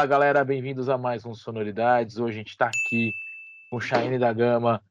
Fala 0.00 0.08
galera, 0.08 0.42
bem-vindos 0.42 0.88
a 0.88 0.96
mais 0.96 1.26
um 1.26 1.34
Sonoridades. 1.34 2.16
Hoje 2.16 2.32
a 2.32 2.38
gente 2.38 2.52
está 2.52 2.68
aqui 2.68 3.12
com 3.68 3.76
o 3.76 3.80
Shine 3.82 4.18
da 4.18 4.32
Gama, 4.32 4.82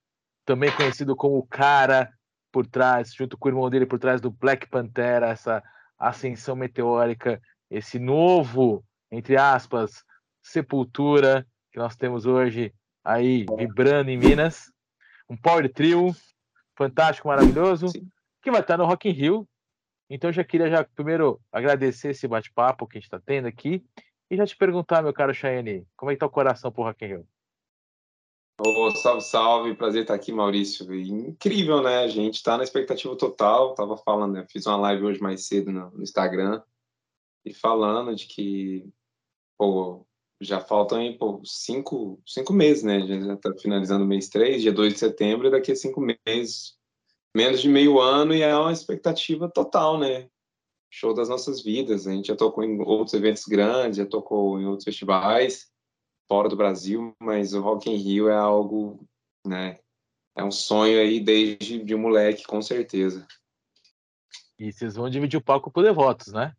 também 0.45 0.71
conhecido 0.71 1.15
como 1.15 1.39
o 1.39 1.47
cara 1.47 2.13
por 2.51 2.67
trás, 2.67 3.15
junto 3.15 3.35
com 3.35 3.47
o 3.47 3.49
irmão 3.49 3.67
dele 3.71 3.87
por 3.87 3.97
trás 3.97 4.21
do 4.21 4.29
Black 4.29 4.69
Pantera, 4.69 5.29
essa 5.29 5.63
ascensão 5.97 6.55
meteórica, 6.55 7.41
esse 7.71 7.97
novo, 7.97 8.85
entre 9.09 9.35
aspas, 9.35 10.03
sepultura 10.43 11.43
que 11.71 11.79
nós 11.79 11.95
temos 11.95 12.27
hoje 12.27 12.71
aí 13.03 13.47
vibrando 13.57 14.11
em 14.11 14.17
Minas. 14.17 14.71
Um 15.27 15.35
power 15.35 15.73
trio 15.73 16.15
fantástico, 16.77 17.27
maravilhoso, 17.27 17.87
Sim. 17.87 18.07
que 18.43 18.51
vai 18.51 18.61
estar 18.61 18.77
no 18.77 18.85
Rock 18.85 19.09
in 19.09 19.13
Rio. 19.13 19.49
Então 20.07 20.31
já 20.31 20.43
queria 20.43 20.69
já 20.69 20.83
primeiro 20.83 21.41
agradecer 21.51 22.09
esse 22.09 22.27
bate-papo 22.27 22.85
que 22.85 22.99
a 22.99 22.99
gente 22.99 23.07
está 23.07 23.19
tendo 23.19 23.47
aqui 23.47 23.83
e 24.29 24.37
já 24.37 24.45
te 24.45 24.55
perguntar, 24.55 25.01
meu 25.01 25.13
caro 25.13 25.33
Cheyenne, 25.33 25.87
como 25.97 26.11
é 26.11 26.13
que 26.13 26.19
tá 26.19 26.25
o 26.25 26.29
coração 26.29 26.71
pro 26.71 26.83
Rock 26.83 27.03
in 27.03 27.07
Rio? 27.07 27.27
Oh, 28.61 28.91
salve, 28.91 29.21
salve, 29.21 29.75
prazer 29.75 30.01
estar 30.01 30.13
aqui, 30.13 30.33
Maurício. 30.33 30.93
Incrível, 30.93 31.81
né? 31.81 31.99
A 31.99 32.07
gente 32.07 32.35
está 32.35 32.57
na 32.57 32.63
expectativa 32.63 33.15
total. 33.15 33.73
Tava 33.73 33.95
falando, 33.95 34.33
né? 34.33 34.45
fiz 34.51 34.65
uma 34.65 34.75
live 34.75 35.05
hoje 35.05 35.21
mais 35.21 35.47
cedo 35.47 35.71
no, 35.71 36.03
Instagram 36.03 36.61
e 37.45 37.53
falando 37.53 38.13
de 38.13 38.25
que, 38.27 38.85
pô, 39.57 40.05
já 40.41 40.59
faltam 40.59 40.99
aí, 40.99 41.17
pô, 41.17 41.41
cinco, 41.45 42.21
cinco 42.25 42.51
meses, 42.51 42.83
né? 42.83 42.99
Já 42.99 43.33
está 43.33 43.53
finalizando 43.53 44.03
o 44.03 44.07
mês 44.07 44.27
3, 44.27 44.61
dia 44.61 44.73
2 44.73 44.93
de 44.93 44.99
setembro, 44.99 45.47
e 45.47 45.51
daqui 45.51 45.71
a 45.71 45.75
cinco 45.75 46.01
meses, 46.01 46.77
menos 47.33 47.61
de 47.61 47.69
meio 47.69 47.99
ano, 47.99 48.35
e 48.35 48.41
é 48.41 48.53
uma 48.55 48.73
expectativa 48.73 49.49
total, 49.49 49.97
né? 49.97 50.29
Show 50.89 51.13
das 51.13 51.29
nossas 51.29 51.61
vidas. 51.61 52.07
A 52.07 52.11
gente 52.11 52.27
já 52.27 52.35
tocou 52.35 52.63
em 52.63 52.79
outros 52.81 53.13
eventos 53.13 53.45
grandes, 53.45 53.97
já 53.97 54.05
tocou 54.05 54.59
em 54.59 54.65
outros 54.65 54.85
festivais 54.85 55.69
fora 56.27 56.47
do 56.47 56.55
Brasil, 56.55 57.15
mas 57.19 57.53
o 57.53 57.61
Rock 57.61 57.89
in 57.89 57.95
Rio 57.95 58.29
é 58.29 58.35
algo, 58.35 59.03
né? 59.45 59.79
É 60.35 60.43
um 60.43 60.51
sonho 60.51 60.99
aí 60.99 61.19
desde 61.19 61.83
de 61.83 61.95
moleque, 61.95 62.43
com 62.43 62.61
certeza. 62.61 63.27
E 64.59 64.71
vocês 64.71 64.95
vão 64.95 65.09
dividir 65.09 65.37
o 65.37 65.43
palco 65.43 65.71
por 65.71 65.83
devotos, 65.83 66.31
né? 66.31 66.55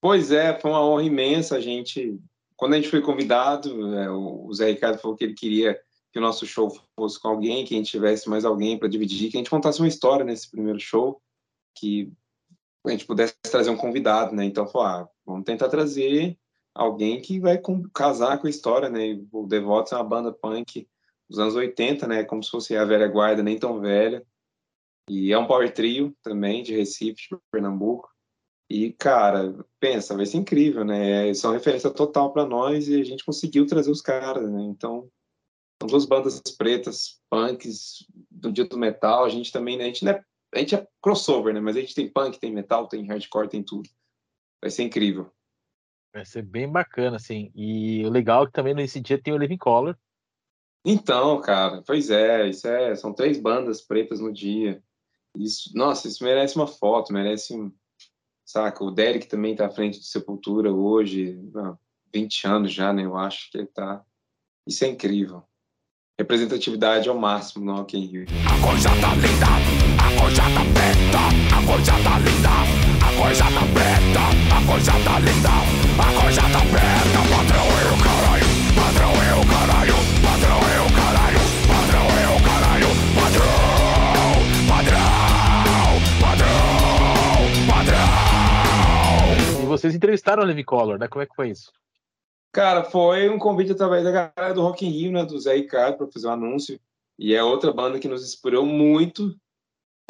Pois 0.00 0.32
é, 0.32 0.58
foi 0.58 0.70
uma 0.70 0.84
honra 0.84 1.02
imensa. 1.02 1.56
A 1.56 1.60
gente, 1.60 2.18
quando 2.56 2.72
a 2.72 2.76
gente 2.76 2.88
foi 2.88 3.02
convidado, 3.02 3.94
é, 3.94 4.10
o 4.10 4.50
Zé 4.54 4.70
Ricardo 4.70 4.98
falou 4.98 5.16
que 5.16 5.24
ele 5.24 5.34
queria 5.34 5.78
que 6.12 6.18
o 6.18 6.22
nosso 6.22 6.46
show 6.46 6.70
fosse 6.96 7.20
com 7.20 7.28
alguém, 7.28 7.64
que 7.64 7.74
a 7.74 7.76
gente 7.76 7.90
tivesse 7.90 8.28
mais 8.28 8.44
alguém 8.44 8.78
para 8.78 8.88
dividir, 8.88 9.30
que 9.30 9.36
a 9.36 9.40
gente 9.40 9.50
contasse 9.50 9.78
uma 9.78 9.88
história 9.88 10.24
nesse 10.24 10.50
primeiro 10.50 10.80
show, 10.80 11.22
que 11.76 12.12
a 12.86 12.90
gente 12.90 13.06
pudesse 13.06 13.34
trazer 13.42 13.70
um 13.70 13.76
convidado, 13.76 14.34
né? 14.34 14.44
Então, 14.44 14.66
falou, 14.66 14.86
ah, 14.86 15.08
vamos 15.24 15.44
tentar 15.44 15.68
trazer 15.68 16.38
alguém 16.74 17.20
que 17.20 17.38
vai 17.38 17.60
casar 17.94 18.38
com 18.38 18.46
a 18.46 18.50
história, 18.50 18.88
né? 18.88 19.20
O 19.32 19.46
Devotos 19.46 19.92
é 19.92 19.96
uma 19.96 20.04
banda 20.04 20.32
punk 20.32 20.88
dos 21.28 21.38
anos 21.38 21.54
80, 21.54 22.06
né? 22.06 22.24
Como 22.24 22.42
se 22.42 22.50
fosse 22.50 22.76
a 22.76 22.84
velha 22.84 23.06
guarda, 23.06 23.42
nem 23.42 23.58
tão 23.58 23.80
velha. 23.80 24.24
E 25.08 25.32
é 25.32 25.38
um 25.38 25.46
power 25.46 25.72
trio 25.72 26.16
também, 26.22 26.62
de 26.62 26.74
Recife, 26.74 27.28
de 27.28 27.38
Pernambuco. 27.50 28.08
E, 28.70 28.92
cara, 28.92 29.52
pensa, 29.80 30.16
vai 30.16 30.24
ser 30.24 30.36
incrível, 30.36 30.84
né? 30.84 31.34
São 31.34 31.52
referência 31.52 31.90
total 31.90 32.32
para 32.32 32.46
nós 32.46 32.88
e 32.88 33.00
a 33.00 33.04
gente 33.04 33.24
conseguiu 33.24 33.66
trazer 33.66 33.90
os 33.90 34.00
caras, 34.00 34.48
né? 34.48 34.62
Então, 34.62 35.10
são 35.82 35.88
duas 35.88 36.04
bandas 36.04 36.40
pretas, 36.56 37.20
punks, 37.28 38.06
do 38.30 38.52
dia 38.52 38.64
do 38.64 38.78
metal. 38.78 39.24
A 39.24 39.28
gente 39.28 39.50
também, 39.50 39.76
né? 39.76 39.84
a 39.84 39.86
gente, 39.88 40.08
é, 40.08 40.22
a 40.54 40.58
gente 40.58 40.74
é 40.74 40.86
crossover, 41.00 41.54
né? 41.54 41.60
Mas 41.60 41.76
a 41.76 41.80
gente 41.80 41.94
tem 41.94 42.10
punk, 42.10 42.38
tem 42.38 42.52
metal, 42.52 42.88
tem 42.88 43.06
hardcore, 43.06 43.48
tem 43.48 43.62
tudo. 43.62 43.88
Vai 44.60 44.70
ser 44.70 44.82
incrível. 44.82 45.30
Vai 46.12 46.24
ser 46.24 46.42
bem 46.42 46.70
bacana, 46.70 47.16
assim. 47.16 47.52
E 47.54 48.04
o 48.04 48.10
legal 48.10 48.44
é 48.44 48.46
que 48.46 48.52
também 48.52 48.74
nesse 48.74 49.00
dia 49.00 49.20
tem 49.20 49.32
o 49.32 49.38
Living 49.38 49.58
Color. 49.58 49.96
Então, 50.84 51.40
cara, 51.40 51.82
pois 51.86 52.10
é, 52.10 52.48
isso 52.48 52.66
é, 52.66 52.94
são 52.96 53.12
três 53.12 53.38
bandas 53.38 53.80
pretas 53.80 54.18
no 54.18 54.32
dia. 54.32 54.82
Isso, 55.36 55.70
nossa, 55.74 56.08
isso 56.08 56.24
merece 56.24 56.56
uma 56.56 56.66
foto, 56.66 57.12
merece 57.12 57.54
um, 57.54 57.72
saca? 58.44 58.82
O 58.82 58.90
Derek 58.90 59.28
também 59.28 59.54
tá 59.54 59.66
à 59.66 59.70
frente 59.70 60.00
de 60.00 60.06
Sepultura 60.06 60.72
hoje, 60.72 61.38
há 61.54 61.76
20 62.12 62.46
anos 62.46 62.72
já, 62.72 62.92
né? 62.92 63.04
Eu 63.04 63.16
acho 63.16 63.50
que 63.50 63.58
ele 63.58 63.66
tá. 63.66 64.04
Isso 64.66 64.84
é 64.84 64.88
incrível. 64.88 65.44
Representatividade 66.18 67.08
ao 67.08 67.16
máximo 67.16 67.64
no 67.64 67.74
Rock 67.76 67.96
in 67.96 68.06
Rio. 68.06 68.26
A 68.46 68.66
coisa 68.66 68.88
tá 69.00 69.14
linda, 69.14 69.79
a 70.16 70.20
coisa 70.20 70.42
tá 70.42 70.64
preta, 70.74 71.22
a 71.56 71.60
coisa 71.66 71.92
tá 71.92 72.18
linda 72.18 72.80
coisa 73.20 73.44
tá 73.44 73.64
preta, 73.74 74.24
a 74.50 74.60
coisa 74.66 74.92
tá 75.04 75.18
linda, 75.20 75.54
a 75.98 76.08
coisa 76.20 76.40
tá 76.40 76.62
preta, 76.72 77.20
patrão 77.28 77.68
eu 77.84 77.94
caralho, 78.00 78.48
patrão 78.74 79.12
eu 79.28 79.40
caralho, 79.46 79.96
patrão 80.24 80.60
eu 80.78 80.88
caralho, 80.96 81.40
patrão 81.68 82.06
eu 82.24 82.36
caralho, 82.48 82.90
patrão, 83.20 83.54
patrão, 84.68 86.00
patrão, 87.76 88.12
E 89.62 89.66
vocês 89.66 89.94
entrevistaram 89.94 90.42
o 90.42 90.46
Levi 90.46 90.64
Collor, 90.64 90.98
né? 90.98 91.06
Como 91.08 91.22
é 91.22 91.26
que 91.26 91.34
foi 91.36 91.50
isso? 91.50 91.70
Cara, 92.52 92.82
foi 92.84 93.28
um 93.28 93.38
convite 93.38 93.72
através 93.72 94.02
da 94.02 94.10
galera 94.10 94.54
do 94.54 94.62
Rock 94.62 94.86
in 94.86 94.90
Rio, 94.90 95.12
né, 95.12 95.24
do 95.24 95.38
Zé 95.38 95.54
Ricardo, 95.56 95.98
para 95.98 96.08
fazer 96.08 96.26
um 96.26 96.32
anúncio. 96.32 96.80
E 97.18 97.34
é 97.34 97.42
outra 97.42 97.70
banda 97.70 97.98
que 97.98 98.08
nos 98.08 98.24
inspirou 98.24 98.64
muito 98.64 99.32
é, 99.32 99.49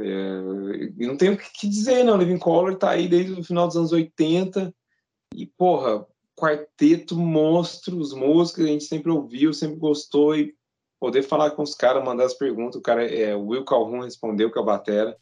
e 0.03 1.07
não 1.07 1.17
tenho 1.17 1.35
o 1.35 1.37
que 1.37 1.69
dizer, 1.69 2.05
não. 2.05 2.17
Living 2.17 2.39
Color 2.39 2.77
tá 2.77 2.91
aí 2.91 3.09
desde 3.09 3.33
o 3.33 3.45
final 3.45 3.67
dos 3.67 3.77
anos 3.77 3.93
80. 3.93 4.75
E, 5.35 5.47
porra, 5.47 6.07
quarteto, 6.37 7.17
monstros, 7.17 8.13
músicas, 8.13 8.65
a 8.65 8.69
gente 8.69 8.85
sempre 8.85 9.11
ouviu, 9.11 9.53
sempre 9.53 9.77
gostou. 9.77 10.37
E 10.37 10.55
poder 11.01 11.23
falar 11.23 11.53
com 11.53 11.63
os 11.63 11.75
caras, 11.75 12.05
mandar 12.05 12.25
as 12.25 12.35
perguntas. 12.35 12.77
O 12.77 12.83
cara, 12.83 13.05
é, 13.05 13.35
o 13.35 13.47
Will 13.47 13.65
Calhoun 13.65 14.01
respondeu 14.01 14.51
que 14.51 14.59
é 14.59 14.61
o 14.61 14.65
Batera. 14.65 15.17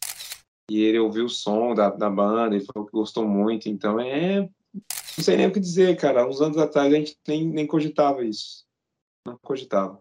E 0.70 0.82
ele 0.82 0.98
ouviu 0.98 1.24
o 1.24 1.30
som 1.30 1.74
da, 1.74 1.88
da 1.88 2.10
banda 2.10 2.56
e 2.56 2.64
falou 2.64 2.86
que 2.86 2.92
gostou 2.92 3.26
muito. 3.26 3.68
Então, 3.68 3.98
é. 3.98 4.40
Não 4.40 5.24
sei 5.24 5.36
nem 5.36 5.46
o 5.46 5.52
que 5.52 5.60
dizer, 5.60 5.96
cara. 5.96 6.28
Uns 6.28 6.40
anos 6.40 6.58
atrás 6.58 6.92
a 6.92 6.96
gente 6.96 7.16
nem, 7.26 7.44
nem 7.44 7.66
cogitava 7.66 8.24
isso. 8.24 8.64
Não 9.26 9.38
cogitava. 9.38 10.00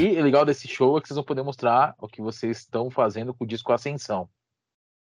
E 0.00 0.18
o 0.18 0.22
legal 0.22 0.44
desse 0.44 0.66
show 0.66 0.96
é 0.96 1.00
que 1.00 1.08
vocês 1.08 1.16
vão 1.16 1.24
poder 1.24 1.42
mostrar 1.42 1.94
o 1.98 2.08
que 2.08 2.22
vocês 2.22 2.58
estão 2.58 2.90
fazendo 2.90 3.34
com 3.34 3.44
o 3.44 3.46
disco 3.46 3.72
Ascensão. 3.72 4.28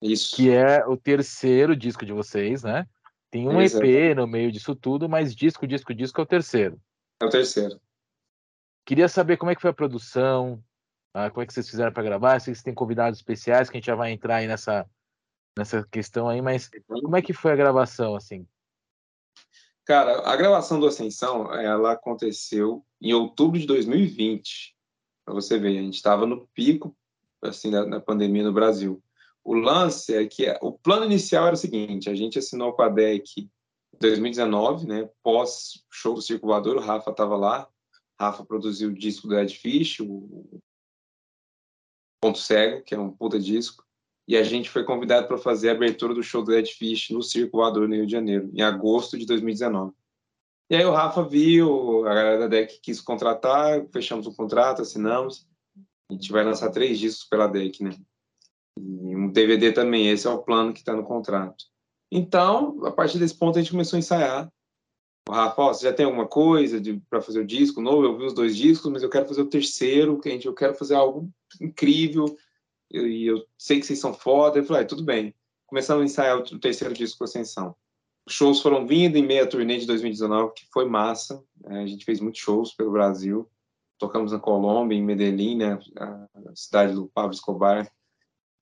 Isso. 0.00 0.36
Que 0.36 0.50
é 0.50 0.86
o 0.86 0.96
terceiro 0.96 1.75
disco 1.76 2.04
de 2.04 2.12
vocês, 2.12 2.62
né? 2.62 2.86
Tem 3.31 3.48
um 3.48 3.60
Exato. 3.60 3.84
EP 3.84 4.16
no 4.16 4.26
meio 4.26 4.52
disso 4.52 4.75
tudo, 4.75 5.08
mas 5.08 5.34
disco, 5.34 5.66
disco, 5.66 5.94
disco 5.94 6.20
é 6.20 6.25
o 6.25 6.26
terceiro. 6.26 6.81
É 7.20 7.25
o 7.25 7.31
terceiro. 7.31 7.81
Queria 8.84 9.08
saber 9.08 9.36
como 9.36 9.50
é 9.50 9.54
que 9.54 9.62
foi 9.62 9.70
a 9.70 9.75
produção, 9.75 10.62
ah, 11.14 11.31
como 11.31 11.42
é 11.42 11.46
que 11.46 11.52
vocês 11.52 11.69
fizeram 11.69 11.92
para 11.92 12.02
gravar, 12.02 12.38
se 12.38 12.46
vocês 12.46 12.62
têm 12.62 12.75
convidados 12.75 13.19
especiais, 13.19 13.70
que 13.70 13.76
a 13.76 13.81
gente 13.81 13.86
já 13.86 13.94
vai 13.94 14.12
entrar 14.12 14.36
aí 14.36 14.46
nessa, 14.46 14.88
nessa 15.56 15.82
questão 15.90 16.28
aí, 16.28 16.42
mas 16.42 16.70
como 16.86 17.16
é 17.16 17.22
que 17.22 17.32
foi 17.32 17.52
a 17.52 17.56
gravação, 17.56 18.14
assim? 18.14 18.46
Cara, 19.84 20.26
a 20.26 20.34
gravação 20.34 20.81
do 20.81 20.86
Ascensão, 20.86 21.52
ela 21.52 21.92
aconteceu 21.92 22.84
em 23.00 23.12
outubro 23.12 23.58
de 23.60 23.66
2020. 23.66 24.75
Para 25.25 25.34
você 25.34 25.58
ver, 25.58 25.78
a 25.78 25.82
gente 25.82 25.96
estava 25.96 26.26
no 26.26 26.46
pico 26.54 26.96
assim 27.42 27.70
da, 27.70 27.84
da, 27.84 28.00
pandemia 28.00 28.42
no 28.42 28.52
Brasil. 28.52 29.02
O 29.44 29.52
lance 29.52 30.14
é 30.14 30.26
que 30.26 30.46
o 30.62 30.72
plano 30.72 31.04
inicial 31.04 31.46
era 31.46 31.54
o 31.54 31.58
seguinte: 31.58 32.08
a 32.08 32.14
gente 32.14 32.38
assinou 32.38 32.72
com 32.72 32.81
a 32.81 32.88
DEC 32.88 33.40
em 33.40 33.50
2019, 34.00 34.86
né? 34.86 35.10
Pós 35.22 35.84
show 35.90 36.14
do 36.14 36.22
Circo 36.22 36.46
Voador, 36.46 36.76
o 36.76 36.81
Rafa 36.81 37.10
estava 37.10 37.36
lá. 37.36 37.69
Rafa 38.19 38.44
produziu 38.44 38.88
o 38.88 38.94
disco 38.94 39.28
do 39.28 39.38
Ed 39.38 39.54
Fish, 39.54 40.00
o 40.00 40.62
Ponto 42.22 42.38
Cego, 42.38 42.82
que 42.84 42.94
é 42.94 42.98
um 42.98 43.10
puta 43.10 43.38
disco 43.38 43.83
e 44.26 44.37
a 44.37 44.43
gente 44.43 44.71
foi 44.71 44.85
convidado 44.85 45.29
para 45.29 45.37
fazer 45.37 45.69
a 45.69 45.73
abertura 45.73 46.15
do 46.15 46.23
show 46.23 46.43
do 46.43 46.55
Ed 46.55 46.73
Fish 46.73 47.11
no 47.11 47.23
Circo 47.23 47.59
Voador 47.59 47.88
no 47.88 47.94
Rio 47.94 48.06
de 48.06 48.12
Janeiro, 48.12 48.50
em 48.55 48.62
agosto 48.62 49.19
de 49.19 49.26
2019. 49.26 49.93
E 50.71 50.76
aí 50.76 50.85
o 50.85 50.93
Rafa 50.93 51.23
viu, 51.23 52.06
a 52.06 52.15
galera 52.15 52.38
da 52.38 52.47
DEC 52.47 52.81
quis 52.81 53.00
contratar, 53.00 53.87
fechamos 53.93 54.26
o 54.26 54.35
contrato, 54.35 54.81
assinamos. 54.81 55.47
A 56.11 56.15
gente 56.15 56.32
vai 56.32 56.43
lançar 56.43 56.71
três 56.71 56.99
discos 56.99 57.29
pela 57.29 57.47
DEC, 57.47 57.82
né? 57.82 57.91
E 58.79 59.15
um 59.15 59.31
DVD 59.31 59.73
também, 59.73 60.09
esse 60.09 60.27
é 60.27 60.31
o 60.31 60.43
plano 60.43 60.73
que 60.73 60.79
está 60.79 60.94
no 60.94 61.05
contrato. 61.05 61.65
Então, 62.11 62.85
a 62.85 62.91
partir 62.91 63.19
desse 63.19 63.37
ponto, 63.37 63.59
a 63.59 63.61
gente 63.61 63.73
começou 63.73 63.97
a 63.97 64.00
ensaiar. 64.00 64.50
O 65.29 65.32
Rafa, 65.32 65.62
ó, 65.62 65.73
você 65.73 65.85
já 65.85 65.93
tem 65.93 66.06
alguma 66.06 66.27
coisa 66.27 66.81
para 67.11 67.20
fazer 67.20 67.41
o 67.41 67.47
disco 67.47 67.81
novo? 67.81 68.05
Eu 68.05 68.17
vi 68.17 68.25
os 68.25 68.35
dois 68.35 68.56
discos, 68.56 68.91
mas 68.91 69.03
eu 69.03 69.11
quero 69.11 69.27
fazer 69.27 69.43
o 69.43 69.49
terceiro, 69.49 70.19
que 70.19 70.29
a 70.29 70.32
gente, 70.32 70.47
eu 70.47 70.55
quero 70.55 70.75
fazer 70.75 70.94
algo 70.94 71.31
incrível, 71.61 72.37
e 72.90 73.26
eu, 73.28 73.36
eu, 73.36 73.46
sei 73.58 73.81
que 73.81 73.86
vocês 73.86 73.98
são 73.98 74.12
foda. 74.12 74.58
Eu 74.58 74.64
falei, 74.64 74.82
ah, 74.82 74.86
tudo 74.86 75.02
bem. 75.02 75.34
Começamos 75.66 76.02
a 76.02 76.04
ensaiar 76.04 76.38
o 76.38 76.58
terceiro 76.58 76.94
disco 76.94 77.25
Ascensão. 77.25 77.75
Os 78.26 78.32
shows 78.34 78.62
foram 78.62 78.86
vindo 78.86 79.16
em 79.16 79.26
meia 79.26 79.46
turnê 79.46 79.78
de 79.78 79.86
2019, 79.86 80.54
que 80.54 80.66
foi 80.72 80.86
massa. 80.86 81.42
É, 81.66 81.81
a 81.81 81.86
gente 81.86 82.04
fez 82.04 82.20
muitos 82.20 82.40
shows 82.40 82.72
pelo 82.72 82.92
Brasil. 82.92 83.48
Tocamos 83.98 84.32
na 84.32 84.38
Colômbia, 84.38 84.96
em 84.96 85.02
Medellín, 85.02 85.56
né, 85.58 85.78
a 85.98 86.28
cidade 86.54 86.94
do 86.94 87.06
Pablo 87.08 87.32
Escobar. 87.32 87.90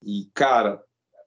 E, 0.03 0.29
cara, 0.35 0.83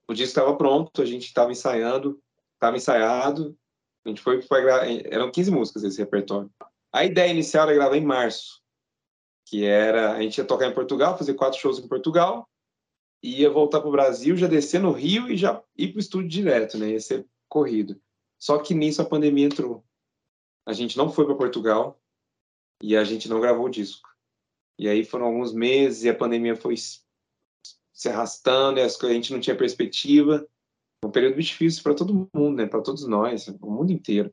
o 0.08 0.14
disco 0.14 0.38
estava 0.38 0.56
pronto, 0.56 1.02
a 1.02 1.04
gente 1.04 1.26
estava 1.26 1.50
ensaiando, 1.50 2.20
estava 2.54 2.76
ensaiado, 2.76 3.56
a 4.04 4.08
gente 4.08 4.20
foi 4.20 4.40
para 4.42 4.86
eram 5.10 5.30
15 5.30 5.50
músicas 5.50 5.82
esse 5.82 5.98
repertório. 5.98 6.50
A 6.92 7.04
ideia 7.04 7.30
inicial 7.30 7.64
era 7.64 7.74
gravar 7.74 7.96
em 7.96 8.04
março, 8.04 8.62
que 9.44 9.64
era, 9.64 10.12
a 10.12 10.22
gente 10.22 10.38
ia 10.38 10.44
tocar 10.44 10.66
em 10.66 10.74
Portugal, 10.74 11.18
fazer 11.18 11.34
quatro 11.34 11.58
shows 11.58 11.78
em 11.78 11.88
Portugal, 11.88 12.48
ia 13.22 13.50
voltar 13.50 13.80
para 13.80 13.88
o 13.88 13.92
Brasil, 13.92 14.36
já 14.36 14.46
descer 14.46 14.80
no 14.80 14.92
Rio 14.92 15.30
e 15.30 15.36
já 15.36 15.62
ir 15.76 15.88
para 15.88 15.98
o 15.98 16.00
estúdio 16.00 16.28
direto, 16.28 16.78
né, 16.78 16.90
ia 16.90 17.00
ser 17.00 17.26
corrido. 17.48 18.00
Só 18.38 18.58
que 18.58 18.74
nisso 18.74 19.02
a 19.02 19.06
pandemia 19.06 19.46
entrou. 19.46 19.84
A 20.66 20.72
gente 20.72 20.96
não 20.96 21.10
foi 21.10 21.24
para 21.24 21.34
Portugal 21.34 22.00
e 22.82 22.96
a 22.96 23.04
gente 23.04 23.28
não 23.28 23.40
gravou 23.40 23.66
o 23.66 23.70
disco. 23.70 24.08
E 24.78 24.88
aí 24.88 25.04
foram 25.04 25.26
alguns 25.26 25.52
meses 25.52 26.04
e 26.04 26.08
a 26.08 26.14
pandemia 26.14 26.54
foi 26.54 26.76
se 26.76 28.08
arrastando 28.08 28.78
e 28.78 28.82
a 28.82 28.88
gente 28.88 29.32
não 29.32 29.40
tinha 29.40 29.56
perspectiva. 29.56 30.46
Um 31.04 31.10
período 31.10 31.40
difícil 31.40 31.82
para 31.82 31.94
todo 31.94 32.28
mundo, 32.34 32.56
né? 32.56 32.66
Para 32.66 32.82
todos 32.82 33.06
nós, 33.06 33.48
o 33.48 33.70
mundo 33.70 33.90
inteiro. 33.90 34.32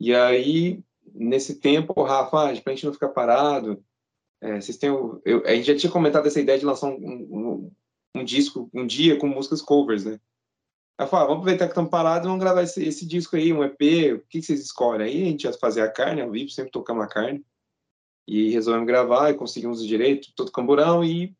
E 0.00 0.14
aí, 0.14 0.82
nesse 1.14 1.56
tempo, 1.60 1.92
o 1.96 2.02
Rafa, 2.02 2.50
ah, 2.50 2.60
para 2.60 2.72
a 2.72 2.74
gente 2.74 2.86
não 2.86 2.92
ficar 2.92 3.08
parado, 3.08 3.84
é, 4.40 4.60
vocês 4.60 4.76
têm. 4.76 4.90
Eu, 5.24 5.44
a 5.46 5.54
gente 5.54 5.66
já 5.66 5.76
tinha 5.76 5.92
comentado 5.92 6.26
essa 6.26 6.40
ideia 6.40 6.58
de 6.58 6.64
lançar 6.64 6.88
um, 6.88 6.96
um, 6.96 7.72
um 8.14 8.24
disco 8.24 8.70
um 8.72 8.86
dia 8.86 9.18
com 9.18 9.26
músicas 9.26 9.62
covers, 9.62 10.04
né? 10.04 10.20
Aí 10.98 11.06
falei, 11.06 11.24
ah, 11.24 11.28
vamos 11.28 11.40
aproveitar 11.40 11.66
que 11.66 11.72
estamos 11.72 11.90
parados, 11.90 12.26
vamos 12.26 12.42
gravar 12.42 12.62
esse, 12.62 12.84
esse, 12.84 13.06
disco 13.06 13.34
aí, 13.34 13.52
um 13.52 13.64
EP, 13.64 14.14
o 14.14 14.20
que, 14.28 14.40
que 14.40 14.42
vocês 14.42 14.60
escolhem? 14.60 15.06
Aí 15.06 15.22
a 15.22 15.26
gente 15.26 15.44
ia 15.44 15.52
fazer 15.54 15.80
a 15.80 15.90
carne 15.90 16.20
ao 16.20 16.30
vivo, 16.30 16.50
sempre 16.50 16.70
tocamos 16.70 17.04
a 17.04 17.08
carne. 17.08 17.44
E 18.28 18.50
resolvemos 18.50 18.86
gravar 18.86 19.30
e 19.30 19.34
conseguimos 19.34 19.80
o 19.80 19.86
direito, 19.86 20.32
todo 20.36 20.52
camburão 20.52 21.02
e 21.02 21.34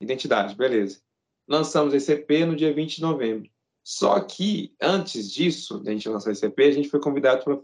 identidade, 0.00 0.54
beleza. 0.54 1.00
Lançamos 1.48 1.94
esse 1.94 2.12
EP 2.12 2.30
no 2.46 2.56
dia 2.56 2.74
20 2.74 2.96
de 2.96 3.02
novembro. 3.02 3.50
Só 3.82 4.20
que, 4.20 4.74
antes 4.80 5.32
disso, 5.32 5.78
da 5.78 5.92
gente 5.92 6.08
lançar 6.08 6.32
esse 6.32 6.44
EP, 6.44 6.58
a 6.60 6.70
gente 6.70 6.88
foi 6.88 7.00
convidado 7.00 7.44
para 7.44 7.60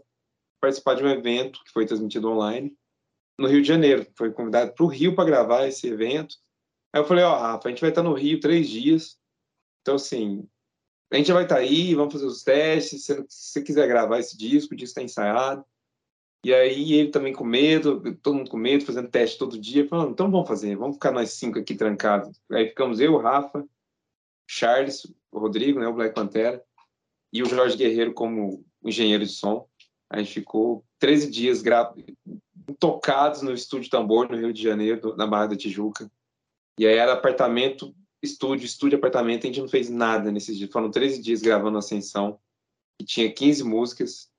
participar 0.59 0.95
de 0.95 1.03
um 1.03 1.09
evento 1.09 1.63
que 1.63 1.71
foi 1.71 1.85
transmitido 1.85 2.29
online 2.29 2.75
no 3.37 3.47
Rio 3.47 3.61
de 3.61 3.67
Janeiro. 3.67 4.07
Foi 4.15 4.31
convidado 4.31 4.73
para 4.73 4.85
o 4.85 4.89
Rio 4.89 5.15
para 5.15 5.25
gravar 5.25 5.67
esse 5.67 5.87
evento. 5.87 6.35
Aí 6.97 7.03
eu 7.03 7.05
falei, 7.05 7.23
ó, 7.23 7.35
oh, 7.35 7.39
Rafa, 7.39 7.67
a 7.67 7.69
gente 7.69 7.81
vai 7.81 7.91
estar 7.91 8.01
no 8.01 8.13
Rio 8.13 8.39
três 8.39 8.67
dias. 8.67 9.19
Então, 9.81 9.95
assim, 9.95 10.49
a 11.13 11.15
gente 11.15 11.27
já 11.27 11.35
vai 11.35 11.43
estar 11.43 11.57
aí, 11.57 11.93
vamos 11.93 12.11
fazer 12.11 12.25
os 12.25 12.43
testes. 12.43 13.03
Se 13.03 13.23
você 13.29 13.61
quiser 13.61 13.87
gravar 13.87 14.17
esse 14.17 14.35
disco, 14.35 14.73
o 14.73 14.75
disco 14.75 14.99
está 14.99 15.03
ensaiado. 15.03 15.63
E 16.43 16.51
aí 16.51 16.93
ele 16.93 17.11
também 17.11 17.33
com 17.33 17.43
medo, 17.43 18.01
todo 18.15 18.33
mundo 18.33 18.49
com 18.49 18.57
medo, 18.57 18.83
fazendo 18.83 19.11
teste 19.11 19.37
todo 19.37 19.59
dia, 19.59 19.87
falando, 19.87 20.11
então 20.11 20.31
vamos 20.31 20.47
fazer, 20.47 20.75
vamos 20.75 20.95
ficar 20.95 21.11
nós 21.11 21.33
cinco 21.33 21.59
aqui 21.59 21.75
trancados. 21.75 22.41
Aí 22.51 22.69
ficamos 22.69 22.99
eu, 22.99 23.13
o 23.13 23.21
Rafa, 23.21 23.63
Charles, 24.49 25.05
o 25.31 25.37
Rodrigo, 25.37 25.79
né, 25.79 25.87
o 25.87 25.93
Black 25.93 26.15
Pantera, 26.15 26.63
e 27.31 27.43
o 27.43 27.45
Jorge 27.45 27.77
Guerreiro 27.77 28.13
como 28.13 28.65
engenheiro 28.83 29.23
de 29.23 29.31
som. 29.31 29.67
A 30.09 30.17
gente 30.17 30.33
ficou 30.33 30.83
13 30.97 31.29
dias 31.29 31.61
gra... 31.61 31.93
tocados 32.79 33.43
no 33.43 33.53
estúdio 33.53 33.91
Tambor, 33.91 34.31
no 34.31 34.37
Rio 34.37 34.51
de 34.51 34.63
Janeiro, 34.63 35.15
na 35.15 35.27
Barra 35.27 35.47
da 35.47 35.55
Tijuca. 35.55 36.09
E 36.77 36.85
aí 36.85 36.95
era 36.95 37.13
apartamento, 37.13 37.95
estúdio, 38.21 38.65
estúdio, 38.65 38.97
apartamento, 38.97 39.43
a 39.43 39.47
gente 39.47 39.61
não 39.61 39.67
fez 39.67 39.89
nada 39.89 40.31
nesses 40.31 40.57
dias. 40.57 40.71
Foram 40.71 40.91
13 40.91 41.21
dias 41.21 41.41
gravando 41.41 41.77
Ascensão, 41.77 42.39
e 42.99 43.03
tinha 43.03 43.31
15 43.31 43.63
músicas, 43.63 44.29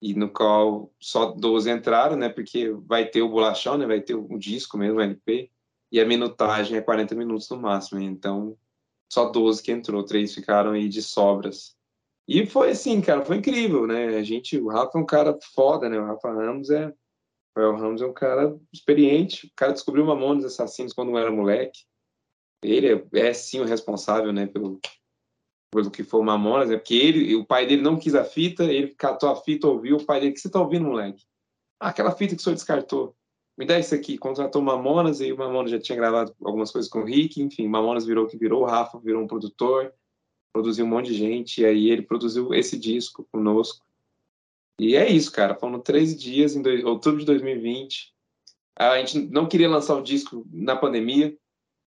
e 0.00 0.14
no 0.14 0.28
qual 0.28 0.92
só 1.00 1.26
12 1.26 1.70
entraram, 1.70 2.16
né? 2.16 2.28
Porque 2.28 2.70
vai 2.70 3.06
ter 3.06 3.22
o 3.22 3.28
bolachão, 3.28 3.78
né? 3.78 3.86
Vai 3.86 4.00
ter 4.00 4.14
o 4.14 4.38
disco 4.38 4.76
mesmo, 4.76 4.98
o 4.98 5.00
LP, 5.00 5.50
e 5.92 6.00
a 6.00 6.06
minutagem 6.06 6.76
é 6.76 6.80
40 6.80 7.14
minutos 7.14 7.48
no 7.50 7.58
máximo. 7.58 8.00
Então, 8.00 8.56
só 9.12 9.30
12 9.30 9.62
que 9.62 9.70
entrou, 9.70 10.02
três 10.04 10.34
ficaram 10.34 10.72
aí 10.72 10.88
de 10.88 11.02
sobras. 11.02 11.76
E 12.26 12.46
foi 12.46 12.70
assim, 12.70 13.00
cara, 13.00 13.24
foi 13.24 13.36
incrível, 13.36 13.86
né? 13.86 14.16
A 14.16 14.22
gente, 14.22 14.58
o 14.58 14.68
Rafa 14.68 14.98
é 14.98 15.00
um 15.00 15.06
cara 15.06 15.38
foda, 15.54 15.88
né? 15.88 15.98
O 15.98 16.06
Rafa 16.06 16.32
Ramos 16.32 16.70
é, 16.70 16.92
o 17.56 17.76
Ramos 17.76 18.00
é 18.00 18.06
um 18.06 18.12
cara 18.12 18.58
experiente. 18.72 19.46
O 19.46 19.52
cara 19.54 19.72
descobriu 19.72 20.04
Mamones 20.04 20.44
Assassinos 20.44 20.92
quando 20.92 21.16
era 21.18 21.30
moleque. 21.30 21.80
Ele 22.62 22.92
é, 22.92 23.28
é 23.28 23.32
sim 23.32 23.60
o 23.60 23.64
responsável, 23.64 24.32
né, 24.32 24.46
pelo 24.46 24.80
pelo 25.72 25.90
que 25.90 26.04
foi 26.04 26.20
o 26.20 26.22
Mamonas, 26.22 26.70
é 26.70 26.76
porque 26.76 26.94
ele, 26.94 27.34
o 27.34 27.46
pai 27.46 27.66
dele 27.66 27.80
não 27.80 27.98
quis 27.98 28.14
a 28.14 28.24
fita, 28.24 28.64
ele 28.64 28.94
catou 28.94 29.30
a 29.30 29.36
fita, 29.36 29.66
ouviu, 29.66 29.96
o 29.96 30.04
pai 30.04 30.20
dele, 30.20 30.32
o 30.32 30.34
que 30.34 30.40
você 30.40 30.50
tá 30.50 30.60
ouvindo, 30.60 30.84
moleque? 30.84 31.24
Ah, 31.80 31.88
aquela 31.88 32.12
fita 32.12 32.34
que 32.34 32.40
o 32.42 32.44
senhor 32.44 32.54
descartou. 32.54 33.16
Me 33.56 33.64
dá 33.64 33.78
isso 33.78 33.94
aqui. 33.94 34.18
Contratou 34.18 34.60
Mamonas, 34.60 35.20
e 35.22 35.32
o 35.32 35.38
Mamonas 35.38 35.70
já 35.70 35.80
tinha 35.80 35.96
gravado 35.96 36.34
algumas 36.44 36.70
coisas 36.70 36.90
com 36.90 37.00
o 37.00 37.04
Rick, 37.04 37.40
enfim, 37.40 37.66
Mamonas 37.66 38.04
virou 38.04 38.26
o 38.26 38.28
que 38.28 38.36
virou, 38.36 38.62
o 38.62 38.66
Rafa 38.66 38.98
virou 38.98 39.22
um 39.22 39.26
produtor, 39.26 39.92
produziu 40.52 40.84
um 40.84 40.88
monte 40.88 41.06
de 41.06 41.14
gente, 41.14 41.62
e 41.62 41.64
aí 41.64 41.88
ele 41.88 42.02
produziu 42.02 42.52
esse 42.52 42.78
disco 42.78 43.26
conosco. 43.32 43.82
E 44.78 44.96
é 44.96 45.10
isso, 45.10 45.30
cara. 45.30 45.54
Foram 45.54 45.80
13 45.80 46.16
dias 46.16 46.56
em 46.56 46.62
dois, 46.62 46.84
outubro 46.84 47.20
de 47.20 47.26
2020. 47.26 48.12
A 48.76 48.98
gente 48.98 49.20
não 49.30 49.48
queria 49.48 49.68
lançar 49.68 49.96
o 49.96 50.02
disco 50.02 50.46
na 50.50 50.74
pandemia, 50.76 51.36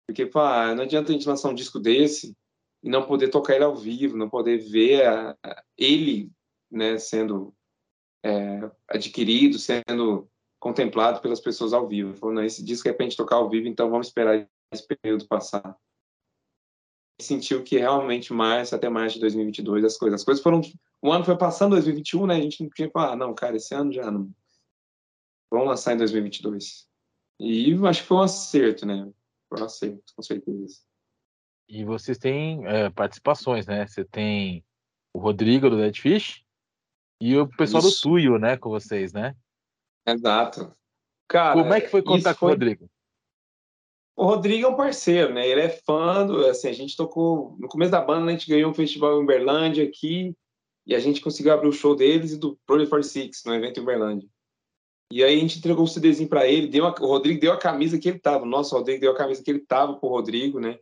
porque 0.06 0.28
ah, 0.34 0.74
não 0.74 0.82
adianta 0.82 1.10
a 1.10 1.12
gente 1.12 1.28
lançar 1.28 1.48
um 1.48 1.54
disco 1.54 1.78
desse 1.78 2.36
e 2.82 2.88
não 2.88 3.06
poder 3.06 3.28
tocar 3.28 3.54
ele 3.54 3.64
ao 3.64 3.74
vivo, 3.74 4.16
não 4.16 4.28
poder 4.28 4.58
ver 4.58 5.06
a, 5.06 5.36
a, 5.42 5.62
ele 5.78 6.30
né, 6.70 6.98
sendo 6.98 7.54
é, 8.24 8.70
adquirido, 8.88 9.58
sendo 9.58 10.28
contemplado 10.60 11.20
pelas 11.20 11.40
pessoas 11.40 11.72
ao 11.72 11.88
vivo. 11.88 12.14
Falou, 12.14 12.34
não, 12.34 12.44
esse 12.44 12.64
disco 12.64 12.88
é 12.88 12.92
para 12.92 13.04
a 13.04 13.08
gente 13.08 13.16
tocar 13.16 13.36
ao 13.36 13.48
vivo, 13.48 13.68
então 13.68 13.90
vamos 13.90 14.08
esperar 14.08 14.48
esse 14.72 14.86
período 14.86 15.26
passar. 15.26 15.76
Sentiu 17.20 17.62
que 17.62 17.78
realmente 17.78 18.32
março 18.32 18.74
até 18.74 18.88
março 18.88 19.14
de 19.14 19.20
2022 19.20 19.84
as 19.84 19.96
coisas, 19.96 20.20
as 20.20 20.24
coisas 20.24 20.42
foram, 20.42 20.60
o 21.00 21.12
ano 21.12 21.24
foi 21.24 21.36
passando 21.36 21.72
2021, 21.72 22.26
né? 22.26 22.36
A 22.36 22.40
gente 22.40 22.62
não 22.62 22.70
tinha 22.70 22.90
falar, 22.90 23.12
ah, 23.12 23.16
não, 23.16 23.34
cara, 23.34 23.56
esse 23.56 23.74
ano 23.74 23.92
já 23.92 24.10
não. 24.10 24.30
Vamos 25.50 25.68
lançar 25.68 25.94
em 25.94 25.98
2022. 25.98 26.88
E 27.38 27.72
acho 27.86 28.02
que 28.02 28.08
foi 28.08 28.16
um 28.16 28.22
acerto, 28.22 28.84
né? 28.86 29.08
Foi 29.48 29.60
um 29.60 29.64
acerto, 29.64 30.12
com 30.16 30.22
certeza. 30.22 30.80
E 31.68 31.84
vocês 31.84 32.18
têm 32.18 32.66
é, 32.66 32.90
participações, 32.90 33.66
né? 33.66 33.86
Você 33.86 34.04
tem 34.04 34.64
o 35.12 35.18
Rodrigo 35.18 35.70
do 35.70 35.76
Dead 35.76 35.96
Fish 35.96 36.44
e 37.20 37.36
o 37.36 37.48
pessoal 37.48 37.82
isso. 37.82 38.02
do 38.02 38.10
Tuyo, 38.10 38.38
né? 38.38 38.56
Com 38.56 38.70
vocês, 38.70 39.12
né? 39.12 39.36
Exato. 40.06 40.74
Cara, 41.28 41.54
Como 41.54 41.72
é 41.72 41.80
que 41.80 41.88
foi 41.88 42.02
contar 42.02 42.34
com 42.34 42.46
o 42.46 42.48
Rodrigo? 42.50 42.90
O 44.16 44.24
Rodrigo 44.24 44.66
é 44.66 44.68
um 44.68 44.76
parceiro, 44.76 45.34
né? 45.34 45.46
Ele 45.46 45.60
é 45.60 45.68
fã 45.68 46.24
do, 46.26 46.46
assim, 46.46 46.68
a 46.68 46.72
gente 46.72 46.96
tocou 46.96 47.56
no 47.58 47.66
começo 47.66 47.90
da 47.90 48.00
banda, 48.00 48.28
a 48.28 48.32
gente 48.32 48.48
ganhou 48.48 48.70
um 48.70 48.74
festival 48.74 49.18
em 49.18 49.22
Uberlândia 49.22 49.84
aqui 49.84 50.34
e 50.86 50.94
a 50.94 51.00
gente 51.00 51.20
conseguiu 51.20 51.52
abrir 51.52 51.68
o 51.68 51.72
show 51.72 51.96
deles 51.96 52.32
e 52.32 52.38
do 52.38 52.56
Project 52.66 52.90
46 52.90 53.42
no 53.46 53.54
evento 53.54 53.80
em 53.80 53.82
Uberlândia. 53.82 54.28
E 55.10 55.22
aí 55.22 55.36
a 55.36 55.40
gente 55.40 55.58
entregou 55.58 55.84
o 55.84 55.88
CDzinho 55.88 56.28
para 56.28 56.46
ele, 56.46 56.68
deu 56.68 56.84
o 56.84 57.06
Rodrigo 57.06 57.40
deu 57.40 57.52
a 57.52 57.58
camisa 57.58 57.98
que 57.98 58.08
ele 58.08 58.18
tava, 58.18 58.44
o 58.44 58.48
nosso 58.48 58.74
Rodrigo 58.74 59.00
deu 59.00 59.12
a 59.12 59.16
camisa 59.16 59.42
que 59.42 59.50
ele 59.50 59.60
tava 59.60 59.94
pro 59.94 60.08
Rodrigo, 60.08 60.60
né? 60.60 60.78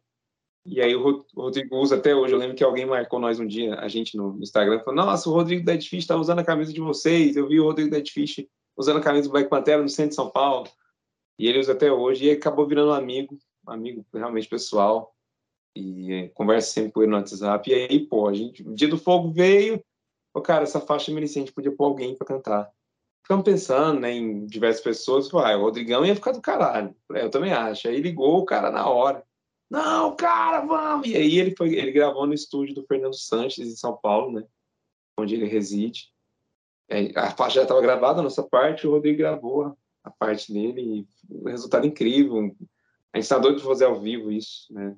E 0.64 0.80
aí 0.80 0.94
o 0.94 1.26
Rodrigo 1.34 1.76
usa 1.76 1.96
até 1.96 2.14
hoje. 2.14 2.32
Eu 2.32 2.38
lembro 2.38 2.54
que 2.54 2.62
alguém 2.62 2.86
marcou 2.86 3.18
nós 3.18 3.40
um 3.40 3.46
dia, 3.46 3.74
a 3.76 3.88
gente 3.88 4.16
no 4.16 4.38
Instagram, 4.40 4.78
falou: 4.80 4.94
Nossa, 4.94 5.28
o 5.28 5.32
Rodrigo 5.32 5.64
da 5.64 5.74
Edfish 5.74 6.04
está 6.04 6.16
usando 6.16 6.38
a 6.38 6.44
camisa 6.44 6.72
de 6.72 6.80
vocês. 6.80 7.36
Eu 7.36 7.48
vi 7.48 7.58
o 7.58 7.64
Rodrigo 7.64 7.90
da 7.90 7.98
Edfish 7.98 8.46
usando 8.76 8.98
a 8.98 9.02
camisa 9.02 9.28
do 9.28 9.32
Black 9.32 9.50
Pantera 9.50 9.82
no 9.82 9.88
centro 9.88 10.10
de 10.10 10.14
São 10.14 10.30
Paulo. 10.30 10.68
E 11.42 11.48
ele 11.48 11.58
usa 11.58 11.72
até 11.72 11.90
hoje. 11.90 12.26
E 12.26 12.30
acabou 12.30 12.68
virando 12.68 12.92
amigo, 12.92 13.36
amigo 13.66 14.06
realmente 14.14 14.48
pessoal. 14.48 15.12
E 15.74 16.12
é, 16.12 16.28
conversa 16.28 16.70
sempre 16.70 16.92
com 16.92 17.02
ele 17.02 17.10
no 17.10 17.16
WhatsApp. 17.16 17.68
E 17.68 17.74
aí, 17.74 18.06
pô, 18.06 18.28
a 18.28 18.32
gente, 18.32 18.62
o 18.62 18.72
dia 18.72 18.86
do 18.86 18.96
fogo 18.96 19.32
veio. 19.32 19.82
Pô, 20.32 20.40
cara, 20.40 20.62
essa 20.62 20.80
faixa 20.80 21.10
merecente 21.10 21.52
podia 21.52 21.74
pôr 21.74 21.86
alguém 21.86 22.14
para 22.14 22.28
cantar. 22.28 22.70
Ficamos 23.24 23.44
pensando 23.44 23.98
né, 23.98 24.12
em 24.12 24.46
diversas 24.46 24.84
pessoas. 24.84 25.28
Falei, 25.28 25.54
ah, 25.54 25.58
o 25.58 25.62
Rodrigão 25.62 26.06
ia 26.06 26.14
ficar 26.14 26.30
do 26.30 26.40
caralho. 26.40 26.94
Eu 27.10 27.28
também 27.28 27.52
acho. 27.52 27.88
Aí 27.88 28.00
ligou 28.00 28.38
o 28.38 28.44
cara 28.44 28.70
na 28.70 28.88
hora. 28.88 29.24
Não, 29.68 30.14
cara, 30.14 30.60
vamos! 30.60 31.08
E 31.08 31.16
aí 31.16 31.40
ele, 31.40 31.56
foi, 31.56 31.74
ele 31.74 31.90
gravou 31.90 32.24
no 32.24 32.34
estúdio 32.34 32.72
do 32.76 32.86
Fernando 32.86 33.16
Sanches, 33.16 33.66
em 33.66 33.74
São 33.74 33.96
Paulo, 33.96 34.30
né? 34.30 34.46
Onde 35.18 35.34
ele 35.34 35.46
reside. 35.46 36.12
A 37.16 37.30
faixa 37.32 37.56
já 37.56 37.62
estava 37.62 37.80
gravada, 37.80 38.20
a 38.20 38.22
nossa 38.22 38.44
parte, 38.44 38.86
o 38.86 38.92
Rodrigo 38.92 39.18
gravou 39.18 39.76
a 40.04 40.10
parte 40.10 40.52
dele 40.52 40.80
e 41.00 41.08
o 41.28 41.48
resultado 41.48 41.86
incrível. 41.86 42.54
A 43.12 43.18
gente 43.18 43.24
está 43.24 43.38
doido 43.38 43.60
fazer 43.60 43.84
ao 43.84 44.00
vivo 44.00 44.30
isso, 44.30 44.72
né? 44.72 44.96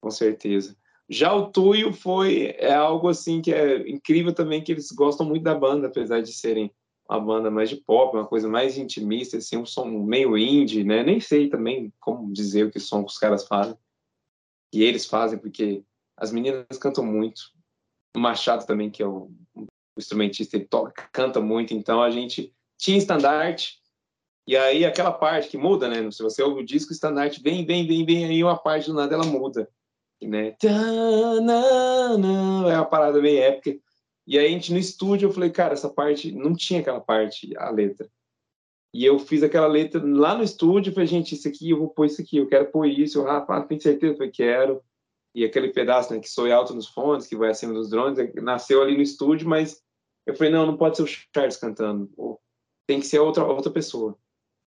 Com 0.00 0.10
certeza. 0.10 0.76
Já 1.08 1.32
o 1.32 1.50
Tuyo 1.50 1.92
foi 1.92 2.54
é 2.58 2.72
algo 2.74 3.08
assim 3.08 3.42
que 3.42 3.52
é 3.52 3.88
incrível 3.88 4.32
também 4.34 4.62
que 4.62 4.72
eles 4.72 4.90
gostam 4.90 5.26
muito 5.26 5.42
da 5.42 5.54
banda, 5.54 5.86
apesar 5.86 6.22
de 6.22 6.32
serem 6.32 6.72
uma 7.08 7.20
banda 7.20 7.50
mais 7.50 7.68
de 7.68 7.76
pop, 7.76 8.16
uma 8.16 8.26
coisa 8.26 8.48
mais 8.48 8.78
intimista, 8.78 9.36
assim, 9.36 9.56
um 9.56 9.66
som 9.66 9.84
meio 9.84 10.38
indie, 10.38 10.84
né? 10.84 11.02
Nem 11.02 11.20
sei 11.20 11.48
também 11.48 11.92
como 12.00 12.32
dizer 12.32 12.66
o 12.66 12.70
que 12.70 12.80
som 12.80 13.04
que 13.04 13.10
os 13.10 13.18
caras 13.18 13.46
fazem. 13.46 13.76
E 14.72 14.82
eles 14.82 15.04
fazem 15.04 15.38
porque 15.38 15.84
as 16.16 16.32
meninas 16.32 16.78
cantam 16.80 17.04
muito. 17.04 17.42
O 18.16 18.20
Machado 18.20 18.66
também, 18.66 18.90
que 18.90 19.02
é 19.02 19.06
o 19.06 19.30
instrumentista, 19.98 20.56
ele 20.56 20.64
toca, 20.64 21.08
canta 21.12 21.40
muito, 21.40 21.74
então 21.74 22.02
a 22.02 22.10
gente 22.10 22.54
tinha 22.78 22.96
estandarte 22.96 23.81
e 24.46 24.56
aí 24.56 24.84
aquela 24.84 25.12
parte 25.12 25.48
que 25.48 25.56
muda, 25.56 25.88
né? 25.88 26.10
Se 26.10 26.22
você 26.22 26.42
ouve 26.42 26.62
o 26.62 26.66
disco, 26.66 26.92
estandarte 26.92 27.42
vem, 27.42 27.64
vem, 27.64 27.86
vem, 27.86 28.04
vem, 28.04 28.24
aí 28.24 28.42
uma 28.42 28.56
parte 28.56 28.86
do 28.86 28.94
nada 28.94 29.14
ela 29.14 29.24
muda 29.24 29.68
né? 30.26 30.56
É 32.70 32.76
uma 32.76 32.84
parada 32.84 33.20
meio 33.20 33.42
épica. 33.42 33.78
E 34.26 34.38
aí 34.38 34.46
a 34.46 34.50
gente 34.50 34.72
no 34.72 34.78
estúdio, 34.78 35.28
eu 35.28 35.32
falei, 35.32 35.50
cara, 35.50 35.74
essa 35.74 35.88
parte, 35.88 36.32
não 36.32 36.54
tinha 36.54 36.80
aquela 36.80 37.00
parte, 37.00 37.56
a 37.56 37.70
letra. 37.70 38.08
E 38.94 39.04
eu 39.04 39.18
fiz 39.18 39.42
aquela 39.42 39.66
letra 39.66 40.02
lá 40.04 40.36
no 40.36 40.44
estúdio, 40.44 40.92
falei, 40.92 41.06
gente, 41.06 41.34
isso 41.34 41.48
aqui, 41.48 41.70
eu 41.70 41.78
vou 41.78 41.88
pôr 41.88 42.06
isso 42.06 42.20
aqui, 42.20 42.36
eu 42.36 42.46
quero 42.46 42.70
pôr 42.70 42.86
isso. 42.86 43.20
O 43.20 43.24
Rafa, 43.24 43.62
tem 43.62 43.80
certeza? 43.80 44.12
Eu 44.12 44.16
falei, 44.16 44.30
quero. 44.30 44.82
E 45.34 45.44
aquele 45.44 45.70
pedaço, 45.70 46.12
né, 46.12 46.20
que 46.20 46.28
soe 46.28 46.52
alto 46.52 46.74
nos 46.74 46.88
fones, 46.88 47.26
que 47.26 47.36
vai 47.36 47.50
acima 47.50 47.72
dos 47.72 47.88
drones, 47.88 48.18
é, 48.18 48.30
nasceu 48.40 48.82
ali 48.82 48.94
no 48.94 49.02
estúdio, 49.02 49.48
mas 49.48 49.82
eu 50.26 50.36
falei, 50.36 50.52
não, 50.52 50.66
não 50.66 50.76
pode 50.76 50.96
ser 50.96 51.02
o 51.02 51.06
Charles 51.06 51.56
cantando. 51.56 52.10
Tem 52.86 53.00
que 53.00 53.06
ser 53.06 53.18
outra, 53.18 53.44
outra 53.44 53.72
pessoa. 53.72 54.16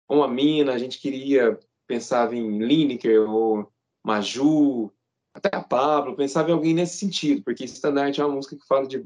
Uma 0.09 0.27
mina, 0.27 0.73
a 0.73 0.77
gente 0.77 0.99
queria, 0.99 1.59
pensava 1.85 2.35
em 2.35 2.59
Lineker 2.59 3.29
ou 3.29 3.71
Maju, 4.03 4.91
até 5.33 5.55
a 5.55 5.61
Pablo, 5.61 6.15
pensava 6.15 6.49
em 6.49 6.53
alguém 6.53 6.73
nesse 6.73 6.97
sentido, 6.97 7.43
porque 7.43 7.65
Standard 7.65 8.19
é 8.19 8.25
uma 8.25 8.35
música 8.35 8.55
que 8.55 8.65
fala 8.65 8.87
de, 8.87 9.05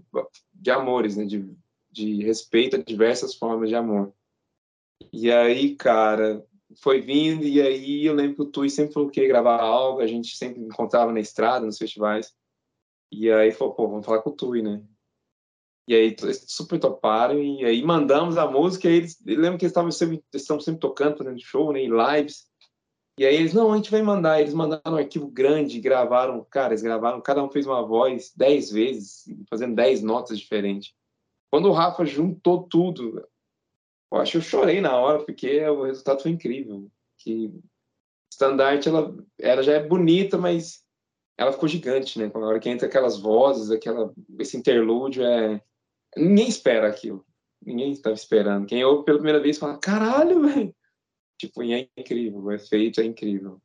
de 0.54 0.72
amores, 0.72 1.18
né? 1.18 1.26
De, 1.26 1.54
de 1.92 2.24
respeito 2.24 2.76
a 2.76 2.80
diversas 2.80 3.36
formas 3.36 3.70
de 3.70 3.76
amor. 3.76 4.14
E 5.12 5.32
aí, 5.32 5.76
cara, 5.76 6.46
foi 6.80 7.02
vindo, 7.02 7.44
e 7.44 7.62
aí 7.62 8.06
eu 8.06 8.14
lembro 8.14 8.36
que 8.36 8.42
o 8.44 8.46
Tui 8.46 8.70
sempre 8.70 8.94
falou 8.94 9.10
que 9.10 9.22
ia 9.22 9.28
gravar 9.28 9.60
algo, 9.60 10.00
a 10.00 10.08
gente 10.08 10.38
sempre 10.38 10.62
encontrava 10.62 11.12
na 11.12 11.20
estrada, 11.20 11.66
nos 11.66 11.78
festivais. 11.78 12.34
E 13.12 13.30
aí 13.30 13.52
falou, 13.52 13.74
pô, 13.74 13.88
vamos 13.90 14.06
falar 14.06 14.22
com 14.22 14.30
o 14.30 14.36
Tui, 14.36 14.62
né? 14.62 14.82
E 15.92 15.94
aí 15.94 16.16
super 16.48 16.80
toparam, 16.80 17.38
e 17.38 17.66
aí 17.66 17.84
mandamos 17.84 18.38
a 18.38 18.50
música, 18.50 18.90
e 18.90 18.94
eles, 18.96 19.22
eu 19.28 19.38
lembro 19.38 19.60
que 19.60 19.66
eles 19.66 19.72
estavam 19.72 19.92
sempre, 19.92 20.24
estavam 20.34 20.62
sempre 20.62 20.80
tocando, 20.80 21.18
fazendo 21.18 21.42
show, 21.42 21.74
né, 21.74 21.82
lives. 21.82 22.46
E 23.20 23.26
aí 23.26 23.36
eles, 23.36 23.54
não, 23.54 23.74
a 23.74 23.76
gente 23.76 23.92
vai 23.92 24.02
mandar. 24.02 24.40
Eles 24.40 24.54
mandaram 24.54 24.94
um 24.94 24.96
arquivo 24.96 25.28
grande, 25.28 25.82
gravaram, 25.82 26.48
cara, 26.50 26.70
eles 26.70 26.82
gravaram, 26.82 27.20
cada 27.20 27.44
um 27.44 27.52
fez 27.52 27.68
uma 27.68 27.86
voz 27.86 28.32
dez 28.34 28.72
vezes, 28.72 29.26
fazendo 29.50 29.76
dez 29.76 30.02
notas 30.02 30.40
diferentes. 30.40 30.94
Quando 31.52 31.68
o 31.68 31.74
Rafa 31.74 32.06
juntou 32.06 32.64
tudo, 32.64 33.28
eu 34.14 34.18
acho 34.18 34.32
que 34.32 34.38
eu 34.38 34.42
chorei 34.42 34.80
na 34.80 34.96
hora, 34.96 35.26
porque 35.26 35.60
o 35.68 35.84
resultado 35.84 36.22
foi 36.22 36.32
incrível. 36.32 36.90
Que 37.18 37.54
Standard, 38.32 38.88
ela, 38.88 39.14
ela 39.38 39.62
já 39.62 39.74
é 39.74 39.86
bonita, 39.86 40.38
mas 40.38 40.86
ela 41.38 41.52
ficou 41.52 41.68
gigante, 41.68 42.18
né? 42.18 42.32
Na 42.34 42.48
hora 42.48 42.62
que 42.62 42.70
entra 42.70 42.88
aquelas 42.88 43.20
vozes, 43.20 43.70
aquela, 43.70 44.14
esse 44.40 44.56
interlúdio, 44.56 45.26
é... 45.26 45.62
ninguém 46.16 46.48
espera 46.48 46.88
aquilo. 46.88 47.26
Ninguém 47.64 47.92
estava 47.92 48.16
esperando. 48.16 48.66
Quem 48.66 48.84
ouve 48.84 49.06
pela 49.06 49.18
primeira 49.18 49.42
vez 49.42 49.58
fala, 49.58 49.78
caralho, 49.78 50.42
velho 50.42 50.76
Tipo, 51.42 51.64
e 51.64 51.74
é 51.74 51.90
incrível, 51.98 52.40
o 52.40 52.52
efeito 52.52 53.02
é 53.02 53.04
incrível. 53.04 53.60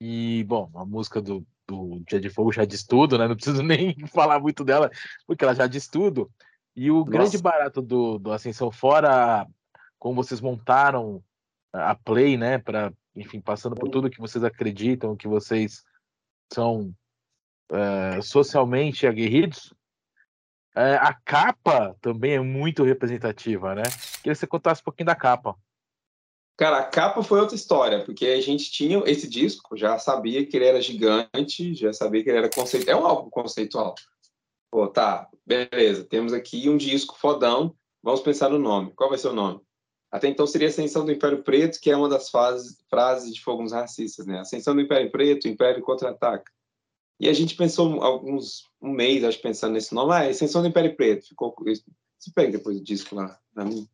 E, 0.00 0.42
bom, 0.44 0.70
a 0.74 0.86
música 0.86 1.20
do, 1.20 1.46
do 1.66 2.02
Dia 2.08 2.18
de 2.18 2.30
Fogo 2.30 2.50
já 2.50 2.64
diz 2.64 2.82
tudo, 2.82 3.18
né? 3.18 3.28
Não 3.28 3.36
preciso 3.36 3.60
nem 3.62 3.94
falar 4.06 4.40
muito 4.40 4.64
dela, 4.64 4.90
porque 5.26 5.44
ela 5.44 5.54
já 5.54 5.66
diz 5.66 5.86
tudo. 5.86 6.30
E 6.74 6.90
o 6.90 7.00
Nossa. 7.00 7.10
grande 7.10 7.38
barato 7.38 7.82
do, 7.82 8.18
do 8.18 8.32
Ascensão, 8.32 8.72
fora 8.72 9.46
como 9.98 10.14
vocês 10.14 10.40
montaram 10.40 11.22
a 11.70 11.94
Play, 11.94 12.38
né? 12.38 12.56
Para, 12.56 12.90
enfim, 13.14 13.38
passando 13.38 13.76
por 13.76 13.90
tudo 13.90 14.08
que 14.08 14.20
vocês 14.20 14.42
acreditam, 14.42 15.16
que 15.16 15.28
vocês 15.28 15.84
são 16.50 16.94
é, 17.70 18.22
socialmente 18.22 19.06
aguerridos, 19.06 19.74
é, 20.74 20.94
a 20.94 21.12
capa 21.12 21.96
também 22.00 22.34
é 22.34 22.40
muito 22.40 22.84
representativa, 22.84 23.74
né? 23.74 23.82
Queria 23.82 24.32
que 24.32 24.34
você 24.34 24.46
contasse 24.46 24.80
um 24.80 24.84
pouquinho 24.84 25.06
da 25.06 25.14
capa. 25.14 25.56
Cara, 26.56 26.78
a 26.78 26.84
capa 26.84 27.22
foi 27.22 27.40
outra 27.40 27.54
história, 27.54 28.04
porque 28.04 28.26
a 28.26 28.40
gente 28.40 28.70
tinha 28.70 28.98
esse 29.06 29.28
disco, 29.28 29.76
já 29.76 29.96
sabia 29.98 30.44
que 30.44 30.56
ele 30.56 30.66
era 30.66 30.80
gigante, 30.80 31.74
já 31.74 31.92
sabia 31.92 32.22
que 32.22 32.28
ele 32.28 32.38
era 32.38 32.50
conceitual. 32.50 32.98
É 32.98 33.00
um 33.00 33.06
álbum 33.06 33.30
conceitual. 33.30 33.94
Pô, 34.70 34.86
tá, 34.88 35.28
beleza. 35.46 36.04
Temos 36.04 36.32
aqui 36.32 36.68
um 36.68 36.76
disco 36.76 37.16
fodão. 37.16 37.74
Vamos 38.02 38.20
pensar 38.20 38.48
no 38.48 38.58
nome. 38.58 38.92
Qual 38.94 39.08
vai 39.08 39.18
ser 39.18 39.28
o 39.28 39.32
nome? 39.32 39.60
Até 40.10 40.28
então 40.28 40.46
seria 40.46 40.68
Ascensão 40.68 41.04
do 41.04 41.12
Império 41.12 41.42
Preto, 41.42 41.78
que 41.80 41.90
é 41.90 41.96
uma 41.96 42.08
das 42.08 42.30
fases, 42.30 42.82
frases 42.88 43.34
de 43.34 43.42
Fogos 43.42 43.72
Racistas, 43.72 44.26
né? 44.26 44.40
Ascensão 44.40 44.74
do 44.74 44.80
Império 44.80 45.10
Preto, 45.10 45.48
Império 45.48 45.82
contra-ataca. 45.82 46.50
E 47.20 47.28
a 47.28 47.32
gente 47.32 47.56
pensou 47.56 48.02
alguns, 48.02 48.64
um 48.80 48.90
mês, 48.90 49.24
acho, 49.24 49.40
pensando 49.40 49.72
nesse 49.72 49.94
nome. 49.94 50.12
Ah, 50.12 50.28
Ascensão 50.28 50.62
do 50.62 50.68
Império 50.68 50.94
Preto. 50.96 51.28
Ficou. 51.28 51.54
Você 51.64 52.30
pega 52.34 52.52
depois 52.52 52.78
o 52.78 52.82
disco 52.82 53.14
lá, 53.14 53.38
na 53.54 53.64
minha. 53.64 53.86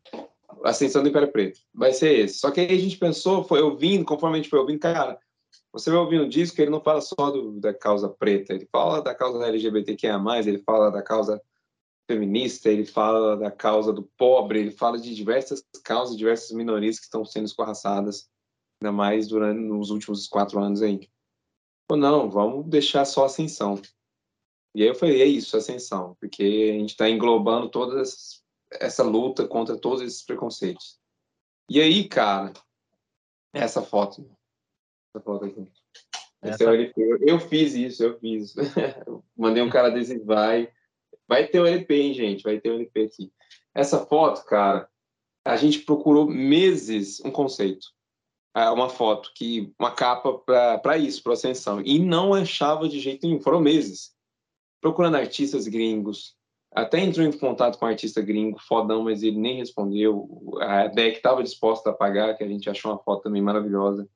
Ascensão 0.64 1.02
do 1.02 1.08
Império 1.08 1.32
Preto. 1.32 1.60
Vai 1.74 1.92
ser 1.92 2.18
esse. 2.20 2.38
Só 2.38 2.50
que 2.50 2.60
aí 2.60 2.74
a 2.74 2.78
gente 2.78 2.96
pensou, 2.96 3.44
foi 3.44 3.60
ouvindo, 3.60 4.04
conforme 4.04 4.38
a 4.38 4.40
gente 4.40 4.50
foi 4.50 4.58
ouvindo, 4.58 4.78
cara, 4.78 5.18
você 5.72 5.90
vai 5.90 5.98
ouvindo 5.98 6.24
o 6.24 6.28
disco, 6.28 6.60
ele 6.60 6.70
não 6.70 6.80
fala 6.80 7.00
só 7.00 7.30
do, 7.30 7.60
da 7.60 7.74
causa 7.74 8.08
preta, 8.08 8.54
ele 8.54 8.68
fala 8.70 9.02
da 9.02 9.14
causa 9.14 9.44
LGBTQIA+, 9.44 10.20
ele 10.46 10.58
fala 10.58 10.90
da 10.90 11.02
causa 11.02 11.42
feminista, 12.08 12.70
ele 12.70 12.84
fala 12.84 13.36
da 13.36 13.50
causa 13.50 13.92
do 13.92 14.04
pobre, 14.16 14.60
ele 14.60 14.70
fala 14.70 14.98
de 14.98 15.14
diversas 15.14 15.64
causas, 15.82 16.16
diversas 16.16 16.52
minorias 16.52 16.98
que 16.98 17.06
estão 17.06 17.24
sendo 17.24 17.46
escorraçadas, 17.46 18.28
ainda 18.80 18.92
mais 18.92 19.26
durante 19.26 19.60
nos 19.60 19.90
últimos 19.90 20.28
quatro 20.28 20.60
anos 20.60 20.80
aí. 20.82 21.08
Ou 21.90 21.96
não, 21.96 22.30
vamos 22.30 22.66
deixar 22.66 23.04
só 23.04 23.24
ascensão. 23.24 23.80
E 24.74 24.82
aí 24.82 24.88
eu 24.88 24.94
falei, 24.94 25.22
é 25.22 25.26
isso, 25.26 25.56
ascensão, 25.56 26.16
porque 26.18 26.72
a 26.74 26.78
gente 26.78 26.90
está 26.90 27.08
englobando 27.08 27.68
todas 27.68 28.42
essa 28.72 29.04
luta 29.04 29.46
contra 29.46 29.76
todos 29.76 30.02
esses 30.02 30.22
preconceitos. 30.22 30.98
E 31.68 31.80
aí, 31.80 32.08
cara, 32.08 32.52
essa 33.52 33.80
foto, 33.82 34.28
essa 35.08 35.24
foto 35.24 35.44
aqui. 35.44 35.70
Essa... 36.42 36.64
Eu, 36.64 37.18
eu 37.20 37.40
fiz 37.40 37.74
isso, 37.74 38.02
eu 38.02 38.18
fiz. 38.18 38.54
Mandei 39.36 39.62
um 39.62 39.70
cara 39.70 39.90
desse 39.90 40.18
vai. 40.18 40.70
Vai 41.26 41.46
ter 41.46 41.60
o 41.60 41.66
LP, 41.66 41.94
hein, 41.94 42.14
gente? 42.14 42.42
Vai 42.42 42.60
ter 42.60 42.70
o 42.70 42.74
LP 42.74 43.02
aqui. 43.02 43.32
Essa 43.74 44.04
foto, 44.04 44.44
cara, 44.44 44.88
a 45.44 45.56
gente 45.56 45.80
procurou 45.80 46.26
meses 46.26 47.20
um 47.24 47.30
conceito. 47.30 47.86
É, 48.56 48.70
uma 48.70 48.88
foto, 48.88 49.32
que 49.34 49.72
uma 49.78 49.90
capa 49.90 50.38
para 50.78 50.96
isso, 50.98 51.22
para 51.22 51.32
Ascensão. 51.32 51.80
E 51.80 51.98
não 51.98 52.34
achava 52.34 52.88
de 52.88 53.00
jeito 53.00 53.26
nenhum. 53.26 53.40
Foram 53.40 53.60
meses. 53.60 54.13
Procurando 54.84 55.14
artistas 55.14 55.66
gringos, 55.66 56.36
até 56.70 57.00
entrou 57.00 57.26
em 57.26 57.32
contato 57.32 57.78
com 57.78 57.86
um 57.86 57.88
artista 57.88 58.20
gringo, 58.20 58.60
fodão, 58.60 59.04
mas 59.04 59.22
ele 59.22 59.38
nem 59.38 59.56
respondeu. 59.56 60.28
A 60.60 60.88
Beck 60.88 61.16
estava 61.16 61.42
disposta 61.42 61.88
a 61.88 61.94
pagar, 61.94 62.36
que 62.36 62.44
a 62.44 62.46
gente 62.46 62.68
achou 62.68 62.92
uma 62.92 63.02
foto 63.02 63.22
também 63.22 63.40
maravilhosa, 63.40 64.06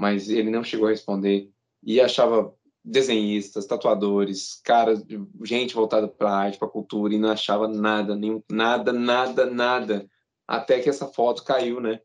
mas 0.00 0.30
ele 0.30 0.50
não 0.50 0.64
chegou 0.64 0.86
a 0.86 0.90
responder. 0.90 1.50
E 1.82 2.00
achava 2.00 2.50
desenhistas, 2.82 3.66
tatuadores, 3.66 4.58
caras, 4.64 5.04
gente 5.44 5.74
voltada 5.74 6.08
para 6.08 6.32
arte, 6.32 6.58
para 6.58 6.66
cultura, 6.66 7.12
e 7.12 7.18
não 7.18 7.28
achava 7.28 7.68
nada, 7.68 8.16
nenhum, 8.16 8.42
nada, 8.50 8.94
nada, 8.94 9.44
nada. 9.44 10.08
Até 10.48 10.80
que 10.80 10.88
essa 10.88 11.08
foto 11.08 11.44
caiu, 11.44 11.78
né? 11.78 12.00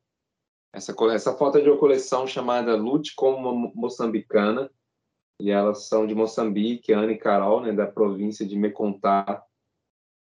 Essa, 0.73 0.93
essa 1.13 1.33
foto 1.37 1.59
é 1.59 1.61
de 1.61 1.69
uma 1.69 1.79
coleção 1.79 2.27
chamada 2.27 2.75
Lute 2.75 3.15
como 3.15 3.49
uma 3.49 3.71
Moçambicana, 3.73 4.69
e 5.39 5.51
elas 5.51 5.87
são 5.87 6.07
de 6.07 6.15
Moçambique, 6.15 6.93
Ana 6.93 7.11
e 7.11 7.17
Carol, 7.17 7.61
né, 7.61 7.71
da 7.71 7.87
província 7.87 8.45
de 8.45 8.57
Mecontá, 8.57 9.43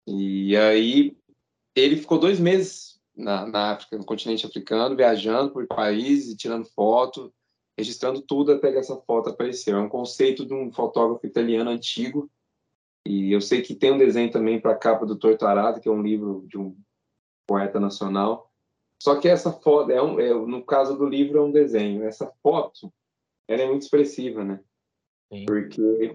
e 0.06 0.56
aí 0.56 1.16
ele 1.74 1.96
ficou 1.96 2.18
dois 2.18 2.40
meses 2.40 3.00
na, 3.14 3.46
na 3.46 3.72
África, 3.72 3.96
no 3.96 4.04
continente 4.04 4.46
africano, 4.46 4.96
viajando 4.96 5.52
por 5.52 5.66
países, 5.66 6.34
tirando 6.36 6.66
foto, 6.66 7.32
registrando 7.78 8.20
tudo 8.20 8.52
até 8.52 8.72
que 8.72 8.78
essa 8.78 8.96
foto 8.96 9.30
apareceu. 9.30 9.76
É 9.76 9.80
um 9.80 9.88
conceito 9.88 10.44
de 10.44 10.54
um 10.54 10.72
fotógrafo 10.72 11.26
italiano 11.26 11.70
antigo. 11.70 12.30
E 13.06 13.32
eu 13.32 13.40
sei 13.40 13.62
que 13.62 13.74
tem 13.74 13.92
um 13.92 13.98
desenho 13.98 14.30
também 14.30 14.60
para 14.60 14.72
a 14.72 14.78
capa 14.78 15.06
do 15.06 15.16
Torto 15.16 15.46
Arado, 15.46 15.80
que 15.80 15.88
é 15.88 15.92
um 15.92 16.02
livro 16.02 16.44
de 16.48 16.58
um 16.58 16.76
poeta 17.46 17.80
nacional. 17.80 18.50
Só 19.00 19.18
que 19.18 19.28
essa 19.28 19.52
foto, 19.52 19.90
é, 19.90 20.00
um, 20.00 20.20
é 20.20 20.32
no 20.32 20.64
caso 20.64 20.96
do 20.96 21.06
livro, 21.06 21.38
é 21.38 21.42
um 21.42 21.50
desenho. 21.50 22.04
Essa 22.04 22.32
foto, 22.42 22.92
ela 23.48 23.62
é 23.62 23.66
muito 23.66 23.82
expressiva, 23.82 24.44
né? 24.44 24.60
Sim. 25.32 25.46
Porque 25.46 26.14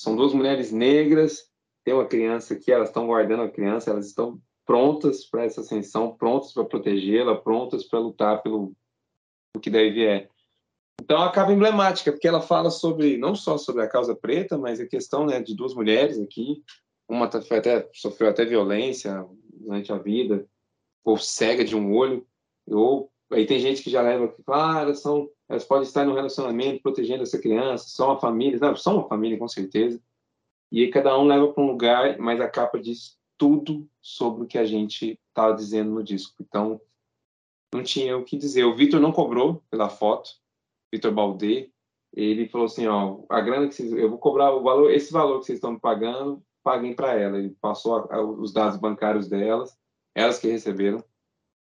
são 0.00 0.16
duas 0.16 0.32
mulheres 0.32 0.72
negras 0.72 1.48
tem 1.88 1.94
uma 1.94 2.06
criança 2.06 2.52
aqui, 2.52 2.70
elas 2.70 2.90
estão 2.90 3.06
guardando 3.06 3.44
a 3.44 3.50
criança, 3.50 3.88
elas 3.88 4.08
estão 4.08 4.38
prontas 4.66 5.24
para 5.24 5.44
essa 5.44 5.62
ascensão, 5.62 6.14
prontas 6.14 6.52
para 6.52 6.66
protegê-la, 6.66 7.34
prontas 7.34 7.84
para 7.84 7.98
lutar 7.98 8.42
pelo 8.42 8.74
o 9.56 9.58
que 9.58 9.70
deve 9.70 9.92
vier. 9.92 10.30
Então 11.00 11.22
acaba 11.22 11.50
emblemática, 11.50 12.12
porque 12.12 12.28
ela 12.28 12.42
fala 12.42 12.70
sobre 12.70 13.16
não 13.16 13.34
só 13.34 13.56
sobre 13.56 13.82
a 13.82 13.88
causa 13.88 14.14
preta, 14.14 14.58
mas 14.58 14.78
a 14.78 14.86
questão 14.86 15.24
né, 15.24 15.40
de 15.40 15.56
duas 15.56 15.74
mulheres 15.74 16.18
aqui. 16.18 16.62
Uma 17.08 17.26
tá, 17.26 17.38
até, 17.38 17.88
sofreu 17.94 18.28
até 18.28 18.44
violência 18.44 19.26
durante 19.54 19.90
a 19.90 19.96
vida, 19.96 20.46
ou 21.02 21.16
cega 21.16 21.64
de 21.64 21.74
um 21.74 21.96
olho, 21.96 22.26
ou 22.66 23.10
aí 23.30 23.46
tem 23.46 23.58
gente 23.58 23.82
que 23.82 23.90
já 23.90 24.02
leva 24.02 24.28
que 24.28 24.42
ah, 24.48 24.80
elas 24.80 25.00
são, 25.00 25.28
elas 25.48 25.64
podem 25.64 25.84
estar 25.84 26.04
no 26.04 26.14
relacionamento 26.14 26.82
protegendo 26.82 27.22
essa 27.22 27.38
criança, 27.38 27.88
são 27.88 28.08
uma 28.08 28.20
família, 28.20 28.58
não, 28.58 28.76
são 28.76 28.98
uma 28.98 29.08
família 29.08 29.38
com 29.38 29.48
certeza. 29.48 30.00
E 30.70 30.82
aí 30.82 30.90
cada 30.90 31.18
um 31.18 31.26
leva 31.26 31.52
para 31.52 31.62
um 31.62 31.66
lugar, 31.66 32.18
mas 32.18 32.40
a 32.40 32.48
capa 32.48 32.78
diz 32.78 33.18
tudo 33.36 33.88
sobre 34.00 34.44
o 34.44 34.46
que 34.46 34.58
a 34.58 34.64
gente 34.64 35.18
estava 35.28 35.54
dizendo 35.54 35.90
no 35.90 36.02
disco. 36.02 36.34
Então 36.40 36.80
não 37.72 37.82
tinha 37.82 38.16
o 38.16 38.24
que 38.24 38.36
dizer. 38.36 38.64
O 38.64 38.74
Vitor 38.74 39.00
não 39.00 39.12
cobrou 39.12 39.62
pela 39.70 39.88
foto, 39.88 40.30
Vitor 40.92 41.12
Baldê, 41.12 41.70
ele 42.12 42.48
falou 42.48 42.66
assim, 42.66 42.86
ó, 42.86 43.20
a 43.28 43.40
grana 43.40 43.68
que 43.68 43.74
vocês, 43.74 43.92
eu 43.92 44.08
vou 44.08 44.18
cobrar 44.18 44.52
o 44.52 44.62
valor, 44.62 44.90
esse 44.90 45.12
valor 45.12 45.40
que 45.40 45.46
vocês 45.46 45.58
estão 45.58 45.72
me 45.72 45.80
pagando, 45.80 46.42
paguem 46.62 46.94
para 46.94 47.14
ela. 47.14 47.38
Ele 47.38 47.50
passou 47.60 47.96
a, 47.96 48.16
a, 48.16 48.22
os 48.22 48.52
dados 48.52 48.78
bancários 48.78 49.28
delas, 49.28 49.76
elas 50.14 50.38
que 50.38 50.48
receberam. 50.48 51.04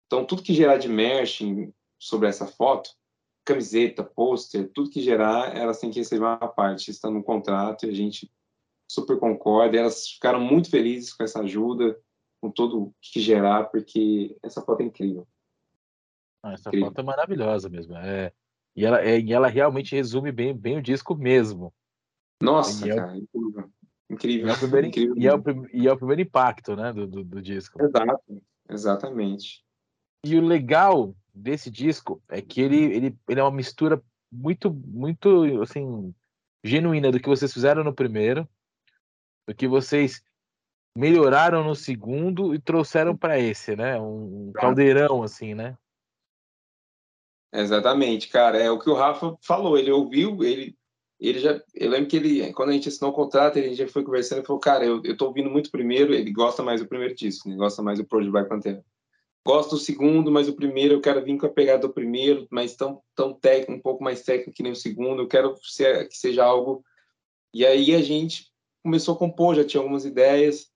Então, 0.10 0.26
tudo 0.26 0.42
que 0.42 0.56
gerar 0.56 0.78
de 0.78 0.90
merch 0.90 1.44
sobre 2.00 2.28
essa 2.28 2.48
foto, 2.48 2.90
camiseta, 3.46 4.04
pôster, 4.04 4.68
tudo 4.74 4.90
que 4.90 5.04
gerar, 5.04 5.56
elas 5.56 5.80
têm 5.80 5.92
que 5.92 6.00
receber 6.00 6.26
uma 6.26 6.48
parte. 6.48 6.90
Está 6.90 7.12
no 7.12 7.24
contrato 7.24 7.86
e 7.86 7.90
a 7.90 7.94
gente 7.94 8.32
super 8.90 9.20
concorda. 9.20 9.78
Elas 9.78 10.10
ficaram 10.10 10.42
muito 10.42 10.72
felizes 10.72 11.14
com 11.14 11.24
essa 11.24 11.42
ajuda, 11.42 11.96
com 12.42 12.50
tudo 12.50 12.92
que 13.00 13.20
gerar, 13.20 13.66
porque 13.66 14.36
essa 14.42 14.64
foto 14.64 14.82
é 14.82 14.86
incrível. 14.86 15.28
essa 16.44 16.70
incrível. 16.70 16.88
foto 16.88 17.02
é 17.02 17.04
maravilhosa 17.04 17.70
mesmo. 17.70 17.96
É, 17.96 18.34
e 18.76 18.86
ela, 18.86 19.02
é, 19.04 19.20
e 19.20 19.32
ela 19.32 19.48
realmente 19.48 19.96
resume 19.96 20.32
bem, 20.32 20.58
bem 20.58 20.80
o 20.80 20.82
disco 20.82 21.14
mesmo. 21.14 21.72
Nossa, 22.42 22.88
e 22.88 22.90
é 22.90 22.96
cara, 22.96 23.16
incrível. 23.16 23.72
Incrível. 24.10 24.48
E 24.48 24.50
é 24.50 24.54
o 24.54 24.58
primeiro, 24.58 24.88
incrível. 24.88 25.14
E 25.22 25.28
é 25.28 25.36
o, 25.36 25.44
e 25.72 25.88
é 25.88 25.94
o 25.94 25.98
primeiro 25.98 26.22
impacto 26.24 26.76
né, 26.76 26.92
do, 26.92 27.06
do, 27.06 27.24
do, 27.24 27.42
disco. 27.42 27.80
Exato, 27.80 28.42
exatamente. 28.68 29.64
E 30.26 30.36
o 30.36 30.42
legal 30.42 31.16
desse 31.34 31.70
disco 31.70 32.22
é 32.30 32.42
que 32.42 32.62
ele, 32.62 32.78
ele, 32.78 33.18
ele 33.28 33.40
é 33.40 33.44
uma 33.44 33.52
mistura 33.52 34.02
muito, 34.32 34.72
muito 34.72 35.62
assim, 35.62 36.14
genuína 36.64 37.12
do 37.12 37.20
que 37.20 37.30
vocês 37.30 37.54
fizeram 37.54 37.84
no 37.84 37.94
primeiro, 37.94 38.48
do 39.48 39.56
que 39.56 39.68
vocês 39.68 40.22
melhoraram 40.96 41.64
no 41.64 41.76
segundo 41.76 42.54
e 42.54 42.60
trouxeram 42.60 43.16
para 43.16 43.40
esse, 43.40 43.76
né? 43.76 44.00
Um, 44.00 44.50
um 44.50 44.52
caldeirão, 44.54 45.24
assim, 45.24 45.54
né? 45.54 45.78
Exatamente, 47.54 48.28
cara. 48.28 48.58
É 48.58 48.70
o 48.70 48.80
que 48.80 48.90
o 48.90 48.96
Rafa 48.96 49.38
falou. 49.42 49.78
Ele 49.78 49.92
ouviu, 49.92 50.44
ele, 50.44 50.76
ele 51.20 51.40
já. 51.40 51.62
Eu 51.74 51.90
lembro 51.90 52.08
que 52.08 52.18
ele, 52.18 52.54
quando 52.54 52.70
a 52.70 52.74
gente 52.74 52.90
assinou 52.90 53.12
o 53.12 53.16
contrato, 53.16 53.58
ele 53.58 53.74
já 53.74 53.88
foi 53.88 54.04
conversando 54.04 54.44
e 54.44 54.46
falou: 54.46 54.60
Cara, 54.60 54.86
eu, 54.86 55.02
eu 55.04 55.18
tô 55.18 55.28
ouvindo 55.28 55.50
muito 55.50 55.72
primeiro. 55.72 56.14
Ele 56.14 56.32
gosta 56.32 56.62
mais 56.62 56.82
do 56.82 56.88
primeiro 56.88 57.16
disco, 57.16 57.50
ele 57.50 57.58
gosta 57.58 57.82
mais 57.82 57.98
do 57.98 58.06
Project 58.06 58.32
Black 58.32 58.50
Panther. 58.50 58.84
Gosto 59.46 59.72
do 59.72 59.78
segundo, 59.78 60.32
mas 60.32 60.48
o 60.48 60.54
primeiro 60.54 60.96
eu 60.96 61.02
quero 61.02 61.24
vir 61.24 61.38
com 61.38 61.46
a 61.46 61.50
pegada 61.50 61.88
do 61.88 61.94
primeiro, 61.94 62.48
mas 62.52 62.76
tão, 62.76 63.02
tão 63.16 63.34
técnico, 63.34 63.74
um 63.74 63.82
pouco 63.82 64.04
mais 64.04 64.22
técnico 64.24 64.52
que 64.52 64.64
nem 64.64 64.74
o 64.74 64.76
segundo. 64.76 65.22
Eu 65.22 65.28
quero 65.28 65.56
ser, 65.64 66.08
que 66.08 66.18
seja 66.18 66.44
algo. 66.44 66.84
E 67.54 67.66
aí 67.66 67.96
a 67.96 68.02
gente 68.02 68.52
começou 68.84 69.16
a 69.16 69.18
compor, 69.18 69.56
já 69.56 69.66
tinha 69.66 69.82
algumas 69.82 70.06
ideias. 70.06 70.70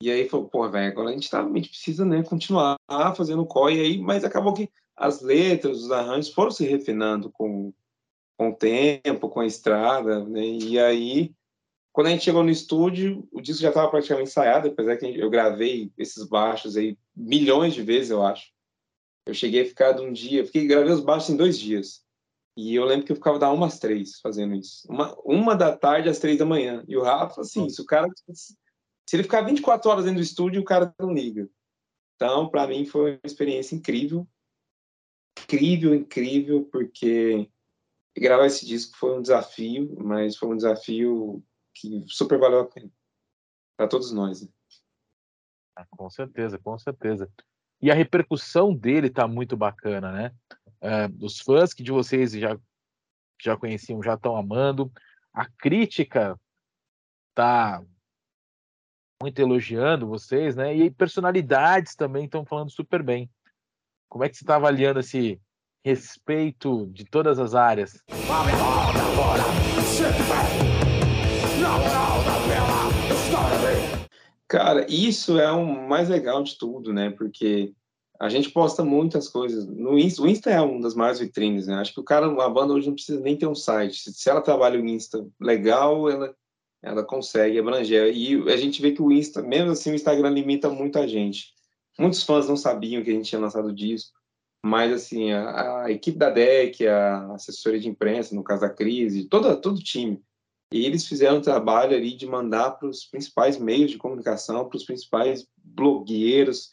E 0.00 0.10
aí 0.10 0.28
falou, 0.28 0.48
pô, 0.48 0.68
velho, 0.68 0.92
agora 0.92 1.10
a 1.10 1.12
gente, 1.12 1.28
tá, 1.28 1.44
a 1.44 1.46
gente 1.48 1.70
precisa 1.70 2.04
né, 2.04 2.22
continuar 2.22 2.76
fazendo 3.16 3.46
o 3.48 3.70
e 3.70 3.80
aí, 3.80 3.98
mas 3.98 4.24
acabou 4.24 4.54
que 4.54 4.70
as 4.96 5.20
letras, 5.20 5.82
os 5.82 5.90
arranjos 5.90 6.32
foram 6.32 6.50
se 6.50 6.64
refinando 6.64 7.30
com, 7.30 7.72
com 8.36 8.50
o 8.50 8.54
tempo, 8.54 9.28
com 9.28 9.40
a 9.40 9.46
estrada, 9.46 10.24
né? 10.24 10.44
E 10.44 10.78
aí, 10.78 11.34
quando 11.98 12.06
a 12.06 12.10
gente 12.10 12.22
chegou 12.22 12.44
no 12.44 12.50
estúdio, 12.50 13.28
o 13.32 13.40
disco 13.40 13.60
já 13.60 13.70
estava 13.70 13.90
praticamente 13.90 14.30
ensaiado, 14.30 14.68
apesar 14.68 14.96
que 14.96 15.18
eu 15.18 15.28
gravei 15.28 15.90
esses 15.98 16.22
baixos 16.22 16.76
aí 16.76 16.96
milhões 17.12 17.74
de 17.74 17.82
vezes, 17.82 18.10
eu 18.10 18.24
acho. 18.24 18.52
Eu 19.26 19.34
cheguei 19.34 19.62
a 19.62 19.66
ficar 19.66 19.90
de 19.90 20.02
um 20.02 20.12
dia, 20.12 20.46
fiquei 20.46 20.64
gravei 20.64 20.92
os 20.92 21.00
baixos 21.00 21.30
em 21.30 21.36
dois 21.36 21.58
dias. 21.58 22.04
E 22.56 22.72
eu 22.72 22.84
lembro 22.84 23.04
que 23.04 23.10
eu 23.10 23.16
ficava 23.16 23.36
da 23.36 23.50
uma 23.50 23.66
às 23.66 23.80
três 23.80 24.20
fazendo 24.20 24.54
isso. 24.54 24.86
Uma, 24.88 25.12
uma 25.24 25.56
da 25.56 25.76
tarde 25.76 26.08
às 26.08 26.20
três 26.20 26.38
da 26.38 26.46
manhã. 26.46 26.84
E 26.86 26.96
o 26.96 27.02
Rafa, 27.02 27.40
assim, 27.40 27.68
se 27.68 27.82
o 27.82 27.84
cara. 27.84 28.08
Se 28.32 28.56
ele 29.16 29.24
ficar 29.24 29.40
24 29.40 29.90
horas 29.90 30.04
dentro 30.04 30.20
do 30.20 30.24
estúdio, 30.24 30.60
o 30.60 30.64
cara 30.64 30.94
não 31.00 31.12
liga. 31.12 31.50
Então, 32.14 32.48
para 32.48 32.68
mim, 32.68 32.86
foi 32.86 33.14
uma 33.14 33.20
experiência 33.24 33.74
incrível 33.74 34.24
incrível, 35.42 35.94
incrível, 35.96 36.64
porque 36.70 37.48
gravar 38.16 38.46
esse 38.46 38.64
disco 38.64 38.96
foi 38.96 39.18
um 39.18 39.22
desafio, 39.22 39.96
mas 39.98 40.36
foi 40.36 40.48
um 40.48 40.56
desafio 40.56 41.42
que 41.80 42.04
super 42.06 42.38
valeu 42.38 42.60
a 42.60 42.66
pena 42.66 42.90
para 43.76 43.88
todos 43.88 44.12
nós. 44.12 44.42
Né? 44.42 44.48
Ah, 45.76 45.86
com 45.90 46.10
certeza, 46.10 46.58
com 46.58 46.76
certeza. 46.78 47.30
E 47.80 47.90
a 47.90 47.94
repercussão 47.94 48.74
dele 48.74 49.08
tá 49.08 49.28
muito 49.28 49.56
bacana, 49.56 50.10
né? 50.12 50.34
É, 50.80 51.06
os 51.20 51.40
fãs 51.40 51.72
que 51.72 51.82
de 51.82 51.92
vocês 51.92 52.32
já 52.32 52.58
já 53.40 53.56
conheciam 53.56 54.02
já 54.02 54.14
estão 54.14 54.36
amando. 54.36 54.90
A 55.32 55.48
crítica 55.48 56.38
tá 57.34 57.80
muito 59.22 59.38
elogiando 59.38 60.08
vocês, 60.08 60.56
né? 60.56 60.74
E 60.74 60.90
personalidades 60.90 61.94
também 61.94 62.24
estão 62.24 62.44
falando 62.44 62.70
super 62.70 63.00
bem. 63.00 63.30
Como 64.08 64.24
é 64.24 64.28
que 64.28 64.36
você 64.36 64.42
está 64.42 64.56
avaliando 64.56 64.98
esse 64.98 65.40
respeito 65.84 66.86
de 66.88 67.04
todas 67.04 67.38
as 67.38 67.54
áreas? 67.54 68.02
Cara, 74.48 74.86
isso 74.88 75.38
é 75.38 75.52
o 75.52 75.64
mais 75.88 76.08
legal 76.08 76.42
de 76.42 76.56
tudo, 76.56 76.92
né? 76.92 77.10
Porque 77.10 77.74
a 78.18 78.28
gente 78.28 78.50
posta 78.50 78.82
muitas 78.82 79.28
coisas. 79.28 79.66
No 79.66 79.98
Insta, 79.98 80.22
o 80.22 80.26
Insta 80.26 80.50
é 80.50 80.60
uma 80.60 80.80
das 80.80 80.94
maiores 80.94 81.20
vitrines, 81.20 81.66
né? 81.66 81.74
Acho 81.74 81.92
que 81.92 82.00
o 82.00 82.04
cara, 82.04 82.26
a 82.26 82.48
banda 82.48 82.72
hoje 82.72 82.86
não 82.86 82.94
precisa 82.94 83.20
nem 83.20 83.36
ter 83.36 83.46
um 83.46 83.54
site. 83.54 84.10
Se 84.10 84.30
ela 84.30 84.40
trabalha 84.40 84.80
o 84.80 84.86
Insta 84.86 85.24
legal, 85.38 86.10
ela, 86.10 86.34
ela 86.82 87.04
consegue 87.04 87.58
abranger. 87.58 88.10
E 88.16 88.50
a 88.50 88.56
gente 88.56 88.80
vê 88.80 88.92
que 88.92 89.02
o 89.02 89.12
Insta, 89.12 89.42
mesmo 89.42 89.70
assim, 89.70 89.92
o 89.92 89.94
Instagram 89.94 90.30
limita 90.30 90.70
muito 90.70 90.98
a 90.98 91.06
gente. 91.06 91.52
Muitos 91.98 92.22
fãs 92.22 92.48
não 92.48 92.56
sabiam 92.56 93.02
que 93.02 93.10
a 93.10 93.12
gente 93.12 93.28
tinha 93.28 93.40
lançado 93.40 93.68
o 93.68 93.74
disco, 93.74 94.16
mas 94.64 94.92
assim, 94.92 95.32
a, 95.32 95.84
a 95.84 95.90
equipe 95.90 96.16
da 96.16 96.30
DEC, 96.30 96.86
a 96.86 97.34
assessoria 97.34 97.80
de 97.80 97.88
imprensa, 97.88 98.34
no 98.34 98.42
caso 98.42 98.62
da 98.62 98.70
crise, 98.70 99.28
todo, 99.28 99.60
todo 99.60 99.82
time, 99.82 100.22
eles 100.70 101.06
fizeram 101.06 101.38
um 101.38 101.42
trabalho 101.42 101.96
ali 101.96 102.14
de 102.14 102.26
mandar 102.26 102.72
para 102.72 102.88
os 102.88 103.04
principais 103.04 103.58
meios 103.58 103.90
de 103.90 103.98
comunicação, 103.98 104.68
para 104.68 104.76
os 104.76 104.84
principais 104.84 105.46
blogueiros, 105.56 106.70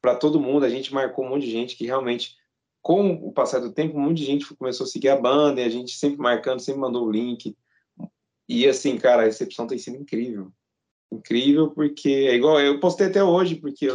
para 0.00 0.16
todo 0.16 0.40
mundo. 0.40 0.64
A 0.64 0.68
gente 0.68 0.92
marcou 0.92 1.24
um 1.24 1.30
monte 1.30 1.44
de 1.44 1.52
gente 1.52 1.76
que 1.76 1.86
realmente, 1.86 2.36
com 2.82 3.12
o 3.12 3.32
passar 3.32 3.60
do 3.60 3.72
tempo, 3.72 3.96
um 3.96 4.00
monte 4.00 4.18
de 4.18 4.24
gente 4.24 4.54
começou 4.56 4.84
a 4.84 4.88
seguir 4.88 5.10
a 5.10 5.20
banda 5.20 5.60
e 5.60 5.64
a 5.64 5.68
gente 5.68 5.92
sempre 5.96 6.18
marcando, 6.18 6.60
sempre 6.60 6.80
mandou 6.80 7.06
o 7.06 7.10
link. 7.10 7.56
E 8.48 8.66
assim, 8.66 8.98
cara, 8.98 9.22
a 9.22 9.26
recepção 9.26 9.66
tem 9.66 9.78
sido 9.78 9.96
incrível. 9.96 10.50
Incrível 11.12 11.70
porque 11.70 12.08
é 12.08 12.34
igual 12.34 12.60
eu 12.60 12.80
postei 12.80 13.06
até 13.06 13.22
hoje, 13.22 13.54
porque 13.54 13.88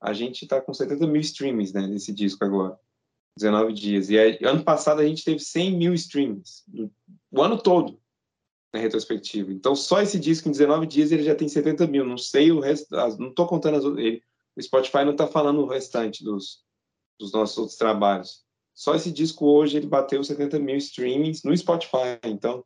a 0.00 0.12
gente 0.12 0.42
está 0.42 0.60
com 0.60 0.72
70 0.72 1.06
mil 1.06 1.20
streams 1.20 1.72
né, 1.72 1.86
nesse 1.86 2.12
disco 2.12 2.44
agora. 2.44 2.78
19 3.36 3.72
dias. 3.72 4.10
E 4.10 4.18
aí, 4.18 4.38
ano 4.42 4.62
passado 4.62 5.00
a 5.00 5.06
gente 5.06 5.24
teve 5.24 5.40
100 5.40 5.76
mil 5.76 5.94
streams. 5.94 6.62
O 7.32 7.42
ano 7.42 7.60
todo, 7.60 7.98
na 8.74 8.80
retrospectiva. 8.80 9.52
Então, 9.52 9.76
só 9.76 10.02
esse 10.02 10.18
disco 10.18 10.48
em 10.48 10.50
19 10.50 10.86
dias 10.86 11.12
ele 11.12 11.22
já 11.22 11.34
tem 11.34 11.48
70 11.48 11.86
mil. 11.86 12.04
Não 12.04 12.18
sei 12.18 12.50
o 12.50 12.58
resto, 12.58 12.88
não 13.18 13.28
estou 13.28 13.46
contando 13.46 13.76
as 13.76 13.84
ele, 13.84 14.20
O 14.56 14.60
Spotify 14.60 15.04
não 15.04 15.12
está 15.12 15.28
falando 15.28 15.60
o 15.60 15.66
restante 15.66 16.24
dos, 16.24 16.64
dos 17.18 17.32
nossos 17.32 17.56
outros 17.56 17.78
trabalhos. 17.78 18.42
Só 18.74 18.96
esse 18.96 19.12
disco 19.12 19.46
hoje 19.46 19.76
ele 19.76 19.86
bateu 19.86 20.22
70 20.22 20.58
mil 20.58 20.76
streamings 20.76 21.44
no 21.44 21.56
Spotify. 21.56 22.18
Então, 22.24 22.64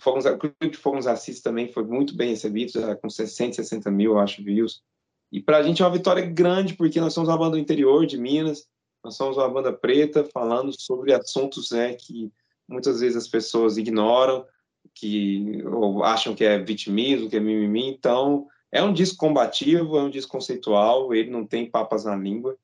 Fogos, 0.00 0.24
o 0.24 0.38
clipe 0.38 0.70
de 0.70 0.76
Fogos 0.76 1.08
Assis 1.08 1.40
também 1.40 1.72
foi 1.72 1.82
muito 1.82 2.14
bem 2.14 2.30
recebido, 2.30 2.72
com 2.98 3.10
660 3.10 3.90
mil, 3.90 4.12
eu 4.12 4.18
acho, 4.20 4.44
views. 4.44 4.84
E 5.32 5.40
para 5.40 5.58
a 5.58 5.62
gente 5.62 5.82
é 5.82 5.84
uma 5.84 5.96
vitória 5.96 6.24
grande, 6.24 6.74
porque 6.74 7.00
nós 7.00 7.12
somos 7.12 7.28
uma 7.28 7.38
banda 7.38 7.52
do 7.52 7.58
interior 7.58 8.06
de 8.06 8.16
Minas, 8.16 8.68
nós 9.02 9.16
somos 9.16 9.36
uma 9.36 9.48
banda 9.48 9.72
preta 9.72 10.22
falando 10.22 10.70
sobre 10.78 11.12
assuntos 11.12 11.72
né, 11.72 11.94
que 11.94 12.30
muitas 12.68 13.00
vezes 13.00 13.16
as 13.16 13.26
pessoas 13.26 13.76
ignoram, 13.76 14.46
que 14.94 15.62
acham 16.04 16.34
que 16.34 16.44
é 16.44 16.58
vitimismo, 16.58 17.28
que 17.28 17.36
é 17.36 17.40
mimimi. 17.40 17.88
Então, 17.88 18.46
é 18.70 18.82
um 18.82 18.92
disco 18.92 19.18
combativo, 19.18 19.96
é 19.96 20.02
um 20.02 20.10
disco 20.10 20.32
conceitual, 20.32 21.14
ele 21.14 21.30
não 21.30 21.46
tem 21.46 21.70
papas 21.70 22.04
na 22.04 22.16
língua. 22.16 22.56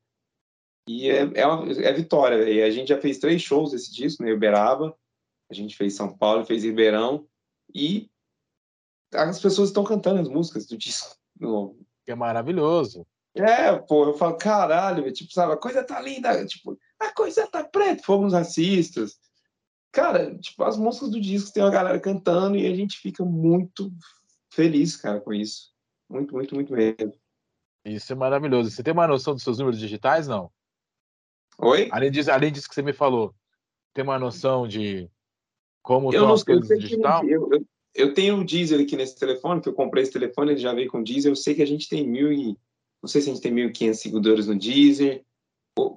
E 0.87 1.09
é, 1.09 1.29
é, 1.35 1.47
uma, 1.47 1.71
é 1.71 1.93
vitória. 1.93 2.49
E 2.49 2.61
a 2.61 2.69
gente 2.69 2.89
já 2.89 2.99
fez 2.99 3.17
três 3.17 3.41
shows 3.41 3.71
desse 3.71 3.93
disco, 3.93 4.23
né, 4.23 4.33
Uberaba, 4.33 4.95
a 5.49 5.53
gente 5.53 5.75
fez 5.75 5.95
São 5.95 6.15
Paulo, 6.15 6.45
fez 6.45 6.63
Ribeirão, 6.63 7.27
e 7.73 8.09
as 9.13 9.39
pessoas 9.39 9.69
estão 9.69 9.83
cantando 9.83 10.21
as 10.21 10.27
músicas 10.27 10.65
do 10.65 10.77
disco 10.77 11.17
é 12.07 12.15
maravilhoso. 12.15 13.05
É, 13.35 13.73
pô, 13.75 14.05
eu 14.05 14.13
falo, 14.13 14.37
caralho, 14.37 15.11
tipo, 15.11 15.33
sabe, 15.33 15.53
a 15.53 15.57
coisa 15.57 15.83
tá 15.83 15.99
linda, 15.99 16.45
tipo, 16.45 16.77
a 16.99 17.11
coisa 17.13 17.47
tá 17.47 17.63
preta, 17.63 18.03
fomos 18.03 18.33
racistas, 18.33 19.17
cara, 19.93 20.35
tipo, 20.39 20.63
as 20.63 20.75
músicas 20.75 21.11
do 21.11 21.21
disco 21.21 21.53
tem 21.53 21.63
uma 21.63 21.71
galera 21.71 21.99
cantando 21.99 22.57
e 22.57 22.65
a 22.65 22.75
gente 22.75 22.97
fica 22.97 23.23
muito 23.23 23.93
feliz, 24.51 24.97
cara, 24.97 25.21
com 25.21 25.31
isso. 25.31 25.71
Muito, 26.09 26.33
muito, 26.33 26.55
muito 26.55 26.73
mesmo. 26.73 27.13
Isso 27.85 28.11
é 28.11 28.15
maravilhoso. 28.15 28.71
Você 28.71 28.81
tem 28.81 28.91
uma 28.91 29.07
noção 29.07 29.35
dos 29.35 29.43
seus 29.43 29.59
números 29.59 29.79
digitais, 29.79 30.27
não? 30.27 30.51
Oi? 31.59 31.89
Além 31.91 32.09
disso, 32.09 32.31
além 32.31 32.51
disso 32.51 32.67
que 32.67 32.73
você 32.73 32.81
me 32.81 32.91
falou, 32.91 33.35
tem 33.93 34.03
uma 34.03 34.17
noção 34.17 34.67
de 34.67 35.09
como 35.83 36.11
eu 36.11 36.23
não, 36.23 36.33
as 36.33 36.43
coisas 36.43 36.69
eu 36.71 36.79
digital? 36.79 37.23
Eu, 37.25 37.49
eu, 37.51 37.65
eu, 37.93 38.13
tenho 38.13 38.39
o 38.39 38.45
diesel 38.45 38.79
aqui 38.79 38.95
nesse 38.95 39.15
telefone, 39.15 39.61
que 39.61 39.69
eu 39.69 39.73
comprei 39.73 40.01
esse 40.01 40.11
telefone, 40.11 40.53
ele 40.53 40.59
já 40.59 40.73
veio 40.73 40.89
com 40.89 41.03
diesel. 41.03 41.33
Eu 41.33 41.35
sei 41.35 41.53
que 41.53 41.61
a 41.61 41.67
gente 41.67 41.87
tem 41.87 42.07
mil 42.07 42.33
e... 42.33 42.57
Não 43.01 43.07
sei 43.07 43.21
se 43.21 43.29
a 43.29 43.33
gente 43.33 43.43
tem 43.43 43.53
1.500 43.53 43.93
seguidores 43.95 44.47
no 44.47 44.57
Deezer. 44.57 45.23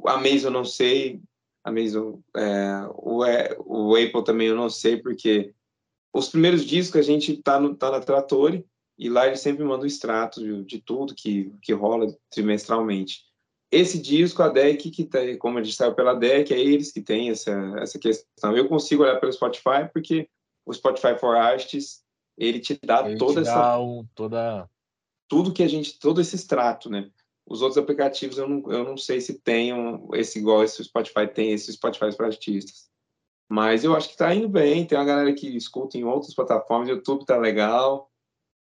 A 0.07 0.15
Amazon 0.15 0.47
eu 0.47 0.51
não 0.51 0.65
sei. 0.65 1.23
A 1.67 1.71
Amazon, 1.71 2.21
é, 2.37 2.89
o, 2.95 3.25
o 3.65 3.97
Apple 3.97 4.25
também 4.25 4.47
eu 4.47 4.55
não 4.55 4.71
sei, 4.71 4.99
porque 4.99 5.53
os 6.15 6.29
primeiros 6.29 6.65
discos 6.65 7.01
a 7.01 7.03
gente 7.03 7.43
tá, 7.43 7.59
no, 7.59 7.75
tá 7.75 7.91
na 7.91 7.99
Trattori 7.99 8.65
e 8.97 9.11
lá 9.11 9.27
ele 9.27 9.37
sempre 9.37 9.65
manda 9.65 9.83
o 9.83 9.87
extrato 9.87 10.41
de, 10.41 10.65
de, 10.65 10.81
tudo 10.81 11.13
que, 11.13 11.53
que 11.61 11.73
rola 11.73 12.07
trimestralmente. 12.31 13.25
Esse 13.69 14.01
disco, 14.01 14.45
a 14.45 14.49
DEC, 14.49 14.91
que 14.93 15.05
tá, 15.05 15.19
como 15.41 15.59
a 15.59 15.63
gente 15.63 15.75
saiu 15.75 15.93
pela 15.93 16.15
DEC, 16.15 16.53
é 16.53 16.61
eles 16.61 16.93
que 16.93 17.03
têm 17.03 17.31
essa, 17.31 17.51
essa 17.79 17.99
questão. 17.99 18.57
Eu 18.57 18.69
consigo 18.69 19.03
olhar 19.03 19.19
pelo 19.19 19.33
Spotify, 19.33 19.91
porque 19.93 20.29
o 20.65 20.73
Spotify 20.73 21.19
for 21.19 21.37
Artists, 21.37 22.01
ele 22.39 22.61
te 22.61 22.79
dá 22.81 23.05
ele 23.05 23.19
toda 23.19 23.43
te 23.43 23.49
essa... 23.49 23.61
Dá 23.61 23.81
um, 23.81 24.07
toda... 24.15 24.71
Tudo 25.29 25.53
que 25.53 25.65
a 25.65 25.69
gente... 25.69 25.99
Todo 25.99 26.21
esse 26.21 26.37
extrato, 26.37 26.89
né? 26.89 27.11
Os 27.49 27.63
outros 27.63 27.79
aplicativos 27.79 28.39
eu 28.39 28.49
não, 28.49 28.73
eu 28.73 28.85
não 28.85 28.97
sei 28.97 29.21
se 29.21 29.39
tenham 29.41 30.09
esse 30.15 30.39
igual 30.39 30.65
esse 30.65 30.83
Spotify 30.83 31.29
tem, 31.33 31.53
esse 31.53 31.73
Spotify 31.73 32.15
para 32.15 32.27
artistas. 32.27 32.91
Mas 33.49 33.85
eu 33.85 33.95
acho 33.95 34.09
que 34.09 34.15
está 34.15 34.35
indo 34.35 34.49
bem. 34.49 34.85
Tem 34.85 34.99
uma 34.99 35.05
galera 35.05 35.33
que 35.33 35.57
escuta 35.57 35.97
em 35.97 36.05
outras 36.05 36.35
plataformas. 36.35 36.89
YouTube 36.89 37.25
tá 37.25 37.37
legal. 37.37 38.11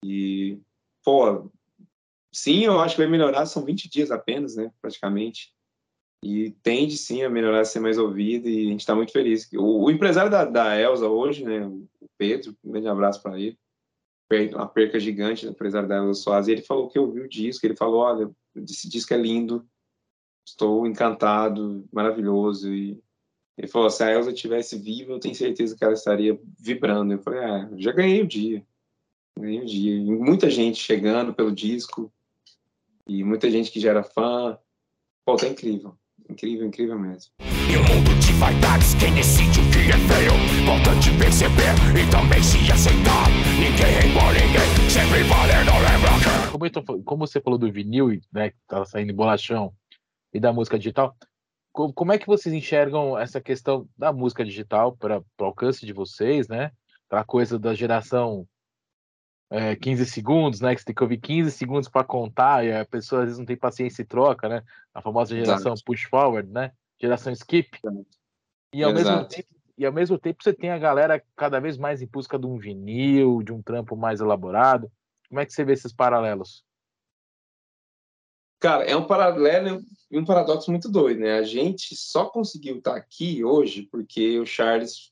E, 0.04 0.60
pô, 1.04 1.52
sim, 2.34 2.66
eu 2.66 2.80
acho 2.80 2.96
que 2.96 3.02
vai 3.02 3.12
melhorar. 3.12 3.46
São 3.46 3.64
20 3.64 3.90
dias 3.90 4.10
apenas, 4.10 4.56
né? 4.56 4.72
Praticamente. 4.82 5.54
E 6.24 6.52
tende 6.64 6.98
sim 6.98 7.22
a 7.22 7.30
melhorar, 7.30 7.62
a 7.62 7.66
ser 7.66 7.80
mais 7.80 7.98
ouvido. 7.98 8.50
E 8.50 8.68
a 8.68 8.70
gente 8.72 8.80
está 8.80 8.96
muito 8.96 9.12
feliz. 9.12 9.48
O, 9.54 9.86
o 9.86 9.92
empresário 9.92 10.32
da, 10.32 10.46
da, 10.46 10.80
Elsa 10.80 11.08
hoje, 11.08 11.44
né? 11.44 11.68
O 11.68 11.88
Pedro, 12.18 12.58
um 12.64 12.72
grande 12.72 12.88
abraço 12.88 13.22
para 13.22 13.40
ele. 13.40 13.58
Uma 14.54 14.68
perca 14.68 15.00
gigante, 15.00 15.46
o 15.46 15.50
empresário 15.50 15.88
da 15.88 15.98
Elsa 15.98 16.22
Soares. 16.22 16.48
Ele 16.48 16.62
falou 16.62 16.90
que 16.90 16.98
ouviu 16.98 17.26
o 17.26 17.30
disco. 17.30 17.66
Ele 17.66 17.76
falou: 17.76 18.02
olha, 18.02 18.32
esse 18.56 18.90
disco 18.90 19.14
é 19.14 19.18
lindo. 19.18 19.68
Estou 20.46 20.88
encantado, 20.88 21.88
maravilhoso. 21.92 22.74
E 22.74 23.00
ele 23.58 23.68
falou: 23.68 23.90
se 23.90 24.04
a 24.04 24.12
Elsa 24.12 24.34
tivesse 24.34 24.78
viva, 24.78 25.12
eu 25.12 25.20
tenho 25.20 25.36
certeza 25.36 25.76
que 25.76 25.84
ela 25.84 25.94
estaria 25.94 26.40
vibrando. 26.60 27.14
Eu 27.14 27.20
falei: 27.20 27.40
ah, 27.40 27.70
já 27.78 27.92
ganhei 27.92 28.22
o 28.22 28.28
dia. 28.28 28.66
Ganhei 29.38 29.62
o 29.62 29.66
dia. 29.66 29.96
E 29.96 30.04
muita 30.04 30.50
gente 30.50 30.80
chegando 30.80 31.34
pelo 31.34 31.52
disco, 31.52 32.12
e 33.08 33.24
muita 33.24 33.50
gente 33.52 33.72
que 33.72 33.80
já 33.80 33.92
era 33.92 34.04
fã. 34.04 34.58
Pô, 35.26 35.36
tá 35.36 35.48
incrível. 35.48 35.98
Incrível, 36.30 36.68
incrível 36.68 37.00
mesmo. 37.00 37.32
E 37.42 37.76
o 37.76 37.84
mundo 37.84 38.20
de 38.20 38.34
vaidades, 38.34 38.94
quem 38.96 39.14
decide 39.14 39.60
o 39.60 39.64
que 39.72 39.90
é 39.90 39.98
feio, 40.08 40.34
importante 40.62 41.10
perceber 41.18 41.74
e 42.00 42.10
também 42.10 42.42
se 42.42 42.58
aceitar. 42.72 43.30
Ninguém 43.60 44.12
embora 44.12 44.34
ninguém, 44.34 44.90
sempre 44.90 45.24
valendo 45.24 45.72
lembrar. 45.72 46.52
Como, 46.52 47.04
como 47.04 47.28
você 47.28 47.42
falou 47.42 47.60
do 47.60 47.72
vinil, 47.72 48.20
né, 48.32 48.50
que 48.50 48.58
tava 48.68 48.86
saindo 48.86 49.14
bolachão, 49.14 49.74
e 50.34 50.40
da 50.40 50.52
música 50.52 50.78
digital, 50.78 51.16
como 51.72 52.12
é 52.12 52.18
que 52.18 52.28
vocês 52.28 52.54
enxergam 52.54 53.18
essa 53.18 53.40
questão 53.40 53.88
da 53.98 54.12
música 54.12 54.44
digital 54.44 54.96
para 54.96 55.20
o 55.20 55.44
alcance 55.44 55.86
de 55.86 55.94
vocês, 55.94 56.48
né? 56.48 56.72
Aquela 57.08 57.24
coisa 57.24 57.60
da 57.60 57.74
geração 57.74 58.48
é, 59.54 59.76
15 59.76 60.08
segundos, 60.08 60.62
né? 60.62 60.74
Que 60.74 60.82
você 60.82 60.86
tem 60.88 60.96
que 60.96 61.04
ouvir 61.04 61.20
15 61.20 61.52
segundos 61.52 61.88
para 61.88 62.04
contar 62.04 62.66
e 62.66 62.74
a 62.74 62.84
pessoa 62.84 63.22
às 63.22 63.26
vezes 63.26 63.38
não 63.38 63.46
tem 63.46 63.56
paciência 63.56 64.02
e 64.02 64.06
troca, 64.06 64.50
né? 64.50 64.64
A 64.92 65.00
famosa 65.00 65.36
geração 65.36 65.74
Exato. 65.74 65.84
push 65.86 66.06
forward, 66.06 66.52
né? 66.52 66.72
Geração 67.00 67.32
skip. 67.32 67.80
E 68.74 68.84
ao, 68.84 68.92
mesmo 68.92 69.28
tempo, 69.28 69.48
e 69.78 69.86
ao 69.86 69.94
mesmo 69.94 70.18
tempo 70.18 70.44
você 70.44 70.52
tem 70.52 70.72
a 70.72 70.80
galera 70.80 71.24
cada 71.36 71.60
vez 71.60 71.78
mais 71.78 72.02
em 72.02 72.08
busca 72.08 72.40
de 72.40 72.48
um 72.48 72.58
vinil, 72.58 73.44
de 73.44 73.54
um 73.54 73.62
trampo 73.62 73.96
mais 73.96 74.20
elaborado. 74.20 74.92
Como 75.30 75.40
é 75.40 75.46
que 75.46 75.54
você 75.54 75.64
vê 75.64 75.74
esses 75.74 75.94
paralelos? 75.94 76.66
Cara, 78.60 78.86
é 78.86 78.96
um 78.96 79.06
paralelo 79.06 79.84
e 80.10 80.18
um 80.18 80.26
paradoxo 80.26 80.72
muito 80.72 80.90
doido, 80.90 81.20
né? 81.20 81.38
A 81.38 81.44
gente 81.44 81.96
só 81.96 82.26
conseguiu 82.26 82.78
estar 82.78 82.96
aqui 82.96 83.44
hoje 83.44 83.84
porque 83.84 84.40
o 84.40 84.48
Charles, 84.48 85.12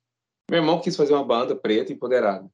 meu 0.50 0.62
irmão, 0.62 0.82
quis 0.82 0.96
fazer 0.96 1.14
uma 1.14 1.26
banda 1.26 1.56
preta 1.56 1.94
empoderada. 1.94 2.50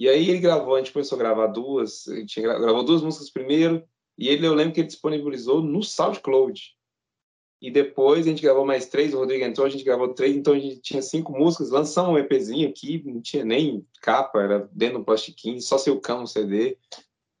E 0.00 0.08
aí 0.08 0.28
ele 0.28 0.38
gravou, 0.38 0.74
a 0.74 0.78
gente 0.78 0.92
começou 0.92 1.16
a 1.16 1.18
gravar 1.18 1.48
duas, 1.48 2.06
a 2.08 2.16
gente 2.16 2.40
gravou 2.40 2.84
duas 2.84 3.02
músicas 3.02 3.30
primeiro, 3.30 3.82
e 4.16 4.28
ele, 4.28 4.46
eu 4.46 4.54
lembro 4.54 4.74
que 4.74 4.80
ele 4.80 4.86
disponibilizou 4.86 5.62
no 5.62 5.82
SoundCloud. 5.82 6.76
E 7.60 7.70
depois 7.70 8.26
a 8.26 8.30
gente 8.30 8.42
gravou 8.42 8.64
mais 8.64 8.86
três, 8.86 9.12
o 9.12 9.18
Rodrigo 9.18 9.44
entrou, 9.44 9.66
a 9.66 9.70
gente 9.70 9.82
gravou 9.82 10.14
três, 10.14 10.36
então 10.36 10.54
a 10.54 10.58
gente 10.58 10.80
tinha 10.80 11.02
cinco 11.02 11.32
músicas, 11.32 11.70
lançamos 11.70 12.12
um 12.12 12.18
EPzinho 12.18 12.68
aqui, 12.68 13.02
não 13.04 13.20
tinha 13.20 13.44
nem 13.44 13.84
capa, 14.00 14.40
era 14.40 14.68
dentro 14.72 14.98
do 14.98 15.04
plastiquinho, 15.04 15.60
só 15.60 15.76
seu 15.76 16.00
cão, 16.00 16.24
CD 16.24 16.76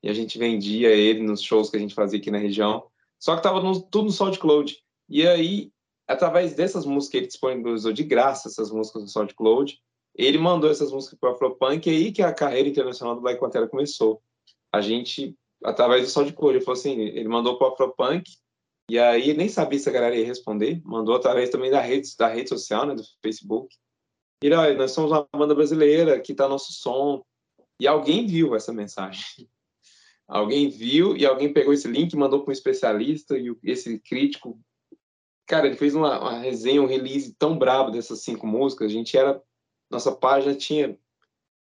e 0.02 0.08
a 0.08 0.12
gente 0.12 0.38
vendia 0.38 0.90
ele 0.90 1.22
nos 1.22 1.42
shows 1.42 1.70
que 1.70 1.76
a 1.76 1.80
gente 1.80 1.94
fazia 1.94 2.18
aqui 2.18 2.30
na 2.30 2.38
região. 2.38 2.86
Só 3.18 3.32
que 3.32 3.40
estava 3.40 3.60
tudo 3.90 4.04
no 4.04 4.12
SoundCloud. 4.12 4.78
E 5.08 5.26
aí, 5.26 5.72
através 6.06 6.54
dessas 6.54 6.84
músicas 6.84 7.18
ele 7.18 7.26
disponibilizou 7.26 7.92
de 7.92 8.04
graça, 8.04 8.48
essas 8.48 8.70
músicas 8.70 9.02
no 9.02 9.08
SoundCloud, 9.08 9.80
ele 10.18 10.38
mandou 10.38 10.68
essas 10.68 10.90
músicas 10.90 11.18
para 11.18 11.30
o 11.30 11.32
Afropunk 11.32 11.88
e 11.88 11.92
aí 11.92 12.12
que 12.12 12.22
a 12.22 12.32
carreira 12.32 12.68
internacional 12.68 13.14
do 13.14 13.20
Black 13.20 13.40
Pantera 13.40 13.68
começou. 13.68 14.20
A 14.72 14.80
gente, 14.80 15.34
através 15.64 16.02
do 16.02 16.10
SoundCloud, 16.10 16.56
ele 16.56 16.64
falou 16.64 16.78
assim, 16.78 17.00
ele 17.00 17.28
mandou 17.28 17.56
para 17.56 17.68
o 17.68 17.72
Afropunk 17.72 18.28
e 18.90 18.98
aí 18.98 19.34
nem 19.34 19.48
sabia 19.48 19.78
se 19.78 19.88
a 19.88 19.92
galera 19.92 20.16
ia 20.16 20.26
responder, 20.26 20.80
mandou 20.84 21.14
através 21.14 21.50
também 21.50 21.70
da 21.70 21.80
rede, 21.80 22.08
da 22.18 22.26
rede 22.26 22.48
social, 22.48 22.86
né, 22.86 22.94
do 22.94 23.02
Facebook. 23.22 23.76
E 24.42 24.52
olha, 24.52 24.74
nós 24.76 24.92
somos 24.92 25.10
uma 25.10 25.28
banda 25.32 25.54
brasileira, 25.54 26.16
aqui 26.16 26.32
está 26.32 26.48
nosso 26.48 26.72
som. 26.72 27.22
E 27.80 27.86
alguém 27.86 28.26
viu 28.26 28.54
essa 28.54 28.72
mensagem. 28.72 29.22
Alguém 30.26 30.68
viu 30.68 31.16
e 31.16 31.24
alguém 31.24 31.50
pegou 31.50 31.72
esse 31.72 31.88
link, 31.88 32.14
mandou 32.14 32.42
para 32.42 32.50
um 32.50 32.52
especialista 32.52 33.38
e 33.38 33.50
esse 33.64 33.98
crítico, 33.98 34.60
cara, 35.46 35.66
ele 35.66 35.76
fez 35.76 35.94
uma, 35.94 36.20
uma, 36.20 36.38
resenha, 36.38 36.82
um 36.82 36.86
release 36.86 37.34
tão 37.38 37.56
brabo 37.56 37.90
dessas 37.90 38.20
cinco 38.20 38.46
músicas. 38.46 38.90
A 38.90 38.92
gente 38.92 39.16
era, 39.16 39.42
nossa 39.90 40.12
página 40.12 40.54
tinha 40.54 40.98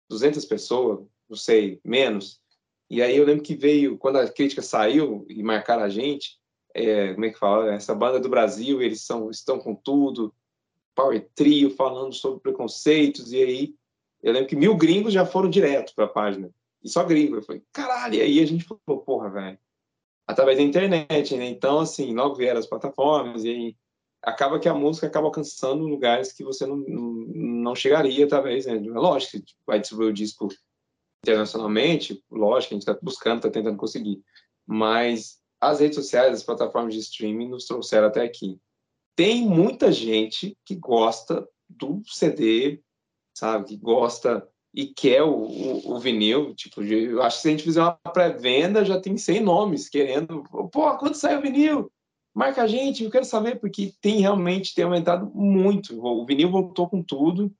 200 0.08 0.44
pessoas, 0.44 1.06
não 1.28 1.36
sei, 1.36 1.80
menos. 1.84 2.40
E 2.90 3.00
aí 3.02 3.16
eu 3.16 3.24
lembro 3.24 3.42
que 3.42 3.54
veio 3.54 3.96
quando 3.98 4.16
a 4.16 4.28
crítica 4.28 4.62
saiu 4.62 5.24
e 5.28 5.42
marcaram 5.42 5.82
a 5.82 5.88
gente, 5.88 6.38
é, 6.74 7.12
como 7.14 7.24
é 7.24 7.30
que 7.30 7.38
fala? 7.38 7.72
Essa 7.74 7.94
banda 7.94 8.20
do 8.20 8.28
Brasil, 8.28 8.82
eles 8.82 9.02
são 9.02 9.30
estão 9.30 9.58
com 9.58 9.74
tudo, 9.74 10.34
Power 10.94 11.26
Trio 11.34 11.70
falando 11.70 12.12
sobre 12.12 12.40
preconceitos 12.40 13.32
e 13.32 13.42
aí 13.42 13.74
eu 14.22 14.32
lembro 14.32 14.48
que 14.48 14.56
mil 14.56 14.76
gringos 14.76 15.12
já 15.12 15.26
foram 15.26 15.50
direto 15.50 15.94
para 15.94 16.04
a 16.04 16.08
página 16.08 16.50
e 16.82 16.88
só 16.88 17.04
gringo. 17.04 17.36
Eu 17.36 17.42
falei, 17.42 17.62
caralho, 17.72 18.14
e 18.14 18.20
aí 18.20 18.40
a 18.40 18.46
gente 18.46 18.64
falou, 18.64 19.02
porra, 19.02 19.30
velho, 19.30 19.58
através 20.26 20.58
da 20.58 20.64
internet, 20.64 21.36
né? 21.36 21.46
Então, 21.48 21.80
assim, 21.80 22.14
logo 22.14 22.34
vieram 22.34 22.60
as 22.60 22.66
plataformas, 22.66 23.44
e 23.44 23.48
aí 23.48 23.76
acaba 24.22 24.60
que 24.60 24.68
a 24.68 24.74
música 24.74 25.06
acaba 25.06 25.26
alcançando 25.26 25.86
lugares 25.86 26.32
que 26.32 26.44
você 26.44 26.64
não, 26.66 26.76
não, 26.76 27.10
não 27.62 27.74
chegaria 27.74 28.24
através, 28.24 28.66
né? 28.66 28.74
Lógico, 28.74 29.44
que 29.44 29.54
vai 29.66 29.80
distribuir 29.80 30.10
o 30.10 30.12
disco 30.12 30.48
internacionalmente, 31.24 32.22
lógico, 32.30 32.74
a 32.74 32.76
gente 32.76 32.88
está 32.88 32.98
buscando, 33.00 33.36
está 33.38 33.50
tentando 33.50 33.76
conseguir. 33.76 34.20
Mas 34.66 35.40
as 35.60 35.80
redes 35.80 35.96
sociais, 35.96 36.34
as 36.34 36.42
plataformas 36.42 36.94
de 36.94 37.00
streaming 37.00 37.48
nos 37.48 37.66
trouxeram 37.66 38.08
até 38.08 38.22
aqui. 38.22 38.58
Tem 39.14 39.42
muita 39.42 39.92
gente 39.92 40.56
que 40.64 40.74
gosta 40.74 41.46
do 41.68 42.02
CD, 42.06 42.82
sabe? 43.36 43.66
Que 43.68 43.76
gosta 43.76 44.46
e 44.74 44.86
quer 44.86 45.22
o, 45.22 45.32
o, 45.32 45.92
o, 45.92 46.00
vinil. 46.00 46.54
Tipo, 46.54 46.82
eu 46.82 47.22
acho 47.22 47.36
que 47.36 47.42
se 47.42 47.48
a 47.48 47.50
gente 47.52 47.62
fizer 47.62 47.82
uma 47.82 47.92
pré-venda, 48.12 48.84
já 48.84 49.00
tem 49.00 49.16
100 49.16 49.40
nomes 49.40 49.88
querendo. 49.88 50.42
Pô, 50.72 50.96
quando 50.96 51.14
sai 51.14 51.36
o 51.38 51.42
vinil? 51.42 51.92
Marca 52.34 52.62
a 52.62 52.66
gente, 52.66 53.04
eu 53.04 53.10
quero 53.10 53.24
saber, 53.24 53.60
porque 53.60 53.92
tem 54.00 54.20
realmente 54.20 54.74
tem 54.74 54.84
aumentado 54.84 55.30
muito. 55.34 56.02
O 56.04 56.24
vinil 56.24 56.50
voltou 56.50 56.88
com 56.88 57.02
tudo. 57.02 57.54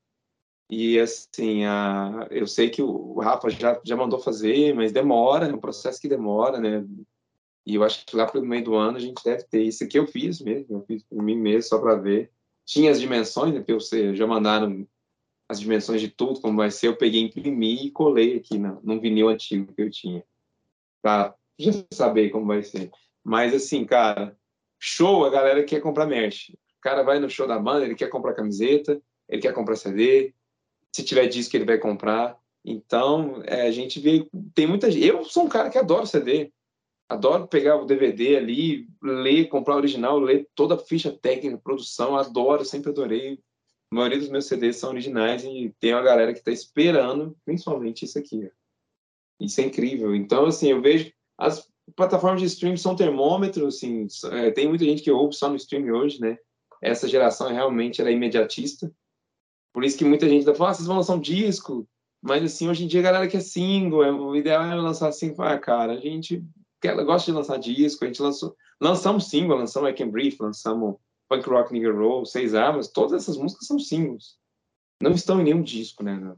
E 0.71 0.99
assim, 0.99 1.65
a, 1.67 2.27
eu 2.31 2.47
sei 2.47 2.71
que 2.71 2.83
o 2.83 3.21
Rafa 3.21 3.51
já, 3.51 3.79
já 3.85 3.95
mandou 3.95 4.19
fazer, 4.19 4.75
mas 4.75 4.91
demora, 4.91 5.47
é 5.47 5.53
um 5.53 5.61
processo 5.61 6.01
que 6.01 6.09
demora, 6.09 6.59
né? 6.59 6.87
E 7.67 7.75
eu 7.75 7.85
acho 7.85 8.07
que 8.07 8.17
lá 8.17 8.27
pelo 8.27 8.47
meio 8.47 8.65
do 8.65 8.75
ano 8.75 8.97
a 8.97 9.01
gente 9.01 9.23
deve 9.23 9.45
ter. 9.45 9.63
Isso 9.63 9.85
aqui 9.85 9.99
eu 9.99 10.07
fiz 10.07 10.41
mesmo, 10.41 10.77
eu 10.77 10.85
fiz 10.87 11.03
por 11.03 11.23
mim 11.23 11.37
mesmo, 11.37 11.69
só 11.69 11.79
para 11.79 11.97
ver. 11.97 12.31
Tinha 12.65 12.91
as 12.91 12.99
dimensões, 12.99 13.53
né? 13.53 13.63
Que 13.63 13.73
eu 13.73 13.81
sei, 13.81 14.15
já 14.17 14.27
mandaram 14.27 14.87
as 15.49 15.61
dimensões 15.61 16.01
de 16.01 16.09
tudo, 16.09 16.41
como 16.41 16.57
vai 16.57 16.71
ser, 16.71 16.89
eu 16.89 16.97
peguei, 16.97 17.21
imprimi 17.21 17.87
e 17.87 17.91
colei 17.91 18.37
aqui 18.37 18.57
na, 18.57 18.81
num 18.83 18.99
vinil 18.99 19.29
antigo 19.29 19.73
que 19.75 19.83
eu 19.83 19.91
tinha, 19.91 20.25
para 21.03 21.35
já 21.59 21.73
saber 21.93 22.31
como 22.31 22.47
vai 22.47 22.63
ser. 22.63 22.91
Mas 23.23 23.53
assim, 23.55 23.85
cara, 23.85 24.35
show, 24.85 25.25
a 25.25 25.31
galera 25.31 25.63
quer 25.63 25.81
comprar 25.81 26.07
merch. 26.07 26.51
O 26.51 26.81
cara 26.81 27.05
vai 27.05 27.21
no 27.21 27.31
show 27.31 27.47
da 27.47 27.57
banda, 27.57 27.85
ele 27.85 27.95
quer 27.95 28.09
comprar 28.09 28.35
camiseta, 28.35 29.01
ele 29.29 29.41
quer 29.41 29.55
comprar 29.55 29.77
CD, 29.77 30.35
se 30.93 31.05
tiver 31.05 31.29
disco 31.29 31.57
ele 31.57 31.65
vai 31.65 31.79
comprar. 31.79 32.37
Então, 32.65 33.41
é, 33.47 33.63
a 33.63 33.71
gente 33.71 34.01
vê, 34.01 34.29
tem 34.53 34.67
muita. 34.67 34.89
Eu 34.89 35.25
sou 35.25 35.45
um 35.45 35.49
cara 35.49 35.71
que 35.71 35.79
adora 35.79 36.05
CD, 36.05 36.53
adoro 37.09 37.47
pegar 37.47 37.77
o 37.77 37.87
DVD 37.87 38.37
ali, 38.37 38.89
ler, 39.01 39.49
comprar 39.49 39.77
original, 39.77 40.19
ler 40.19 40.49
toda 40.53 40.75
a 40.75 40.79
ficha 40.79 41.13
técnica, 41.13 41.59
produção, 41.59 42.17
adoro, 42.17 42.65
sempre 42.65 42.91
adorei. 42.91 43.39
A 43.93 43.95
maioria 43.95 44.19
dos 44.19 44.31
meus 44.31 44.47
CDs 44.47 44.79
são 44.79 44.91
originais 44.91 45.45
e 45.45 45.73
tem 45.79 45.93
uma 45.93 46.03
galera 46.03 46.33
que 46.33 46.41
está 46.41 46.51
esperando, 46.51 47.37
principalmente 47.45 48.05
isso 48.05 48.19
aqui. 48.19 48.51
Isso 49.39 49.61
é 49.61 49.65
incrível. 49.65 50.15
Então, 50.15 50.47
assim, 50.47 50.71
eu 50.71 50.83
vejo 50.83 51.13
as 51.39 51.72
plataformas 51.97 52.41
de 52.41 52.47
streaming 52.47 52.77
são 52.77 52.97
termômetros, 52.97 53.77
assim, 53.77 54.07
é, 54.33 54.51
tem 54.51 54.69
muita 54.69 54.85
gente 54.85 55.03
que 55.03 55.11
ouve 55.11 55.35
só 55.35 55.49
no 55.49 55.57
streaming 55.57 55.91
hoje, 55.91 56.21
né? 56.21 56.37
Essa 56.81 57.09
geração 57.09 57.49
realmente 57.49 58.01
era 58.01 58.11
imediatista. 58.11 58.93
Por 59.73 59.85
isso 59.85 59.97
que 59.97 60.05
muita 60.05 60.29
gente 60.29 60.45
tá 60.45 60.55
falando, 60.55 60.71
ah, 60.71 60.75
vocês 60.75 60.87
vão 60.87 60.97
lançar 60.97 61.15
um 61.15 61.21
disco, 61.21 61.89
mas 62.21 62.43
assim, 62.43 62.69
hoje 62.69 62.85
em 62.85 62.87
dia 62.87 63.01
a 63.01 63.05
galera 63.05 63.29
quer 63.29 63.41
single, 63.41 64.05
é, 64.05 64.13
o 64.13 64.37
ideal 64.37 64.65
é 64.65 64.75
lançar 64.75 65.09
assim, 65.09 65.35
ah, 65.39 65.59
cara, 65.59 65.95
a 65.95 66.01
gente 66.01 66.45
quer, 66.81 66.95
gosta 67.05 67.31
de 67.31 67.37
lançar 67.37 67.59
disco, 67.59 68.05
a 68.05 68.07
gente 68.07 68.21
lançou, 68.21 68.57
lançamos 68.81 69.29
single, 69.29 69.57
lançamos 69.57 69.91
I 69.91 69.95
Can 69.95 70.11
Brief, 70.11 70.37
lançamos 70.41 70.97
Punk 71.29 71.49
Rock 71.49 71.73
Nigga 71.73 71.93
Roll, 71.93 72.27
Seis 72.27 72.55
Armas, 72.55 72.89
todas 72.89 73.23
essas 73.23 73.37
músicas 73.37 73.67
são 73.67 73.79
singles. 73.79 74.37
Não 75.01 75.13
estão 75.13 75.41
em 75.41 75.45
nenhum 75.45 75.63
disco, 75.63 76.05
né? 76.05 76.35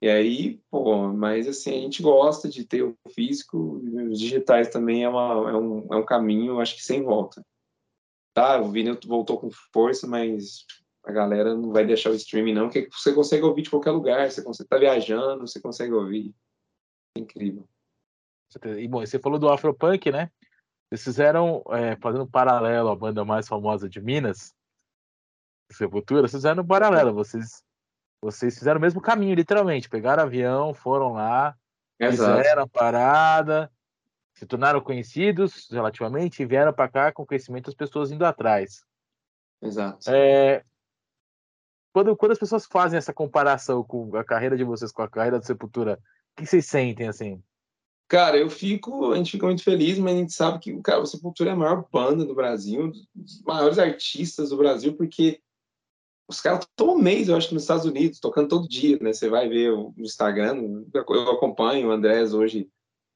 E 0.00 0.08
aí, 0.08 0.60
pô, 0.70 1.08
mas 1.08 1.48
assim, 1.48 1.70
a 1.70 1.80
gente 1.80 2.02
gosta 2.02 2.48
de 2.48 2.64
ter 2.64 2.82
o 2.82 2.96
físico, 3.14 3.82
os 4.10 4.18
digitais 4.18 4.68
também 4.68 5.02
é, 5.02 5.08
uma, 5.08 5.50
é, 5.50 5.56
um, 5.56 5.92
é 5.92 5.96
um 5.96 6.04
caminho, 6.04 6.60
acho 6.60 6.76
que 6.76 6.82
sem 6.82 7.02
volta. 7.02 7.44
Tá, 8.32 8.60
o 8.60 8.70
vinil 8.70 8.96
voltou 9.04 9.40
com 9.40 9.50
força, 9.72 10.06
mas 10.06 10.64
a 11.04 11.10
galera 11.10 11.56
não 11.56 11.72
vai 11.72 11.84
deixar 11.84 12.10
o 12.10 12.14
streaming 12.14 12.54
não, 12.54 12.70
que 12.70 12.88
você 12.92 13.12
consegue 13.12 13.42
ouvir 13.42 13.62
de 13.62 13.70
qualquer 13.70 13.90
lugar, 13.90 14.30
você 14.30 14.42
consegue 14.42 14.68
tá 14.68 14.78
viajando, 14.78 15.46
você 15.46 15.60
consegue 15.60 15.92
ouvir. 15.92 16.32
É 17.16 17.20
incrível. 17.20 17.68
E 18.78 18.86
bom, 18.86 19.04
você 19.04 19.18
falou 19.18 19.38
do 19.38 19.48
Afropunk, 19.48 20.12
né? 20.12 20.30
Vocês 20.88 21.02
fizeram, 21.02 21.62
é, 21.70 21.96
fazendo 21.96 22.24
um 22.24 22.30
paralelo 22.30 22.88
à 22.88 22.96
banda 22.96 23.24
mais 23.24 23.48
famosa 23.48 23.88
de 23.88 24.00
Minas, 24.00 24.54
Sepultura, 25.72 26.22
vocês 26.22 26.40
fizeram 26.40 26.62
um 26.62 26.66
paralelo, 26.66 27.12
vocês 27.12 27.62
vocês 28.20 28.58
fizeram 28.58 28.78
o 28.78 28.80
mesmo 28.80 29.00
caminho, 29.00 29.34
literalmente. 29.34 29.88
Pegaram 29.88 30.22
avião, 30.22 30.74
foram 30.74 31.12
lá, 31.12 31.56
Exato. 31.98 32.38
fizeram 32.38 32.62
a 32.62 32.68
parada, 32.68 33.70
se 34.34 34.46
tornaram 34.46 34.80
conhecidos 34.80 35.68
relativamente 35.70 36.42
e 36.42 36.46
vieram 36.46 36.72
para 36.72 36.88
cá 36.88 37.12
com 37.12 37.26
conhecimento 37.26 37.66
das 37.66 37.74
pessoas 37.74 38.10
indo 38.10 38.24
atrás. 38.24 38.84
Exato. 39.60 40.10
É, 40.10 40.62
quando, 41.92 42.16
quando 42.16 42.32
as 42.32 42.38
pessoas 42.38 42.66
fazem 42.66 42.96
essa 42.96 43.12
comparação 43.12 43.82
com 43.82 44.16
a 44.16 44.24
carreira 44.24 44.56
de 44.56 44.64
vocês 44.64 44.92
com 44.92 45.02
a 45.02 45.08
carreira 45.08 45.38
do 45.38 45.44
Sepultura, 45.44 45.98
o 46.32 46.40
que 46.40 46.46
vocês 46.46 46.66
sentem 46.66 47.08
assim? 47.08 47.42
Cara, 48.06 48.38
eu 48.38 48.48
fico, 48.48 49.12
a 49.12 49.16
gente 49.16 49.32
fica 49.32 49.46
muito 49.46 49.62
feliz, 49.62 49.98
mas 49.98 50.14
a 50.14 50.18
gente 50.18 50.32
sabe 50.32 50.58
que 50.60 50.80
cara, 50.80 51.00
o 51.00 51.06
Sepultura 51.06 51.50
é 51.50 51.52
a 51.52 51.56
maior 51.56 51.86
banda 51.92 52.24
do 52.24 52.34
Brasil, 52.34 52.92
dos 53.14 53.42
maiores 53.42 53.78
artistas 53.78 54.50
do 54.50 54.56
Brasil, 54.56 54.96
porque 54.96 55.40
os 56.28 56.40
caras 56.42 56.64
estão 56.64 56.94
um 56.94 56.98
mês, 56.98 57.28
eu 57.28 57.36
acho 57.36 57.54
nos 57.54 57.62
Estados 57.62 57.86
Unidos, 57.86 58.20
tocando 58.20 58.48
todo 58.48 58.68
dia, 58.68 58.98
né? 59.00 59.12
Você 59.14 59.30
vai 59.30 59.48
ver 59.48 59.72
o 59.72 59.94
Instagram, 59.96 60.84
eu 60.92 61.30
acompanho, 61.30 61.88
o 61.88 61.90
Andrés 61.90 62.34
hoje 62.34 62.68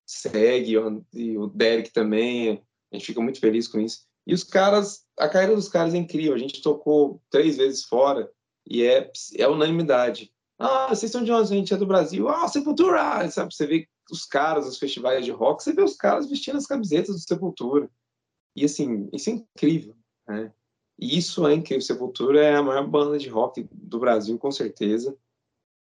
segue, 0.07 0.77
e 1.13 1.37
o 1.37 1.47
Derek 1.49 1.93
também, 1.93 2.63
a 2.91 2.97
gente 2.97 3.07
fica 3.07 3.21
muito 3.21 3.39
feliz 3.39 3.69
com 3.69 3.79
isso. 3.79 4.07
E 4.27 4.33
os 4.33 4.43
caras, 4.43 5.05
a 5.19 5.29
carreira 5.29 5.55
dos 5.55 5.69
caras 5.69 5.93
é 5.93 5.99
incrível, 5.99 6.35
a 6.35 6.39
gente 6.39 6.63
tocou 6.63 7.21
três 7.29 7.57
vezes 7.59 7.85
fora 7.85 8.31
e 8.67 8.83
é, 8.83 9.11
é 9.37 9.47
unanimidade. 9.47 10.33
Ah, 10.59 10.89
vocês 10.89 11.11
são 11.11 11.23
de 11.23 11.33
onde? 11.33 11.53
A 11.53 11.57
gente 11.57 11.75
é 11.75 11.77
do 11.77 11.87
Brasil. 11.87 12.29
Ah, 12.29 12.49
Sepultura! 12.49 13.29
Sabe, 13.31 13.55
você 13.55 13.67
vê 13.67 13.89
os 14.11 14.25
caras, 14.25 14.67
os 14.67 14.79
festivais 14.79 15.25
de 15.25 15.31
rock, 15.31 15.63
você 15.63 15.73
vê 15.73 15.83
os 15.83 15.97
caras 15.97 16.31
vestindo 16.31 16.57
as 16.57 16.67
camisetas 16.67 17.17
do 17.17 17.21
Sepultura. 17.21 17.91
E 18.55 18.65
assim, 18.65 19.09
isso 19.13 19.31
é 19.31 19.33
incrível, 19.35 19.97
né? 20.27 20.53
Isso 20.99 21.47
é 21.47 21.55
incrível. 21.55 21.83
Sepultura 21.83 22.45
é 22.45 22.55
a 22.55 22.63
maior 22.63 22.87
banda 22.87 23.19
de 23.19 23.29
rock 23.29 23.67
do 23.73 23.99
Brasil, 23.99 24.39
com 24.39 24.51
certeza. 24.51 25.17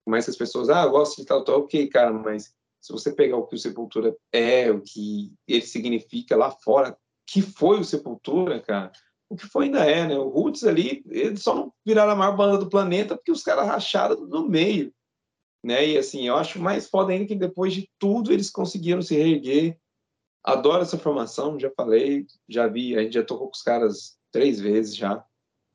Mas 0.08 0.30
as 0.30 0.36
pessoas, 0.36 0.70
ah, 0.70 0.84
eu 0.84 0.92
gosto 0.92 1.18
de 1.18 1.26
tal, 1.26 1.44
tal, 1.44 1.62
ok, 1.62 1.88
cara, 1.88 2.14
mas 2.14 2.54
se 2.80 2.92
você 2.92 3.12
pegar 3.12 3.38
o 3.38 3.48
que 3.48 3.56
o 3.56 3.60
Sepultura 3.60 4.16
é, 4.32 4.70
o 4.70 4.80
que 4.80 5.34
ele 5.48 5.66
significa 5.66 6.38
lá 6.38 6.52
fora, 6.52 6.96
que 7.28 7.42
foi 7.42 7.80
o 7.80 7.84
Sepultura, 7.84 8.60
cara, 8.60 8.92
o 9.28 9.36
que 9.36 9.48
foi 9.48 9.66
ainda 9.66 9.84
é, 9.84 10.08
né? 10.08 10.18
O 10.18 10.30
Roots 10.30 10.64
ali, 10.64 11.04
eles 11.10 11.42
só 11.42 11.56
não 11.56 11.74
viraram 11.84 12.12
a 12.12 12.16
maior 12.16 12.38
banda 12.38 12.60
do 12.60 12.70
planeta 12.70 13.16
porque 13.16 13.32
os 13.32 13.42
caras 13.42 13.66
racharam 13.66 14.28
no 14.28 14.48
meio, 14.48 14.94
né? 15.64 15.88
E 15.88 15.98
assim, 15.98 16.28
eu 16.28 16.36
acho 16.36 16.60
mais 16.60 16.88
foda 16.88 17.12
ainda 17.12 17.26
que 17.26 17.36
depois 17.36 17.74
de 17.74 17.90
tudo 17.98 18.32
eles 18.32 18.52
conseguiram 18.52 19.02
se 19.02 19.16
reerguer. 19.16 19.80
Adoro 20.44 20.84
essa 20.84 21.00
formação, 21.00 21.60
já 21.60 21.72
falei, 21.76 22.28
já 22.48 22.68
vi, 22.68 22.96
a 22.96 23.02
gente 23.02 23.14
já 23.14 23.24
tocou 23.24 23.48
com 23.48 23.56
os 23.56 23.64
caras 23.64 24.16
três 24.36 24.60
vezes 24.60 24.94
já 24.94 25.26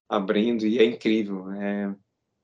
abrindo 0.07 0.67
e 0.67 0.79
é 0.79 0.85
incrível, 0.85 1.51
é, 1.53 1.97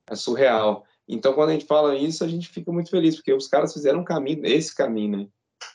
é 0.09 0.15
surreal. 0.15 0.83
Então, 1.07 1.31
quando 1.31 1.49
a 1.49 1.53
gente 1.53 1.67
fala 1.67 1.95
isso, 1.95 2.23
a 2.23 2.27
gente 2.27 2.49
fica 2.49 2.71
muito 2.71 2.89
feliz, 2.89 3.17
porque 3.17 3.31
os 3.31 3.47
caras 3.47 3.71
fizeram 3.71 3.99
um 3.99 4.03
caminho, 4.03 4.43
esse 4.43 4.75
caminho, 4.75 5.15
né? 5.19 5.29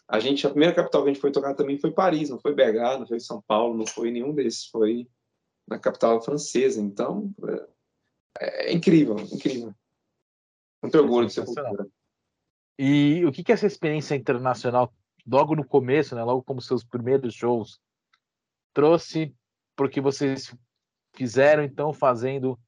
A 0.09 0.19
gente, 0.19 0.45
a 0.45 0.51
primeira 0.51 0.75
capital 0.75 1.05
que 1.05 1.11
a 1.11 1.13
gente 1.13 1.21
foi 1.21 1.31
tocar 1.31 1.55
também 1.55 1.79
foi 1.79 1.93
Paris, 1.93 2.29
não 2.29 2.41
foi 2.41 2.53
BH, 2.57 2.99
não 2.99 3.07
foi 3.07 3.21
São 3.21 3.41
Paulo, 3.41 3.77
não 3.77 3.87
foi 3.87 4.11
nenhum 4.11 4.35
desses, 4.35 4.67
foi 4.67 5.09
na 5.69 5.79
capital 5.79 6.21
francesa. 6.21 6.81
Então, 6.81 7.33
é, 8.41 8.69
é 8.69 8.73
incrível, 8.73 9.21
incrível. 9.21 9.73
Muito 10.83 10.99
orgulho 10.99 11.29
de 11.29 11.35
Sepultura. 11.35 11.87
E 12.77 13.25
o 13.25 13.31
que 13.31 13.45
que 13.45 13.53
essa 13.53 13.67
experiência 13.67 14.17
internacional, 14.17 14.93
logo 15.25 15.55
no 15.55 15.65
começo, 15.65 16.17
né, 16.17 16.25
logo 16.25 16.43
como 16.43 16.61
seus 16.61 16.83
primeiros 16.83 17.33
shows, 17.33 17.81
trouxe 18.75 19.33
porque 19.77 20.01
vocês 20.01 20.55
fizeram 21.15 21.63
então 21.63 21.93
fazendo 21.93 22.59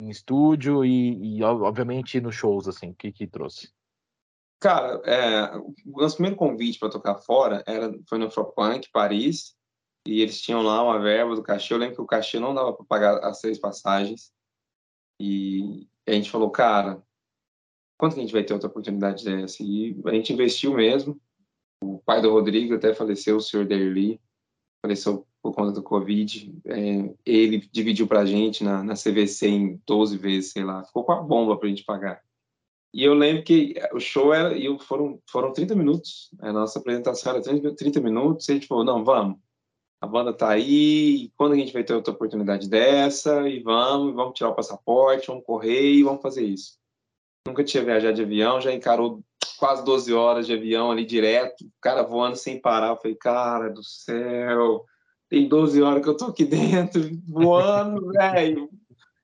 em 0.00 0.08
estúdio 0.08 0.84
e, 0.84 1.38
e 1.38 1.42
obviamente 1.42 2.20
nos 2.20 2.34
shows 2.34 2.66
assim, 2.66 2.90
o 2.90 2.94
que 2.94 3.12
que 3.12 3.26
trouxe? 3.26 3.72
Cara, 4.60 5.00
é, 5.04 5.56
o 5.56 6.00
nosso 6.00 6.16
primeiro 6.16 6.36
convite 6.36 6.78
para 6.78 6.90
tocar 6.90 7.16
fora 7.16 7.64
era 7.66 7.92
foi 8.08 8.18
no 8.18 8.26
Afropunk, 8.26 8.90
Paris, 8.92 9.56
e 10.06 10.20
eles 10.20 10.40
tinham 10.40 10.62
lá 10.62 10.82
uma 10.82 11.00
verba 11.00 11.34
do 11.34 11.42
cachê. 11.42 11.72
Eu 11.72 11.78
lembro 11.78 11.96
que 11.96 12.02
o 12.02 12.06
cachê 12.06 12.38
não 12.38 12.54
dava 12.54 12.74
para 12.74 12.84
pagar 12.84 13.24
as 13.24 13.40
três 13.40 13.58
passagens. 13.58 14.32
E 15.20 15.88
a 16.06 16.12
gente 16.12 16.30
falou, 16.30 16.50
cara, 16.50 17.02
quanto 17.98 18.14
que 18.14 18.20
a 18.20 18.22
gente 18.22 18.32
vai 18.32 18.44
ter 18.44 18.52
outra 18.52 18.68
oportunidade 18.68 19.24
dessa? 19.24 19.62
E 19.62 19.98
a 20.06 20.14
gente 20.14 20.32
investiu 20.32 20.74
mesmo. 20.74 21.20
O 21.82 21.98
pai 21.98 22.20
do 22.20 22.30
Rodrigo 22.30 22.74
até 22.74 22.94
faleceu, 22.94 23.36
o 23.36 23.40
senhor 23.40 23.66
Derli, 23.66 24.20
faleceu 24.84 25.26
por 25.42 25.52
conta 25.54 25.72
do 25.72 25.82
Covid. 25.82 26.54
É, 26.66 27.14
ele 27.24 27.68
dividiu 27.72 28.06
para 28.06 28.20
a 28.20 28.26
gente 28.26 28.62
na, 28.62 28.82
na 28.82 28.94
CVC 28.94 29.48
em 29.48 29.82
12 29.86 30.16
vezes, 30.16 30.52
sei 30.52 30.64
lá. 30.64 30.84
Ficou 30.84 31.04
com 31.04 31.12
a 31.12 31.22
bomba 31.22 31.56
para 31.56 31.66
a 31.66 31.70
gente 31.70 31.84
pagar. 31.84 32.22
E 32.92 33.04
eu 33.04 33.14
lembro 33.14 33.44
que 33.44 33.74
o 33.92 34.00
show 34.00 34.34
era, 34.34 34.56
e 34.56 34.66
foram, 34.80 35.20
foram 35.30 35.52
30 35.52 35.74
minutos. 35.74 36.30
A 36.40 36.52
nossa 36.52 36.78
apresentação 36.78 37.32
era 37.32 37.42
30, 37.42 37.74
30 37.74 38.00
minutos. 38.00 38.48
E 38.48 38.52
a 38.52 38.54
gente 38.54 38.66
falou: 38.66 38.84
não, 38.84 39.04
vamos. 39.04 39.38
A 40.00 40.06
banda 40.06 40.32
tá 40.32 40.48
aí. 40.48 41.30
Quando 41.36 41.52
a 41.52 41.56
gente 41.56 41.72
vai 41.72 41.84
ter 41.84 41.94
outra 41.94 42.12
oportunidade 42.12 42.68
dessa? 42.68 43.48
E 43.48 43.60
vamos, 43.62 44.14
vamos 44.14 44.34
tirar 44.34 44.50
o 44.50 44.54
passaporte, 44.54 45.28
vamos 45.28 45.44
correr 45.44 45.92
e 45.92 46.02
vamos 46.02 46.22
fazer 46.22 46.44
isso. 46.44 46.78
Nunca 47.46 47.64
tinha 47.64 47.84
viajado 47.84 48.16
de 48.16 48.22
avião, 48.22 48.60
já 48.60 48.72
encarou 48.72 49.22
quase 49.58 49.84
12 49.84 50.12
horas 50.12 50.46
de 50.46 50.52
avião 50.52 50.90
ali 50.90 51.04
direto, 51.04 51.64
o 51.64 51.72
cara 51.80 52.02
voando 52.02 52.36
sem 52.36 52.60
parar. 52.60 52.88
Eu 52.88 52.96
falei: 52.96 53.14
cara 53.14 53.70
do 53.70 53.84
céu 53.84 54.84
tem 55.30 55.48
12 55.48 55.80
horas 55.80 56.02
que 56.02 56.08
eu 56.08 56.16
tô 56.16 56.26
aqui 56.26 56.44
dentro, 56.44 57.08
voando, 57.28 58.08
velho. 58.10 58.68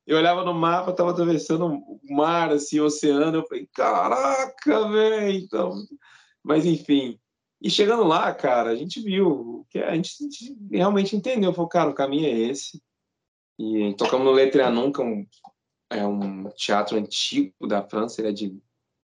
Eu 0.06 0.16
olhava 0.16 0.44
no 0.44 0.54
mapa, 0.54 0.92
tava 0.92 1.10
atravessando 1.10 1.66
o 1.66 2.00
mar, 2.08 2.52
assim, 2.52 2.78
o 2.78 2.84
oceano. 2.84 3.38
Eu 3.38 3.46
falei, 3.48 3.68
caraca, 3.74 4.88
velho. 4.88 5.36
Então, 5.36 5.74
mas 6.44 6.64
enfim. 6.64 7.18
E 7.60 7.68
chegando 7.68 8.04
lá, 8.04 8.32
cara, 8.32 8.70
a 8.70 8.76
gente 8.76 9.02
viu 9.02 9.66
que 9.68 9.80
a 9.80 9.92
gente, 9.96 10.14
a 10.20 10.22
gente 10.22 10.56
realmente 10.70 11.16
entendeu. 11.16 11.52
Falou, 11.52 11.68
cara, 11.68 11.90
o 11.90 11.94
caminho 11.94 12.26
é 12.26 12.38
esse. 12.38 12.80
E 13.58 13.92
tocamos 13.94 14.24
no 14.24 14.32
Le 14.32 14.48
Trianon, 14.48 14.92
que 14.92 15.00
é 15.00 15.04
um, 15.04 15.26
é 15.90 16.06
um 16.06 16.50
teatro 16.50 16.96
antigo 16.96 17.66
da 17.66 17.82
França. 17.82 18.20
Ele 18.20 18.28
é 18.28 18.32
de. 18.32 18.50
Não 18.50 18.60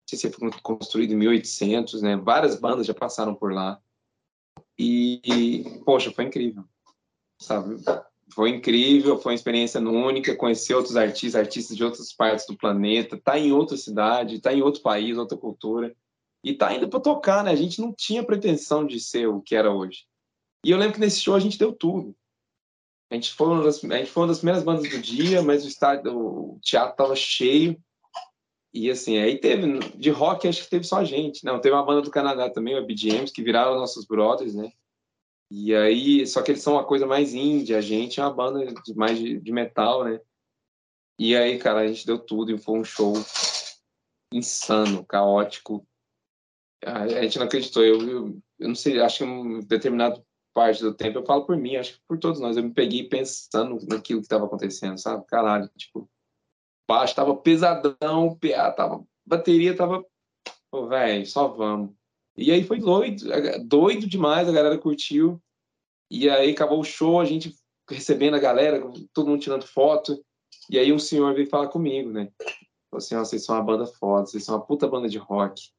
sei 0.08 0.18
se 0.18 0.30
foi 0.32 0.50
construído 0.62 1.12
em 1.12 1.16
1800, 1.16 2.02
né? 2.02 2.16
Várias 2.16 2.58
bandas 2.58 2.86
já 2.86 2.94
passaram 2.94 3.36
por 3.36 3.52
lá. 3.52 3.80
E 4.76 5.62
poxa, 5.84 6.10
foi 6.10 6.24
incrível 6.24 6.64
sabe? 7.38 7.76
Foi 8.34 8.50
incrível, 8.50 9.18
foi 9.18 9.32
uma 9.32 9.36
experiência 9.36 9.80
única, 9.80 10.36
conhecer 10.36 10.74
outros 10.74 10.96
artistas, 10.96 11.40
artistas 11.40 11.76
de 11.76 11.84
outras 11.84 12.12
partes 12.12 12.46
do 12.46 12.56
planeta, 12.56 13.16
tá 13.16 13.38
em 13.38 13.52
outra 13.52 13.76
cidade, 13.76 14.40
tá 14.40 14.52
em 14.52 14.60
outro 14.60 14.82
país, 14.82 15.16
outra 15.16 15.36
cultura, 15.36 15.94
e 16.44 16.52
tá 16.52 16.74
indo 16.74 16.88
para 16.88 17.00
tocar, 17.00 17.42
né? 17.42 17.50
A 17.50 17.56
gente 17.56 17.80
não 17.80 17.92
tinha 17.92 18.22
pretensão 18.22 18.86
de 18.86 19.00
ser 19.00 19.28
o 19.28 19.40
que 19.40 19.54
era 19.54 19.72
hoje. 19.72 20.04
E 20.64 20.70
eu 20.70 20.78
lembro 20.78 20.94
que 20.94 21.00
nesse 21.00 21.20
show 21.20 21.34
a 21.34 21.40
gente 21.40 21.58
deu 21.58 21.72
tudo. 21.72 22.14
A 23.10 23.14
gente 23.14 23.32
foi 23.32 23.46
uma 23.46 23.62
das, 23.62 23.82
a 23.82 23.96
gente 23.96 24.10
foi 24.10 24.22
uma 24.22 24.28
das 24.28 24.38
primeiras 24.38 24.62
bandas 24.62 24.88
do 24.90 24.98
dia, 24.98 25.40
mas 25.40 25.64
o 25.64 25.68
estádio, 25.68 26.14
o 26.14 26.58
teatro 26.62 26.96
tava 26.96 27.16
cheio. 27.16 27.80
E 28.72 28.90
assim, 28.90 29.16
aí 29.16 29.38
teve, 29.38 29.78
de 29.96 30.10
rock 30.10 30.46
acho 30.46 30.64
que 30.64 30.70
teve 30.70 30.84
só 30.84 30.98
a 30.98 31.04
gente. 31.04 31.44
Não, 31.44 31.58
teve 31.60 31.74
uma 31.74 31.84
banda 31.84 32.02
do 32.02 32.10
Canadá 32.10 32.50
também, 32.50 32.78
o 32.78 32.86
BGMs, 32.86 33.32
que 33.32 33.42
viraram 33.42 33.78
nossos 33.78 34.04
brothers, 34.04 34.54
né? 34.54 34.70
E 35.50 35.74
aí, 35.74 36.26
só 36.26 36.42
que 36.42 36.50
eles 36.50 36.62
são 36.62 36.74
uma 36.74 36.84
coisa 36.84 37.06
mais 37.06 37.34
indie, 37.34 37.74
a 37.74 37.80
gente 37.80 38.20
é 38.20 38.22
uma 38.22 38.32
banda 38.32 38.66
de, 38.66 38.94
mais 38.94 39.18
de, 39.18 39.40
de 39.40 39.52
metal, 39.52 40.04
né? 40.04 40.20
E 41.18 41.34
aí, 41.36 41.58
cara, 41.58 41.80
a 41.80 41.86
gente 41.86 42.06
deu 42.06 42.18
tudo 42.18 42.52
e 42.52 42.58
foi 42.58 42.78
um 42.78 42.84
show 42.84 43.14
insano, 44.32 45.04
caótico. 45.04 45.86
A, 46.84 47.08
gente 47.08 47.38
não 47.38 47.46
acreditou. 47.46 47.84
Eu, 47.84 48.00
eu, 48.08 48.42
eu, 48.58 48.68
não 48.68 48.74
sei, 48.74 49.00
acho 49.00 49.18
que 49.18 49.24
em 49.24 49.60
determinado 49.60 50.24
parte 50.54 50.82
do 50.82 50.94
tempo, 50.94 51.18
eu 51.18 51.26
falo 51.26 51.46
por 51.46 51.56
mim, 51.56 51.76
acho 51.76 51.94
que 51.94 52.00
por 52.06 52.18
todos 52.18 52.40
nós, 52.40 52.56
eu 52.56 52.64
me 52.64 52.72
peguei 52.74 53.08
pensando 53.08 53.78
naquilo 53.88 54.20
que 54.20 54.26
estava 54.26 54.46
acontecendo, 54.46 54.98
sabe? 54.98 55.24
Caralho, 55.26 55.70
tipo, 55.76 56.10
baixo 56.88 57.14
tava 57.14 57.36
pesadão, 57.36 58.36
PA 58.36 58.72
tava, 58.72 59.04
bateria 59.24 59.76
tava, 59.76 60.04
pô, 60.70 60.88
velho, 60.88 61.24
só 61.26 61.48
vamos. 61.48 61.97
E 62.38 62.52
aí 62.52 62.62
foi 62.62 62.78
doido, 62.78 63.24
doido 63.66 64.06
demais, 64.06 64.48
a 64.48 64.52
galera 64.52 64.78
curtiu. 64.78 65.42
E 66.08 66.30
aí 66.30 66.52
acabou 66.52 66.80
o 66.80 66.84
show, 66.84 67.20
a 67.20 67.24
gente 67.24 67.52
recebendo 67.90 68.34
a 68.34 68.38
galera, 68.38 68.80
todo 69.12 69.28
mundo 69.28 69.42
tirando 69.42 69.66
foto. 69.66 70.24
E 70.70 70.78
aí 70.78 70.92
um 70.92 71.00
senhor 71.00 71.34
veio 71.34 71.48
falar 71.48 71.66
comigo, 71.66 72.10
né? 72.10 72.30
Falou 72.90 72.98
assim, 72.98 73.16
vocês 73.16 73.44
são 73.44 73.56
uma 73.56 73.64
banda 73.64 73.86
foda, 73.86 74.26
vocês 74.26 74.44
são 74.44 74.54
uma 74.54 74.64
puta 74.64 74.86
banda 74.86 75.08
de 75.08 75.18
rock. 75.18 75.70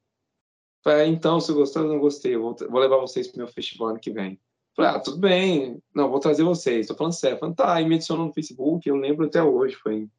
Falei, 0.84 1.06
ah, 1.06 1.08
então, 1.08 1.40
se 1.40 1.52
eu 1.52 1.66
não 1.86 2.00
gostei, 2.00 2.36
eu 2.36 2.42
vou, 2.42 2.80
levar 2.80 2.98
vocês 2.98 3.28
pro 3.28 3.38
meu 3.38 3.48
festival 3.48 3.90
ano 3.90 4.00
que 4.00 4.12
vem. 4.12 4.40
Falei, 4.76 4.92
ah, 4.92 5.00
tudo 5.00 5.18
bem, 5.18 5.82
não, 5.96 6.10
vou 6.10 6.20
trazer 6.20 6.44
vocês, 6.44 6.88
tô 6.88 6.96
falando 6.96 7.14
sério. 7.14 7.40
Tá, 7.54 7.82
e 7.82 7.88
me 7.88 7.96
adicionou 7.96 8.28
no 8.28 8.34
Facebook, 8.34 8.88
eu 8.88 8.96
lembro 8.96 9.26
até 9.26 9.42
hoje, 9.42 9.76
foi, 9.76 10.04
o 10.04 10.10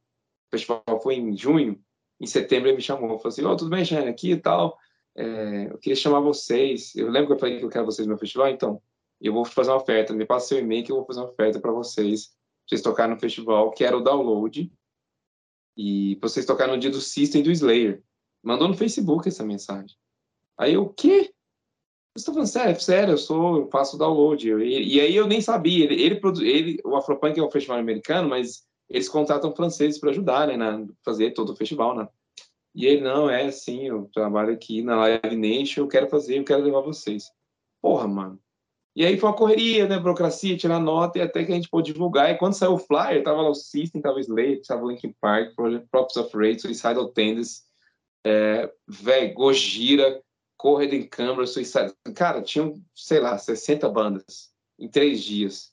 festival 0.51 0.83
foi 1.03 1.17
em 1.17 1.37
junho, 1.37 1.81
em 2.19 2.27
setembro 2.27 2.69
ele 2.69 2.77
me 2.77 2.83
chamou, 2.83 3.19
falou 3.19 3.29
assim, 3.29 3.45
ó, 3.45 3.53
oh, 3.53 3.57
tudo 3.57 3.71
bem, 3.71 3.85
Shane, 3.85 4.09
aqui 4.09 4.33
e 4.33 4.37
tal, 4.37 4.77
é, 5.17 5.67
eu 5.71 5.79
queria 5.79 5.97
chamar 5.97 6.21
vocês, 6.21 6.95
eu 6.95 7.11
lembro 7.11 7.29
que 7.29 7.33
eu 7.35 7.39
falei 7.39 7.59
que 7.59 7.65
eu 7.65 7.71
quero 7.71 7.85
vocês 7.85 8.07
no 8.07 8.13
meu 8.13 8.19
festival, 8.19 8.49
então, 8.49 8.83
eu 9.21 9.33
vou 9.33 9.45
fazer 9.45 9.71
uma 9.71 9.77
oferta, 9.77 10.15
me 10.15 10.25
passa 10.25 10.49
seu 10.49 10.59
e-mail 10.59 10.85
que 10.85 10.93
eu 10.93 10.97
vou 10.97 11.07
fazer 11.07 11.21
uma 11.21 11.31
oferta 11.31 11.61
para 11.61 11.73
vocês, 11.73 12.35
vocês 12.67 12.81
tocarem 12.81 13.15
no 13.15 13.21
festival, 13.21 13.71
que 13.71 13.85
era 13.85 13.97
o 13.97 14.01
download, 14.01 14.73
e 15.77 16.19
vocês 16.21 16.47
tocaram 16.47 16.75
no 16.75 16.81
dia 16.81 16.91
do 16.91 17.01
System 17.01 17.43
do 17.43 17.51
Slayer. 17.51 18.03
Mandou 18.43 18.69
no 18.69 18.75
Facebook 18.75 19.29
essa 19.29 19.45
mensagem. 19.45 19.97
Aí 20.59 20.75
eu, 20.75 20.83
o 20.83 20.93
quê? 20.93 21.33
Você 22.17 22.27
tá 22.27 22.33
falando 22.33 22.49
sério? 22.49 22.81
Sério, 22.81 23.13
eu 23.15 23.19
sou, 23.19 23.59
eu 23.59 23.71
faço 23.71 23.97
download. 23.97 24.47
E, 24.47 24.97
e 24.97 25.01
aí 25.01 25.15
eu 25.15 25.27
nem 25.27 25.41
sabia. 25.41 25.85
Ele, 25.85 26.03
ele, 26.03 26.21
ele 26.43 26.81
o 26.85 26.97
Afropunk 26.97 27.39
é 27.39 27.43
um 27.43 27.51
festival 27.51 27.79
americano, 27.79 28.29
mas 28.29 28.65
eles 28.89 29.09
contratam 29.09 29.55
franceses 29.55 29.99
para 29.99 30.11
ajudar, 30.11 30.49
né, 30.49 30.57
na 30.57 30.87
fazer 31.05 31.31
todo 31.31 31.53
o 31.53 31.57
festival, 31.57 31.97
né? 31.97 32.09
E 32.75 32.87
ele, 32.87 33.01
não, 33.03 33.29
é 33.29 33.47
assim, 33.47 33.87
eu 33.87 34.09
trabalho 34.13 34.53
aqui 34.53 34.83
na 34.83 34.97
Live 34.97 35.37
Nation, 35.37 35.81
eu 35.81 35.89
quero 35.89 36.09
fazer, 36.09 36.39
eu 36.39 36.45
quero 36.45 36.63
levar 36.63 36.81
vocês. 36.81 37.31
Porra, 37.83 38.07
mano. 38.07 38.39
E 38.95 39.05
aí 39.07 39.17
foi 39.17 39.29
uma 39.29 39.37
correria, 39.37 39.87
né, 39.87 39.99
burocracia, 39.99 40.57
tirar 40.57 40.81
nota, 40.81 41.19
e 41.19 41.23
até 41.23 41.45
que 41.45 41.53
a 41.53 41.55
gente 41.55 41.69
pôde 41.69 41.93
divulgar. 41.93 42.31
E 42.31 42.39
quando 42.39 42.55
saiu 42.55 42.75
o 42.75 42.79
flyer, 42.79 43.23
tava 43.23 43.41
lá 43.41 43.49
o 43.49 43.55
System, 43.55 44.01
tava 44.01 44.17
o 44.17 44.21
Slade, 44.21 44.63
tava 44.67 44.85
o 44.85 44.91
Linkin 44.91 45.15
Park, 45.21 45.55
Props 45.91 46.17
of 46.17 46.37
Rage, 46.37 46.61
Suicidal 46.61 47.09
Tendencies, 47.09 47.63
é, 48.25 48.71
velho, 48.89 49.35
Gojira, 49.35 50.23
Corrida 50.57 50.95
em 50.95 51.09
Câmara, 51.09 51.47
Suicide. 51.47 51.95
Cara, 52.15 52.43
tinham, 52.43 52.75
sei 52.95 53.21
lá, 53.21 53.39
60 53.39 53.89
bandas 53.89 54.51
em 54.79 54.89
três 54.89 55.23
dias. 55.23 55.73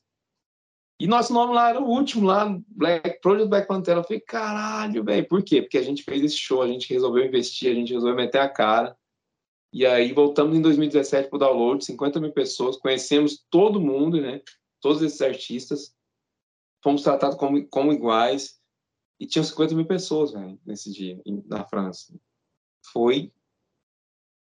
E 0.99 1.05
nosso 1.05 1.31
nome 1.31 1.53
lá 1.53 1.69
era 1.69 1.79
o 1.79 1.87
último, 1.87 2.25
lá, 2.25 2.45
Black 2.67 3.21
Project 3.21 3.49
Black 3.49 3.67
Pantera. 3.67 3.99
Eu 3.99 4.03
falei, 4.03 4.19
caralho, 4.19 5.03
velho, 5.03 5.27
por 5.27 5.43
quê? 5.43 5.61
Porque 5.61 5.77
a 5.77 5.83
gente 5.83 6.03
fez 6.03 6.23
esse 6.23 6.37
show, 6.37 6.61
a 6.61 6.67
gente 6.67 6.91
resolveu 6.91 7.25
investir, 7.25 7.71
a 7.71 7.75
gente 7.75 7.93
resolveu 7.93 8.15
meter 8.15 8.39
a 8.39 8.49
cara. 8.49 8.97
E 9.71 9.85
aí 9.85 10.11
voltamos 10.11 10.57
em 10.57 10.61
2017 10.61 11.29
para 11.29 11.35
o 11.35 11.39
download, 11.39 11.85
50 11.85 12.19
mil 12.19 12.31
pessoas, 12.31 12.77
conhecemos 12.77 13.45
todo 13.49 13.79
mundo, 13.79 14.19
né? 14.19 14.41
Todos 14.81 15.01
esses 15.01 15.21
artistas. 15.21 15.95
Fomos 16.83 17.03
tratados 17.03 17.37
como, 17.37 17.67
como 17.67 17.93
iguais. 17.93 18.59
E 19.19 19.27
tinham 19.27 19.43
50 19.43 19.75
mil 19.75 19.85
pessoas, 19.85 20.31
velho, 20.31 20.59
nesse 20.65 20.91
dia, 20.91 21.21
na 21.45 21.63
França. 21.63 22.13
Foi 22.91 23.31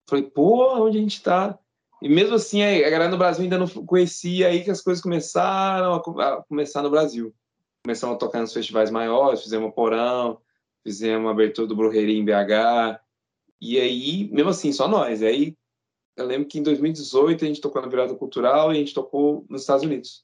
Falei, 0.08 0.24
pô, 0.30 0.86
onde 0.86 0.98
a 0.98 1.02
gente 1.02 1.18
está? 1.18 1.60
E 2.06 2.08
mesmo 2.08 2.36
assim, 2.36 2.62
a 2.62 2.88
galera 2.88 3.10
no 3.10 3.18
Brasil 3.18 3.42
ainda 3.42 3.58
não 3.58 3.68
conhecia, 3.68 4.50
aí 4.50 4.64
que 4.64 4.70
as 4.70 4.80
coisas 4.80 5.02
começaram 5.02 5.96
a, 5.96 6.44
começar 6.44 6.84
no 6.84 6.90
Brasil. 6.92 7.34
Começamos 7.84 8.18
a 8.18 8.20
tocar 8.20 8.42
nos 8.42 8.54
festivais 8.54 8.92
maiores, 8.92 9.42
fizemos 9.42 9.74
Porão, 9.74 10.40
fizemos 10.84 11.28
a 11.28 11.32
abertura 11.32 11.66
do 11.66 11.76
Brujeria 11.76 12.16
em 12.16 12.24
BH, 12.24 13.02
e 13.60 13.80
aí, 13.80 14.30
mesmo 14.32 14.52
assim, 14.52 14.72
só 14.72 14.88
nós. 14.88 15.22
E 15.22 15.26
aí, 15.26 15.58
eu 16.16 16.28
lembro 16.28 16.48
que 16.48 16.60
em 16.60 16.62
2018 16.62 17.44
a 17.44 17.48
gente 17.48 17.60
tocou 17.60 17.82
na 17.82 17.88
Virada 17.88 18.14
Cultural 18.14 18.72
e 18.72 18.76
a 18.76 18.80
gente 18.80 18.94
tocou 18.94 19.44
nos 19.50 19.62
Estados 19.62 19.84
Unidos. 19.84 20.24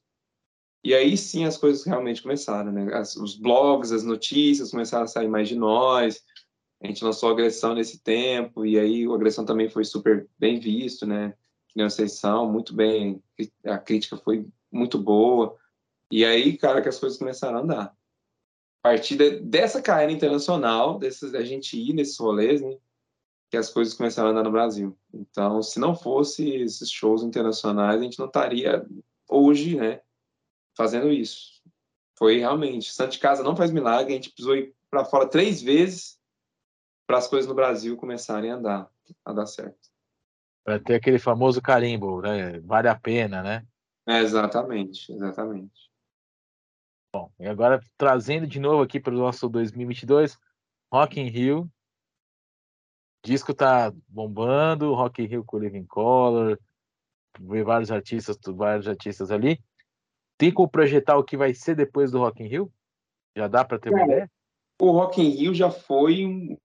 E 0.84 0.94
aí 0.94 1.16
sim 1.16 1.46
as 1.46 1.56
coisas 1.56 1.84
realmente 1.84 2.22
começaram, 2.22 2.70
né? 2.70 2.94
As, 2.94 3.16
os 3.16 3.34
blogs, 3.34 3.90
as 3.90 4.04
notícias 4.04 4.70
começaram 4.70 5.04
a 5.04 5.08
sair 5.08 5.28
mais 5.28 5.48
de 5.48 5.56
nós, 5.56 6.22
a 6.80 6.86
gente 6.86 7.02
lançou 7.02 7.28
agressão 7.28 7.74
nesse 7.74 7.98
tempo, 7.98 8.64
e 8.64 8.78
aí 8.78 9.04
o 9.08 9.14
agressão 9.14 9.44
também 9.44 9.68
foi 9.68 9.84
super 9.84 10.28
bem 10.38 10.60
visto, 10.60 11.04
né? 11.04 11.34
Que 11.72 11.78
nem 11.78 11.88
vocês 11.88 12.12
são, 12.18 12.50
muito 12.50 12.74
bem, 12.74 13.22
a 13.64 13.78
crítica 13.78 14.16
foi 14.16 14.46
muito 14.70 14.98
boa. 14.98 15.56
E 16.10 16.24
aí, 16.24 16.56
cara, 16.58 16.82
que 16.82 16.88
as 16.88 16.98
coisas 16.98 17.18
começaram 17.18 17.58
a 17.58 17.60
andar. 17.62 17.96
A 18.82 18.88
partir 18.90 19.16
de, 19.16 19.40
dessa 19.40 19.80
carreira 19.80 20.12
internacional, 20.12 20.98
desses, 20.98 21.34
a 21.34 21.42
gente 21.42 21.78
ir 21.78 21.94
nesses 21.94 22.18
rolês, 22.18 22.60
né? 22.60 22.76
Que 23.50 23.56
as 23.56 23.70
coisas 23.70 23.94
começaram 23.94 24.28
a 24.28 24.32
andar 24.32 24.42
no 24.42 24.50
Brasil. 24.50 24.98
Então, 25.12 25.62
se 25.62 25.78
não 25.78 25.94
fosse 25.94 26.48
esses 26.48 26.90
shows 26.90 27.22
internacionais, 27.22 28.00
a 28.00 28.04
gente 28.04 28.18
não 28.18 28.26
estaria 28.26 28.84
hoje, 29.30 29.76
né? 29.76 30.00
Fazendo 30.76 31.10
isso. 31.10 31.62
Foi 32.18 32.38
realmente. 32.38 32.92
Santo 32.92 33.12
de 33.12 33.18
Casa 33.18 33.42
não 33.42 33.56
faz 33.56 33.70
milagre, 33.70 34.12
a 34.12 34.16
gente 34.16 34.30
precisou 34.30 34.56
ir 34.56 34.74
para 34.90 35.04
fora 35.04 35.26
três 35.26 35.62
vezes 35.62 36.20
para 37.06 37.18
as 37.18 37.28
coisas 37.28 37.48
no 37.48 37.54
Brasil 37.54 37.96
começarem 37.96 38.50
a 38.50 38.56
andar, 38.56 38.90
a 39.24 39.32
dar 39.32 39.46
certo. 39.46 39.91
Para 40.64 40.78
ter 40.78 40.94
aquele 40.94 41.18
famoso 41.18 41.60
carimbo, 41.60 42.20
né? 42.20 42.60
Vale 42.60 42.88
a 42.88 42.94
pena, 42.94 43.42
né? 43.42 43.66
É, 44.06 44.20
exatamente, 44.20 45.12
exatamente. 45.12 45.90
Bom, 47.14 47.30
e 47.38 47.46
agora 47.46 47.80
trazendo 47.96 48.46
de 48.46 48.58
novo 48.58 48.82
aqui 48.82 48.98
para 48.98 49.14
o 49.14 49.18
nosso 49.18 49.48
2022, 49.48 50.38
Rock 50.92 51.20
in 51.20 51.28
Rio. 51.28 51.70
O 53.24 53.28
disco 53.28 53.52
tá 53.54 53.92
bombando, 54.08 54.94
Rock 54.94 55.22
in 55.22 55.26
Rio 55.26 55.44
com 55.44 55.58
Living 55.58 55.86
Color, 55.86 56.58
vários 57.38 57.90
artistas, 57.90 58.36
vários 58.46 58.88
artistas 58.88 59.30
ali. 59.30 59.62
Tem 60.38 60.52
como 60.52 60.68
projetar 60.68 61.16
o 61.16 61.24
que 61.24 61.36
vai 61.36 61.54
ser 61.54 61.76
depois 61.76 62.10
do 62.10 62.18
Rock 62.18 62.42
in 62.42 62.46
Rio? 62.46 62.72
Já 63.36 63.46
dá 63.46 63.64
para 63.64 63.78
ter 63.78 63.90
uma 63.90 64.04
ideia? 64.04 64.30
O 64.80 64.90
Rock 64.90 65.20
in 65.20 65.28
Rio 65.28 65.54
já 65.54 65.70
foi 65.70 66.58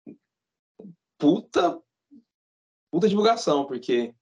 puta, 1.19 1.81
puta 2.91 3.07
divulgação, 3.07 3.65
porque 3.65 4.13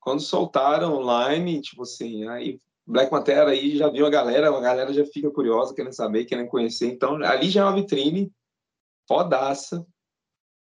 quando 0.00 0.20
soltaram 0.20 0.94
online, 0.94 1.60
tipo 1.60 1.82
assim, 1.82 2.26
aí 2.28 2.60
Black 2.86 3.10
Panther 3.10 3.46
aí 3.46 3.76
já 3.76 3.88
viu 3.88 4.04
a 4.04 4.10
galera, 4.10 4.48
a 4.48 4.60
galera 4.60 4.92
já 4.92 5.04
fica 5.06 5.30
curiosa, 5.30 5.74
querendo 5.74 5.94
saber, 5.94 6.24
querendo 6.24 6.48
conhecer. 6.48 6.88
Então, 6.88 7.16
ali 7.22 7.48
já 7.48 7.60
é 7.60 7.64
uma 7.64 7.74
vitrine 7.74 8.32
fodaça. 9.06 9.86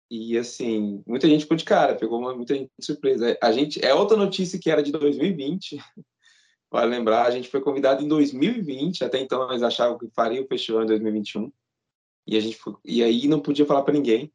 E, 0.10 0.38
assim, 0.38 1.04
muita 1.06 1.28
gente 1.28 1.42
ficou 1.42 1.58
de 1.58 1.66
cara, 1.66 1.96
pegou 1.96 2.20
uma, 2.20 2.34
muita 2.36 2.56
gente 2.56 2.72
de 2.80 2.86
surpresa. 2.86 3.38
A 3.42 3.52
gente, 3.52 3.84
é 3.84 3.94
outra 3.94 4.16
notícia 4.16 4.60
que 4.60 4.70
era 4.70 4.82
de 4.82 4.92
2020, 4.92 5.78
vale 6.72 6.92
lembrar, 6.92 7.26
a 7.26 7.32
gente 7.32 7.50
foi 7.50 7.60
convidado 7.60 8.04
em 8.04 8.08
2020, 8.08 9.04
até 9.04 9.20
então 9.20 9.48
nós 9.48 9.64
achavam 9.64 9.98
que 9.98 10.08
faria 10.16 10.42
o 10.42 10.48
festival 10.48 10.84
em 10.84 10.88
2021. 10.88 11.52
E, 12.28 12.38
a 12.38 12.40
gente 12.40 12.58
e 12.86 13.04
aí 13.04 13.28
não 13.28 13.40
podia 13.40 13.66
falar 13.66 13.84
para 13.84 13.94
ninguém 13.94 14.32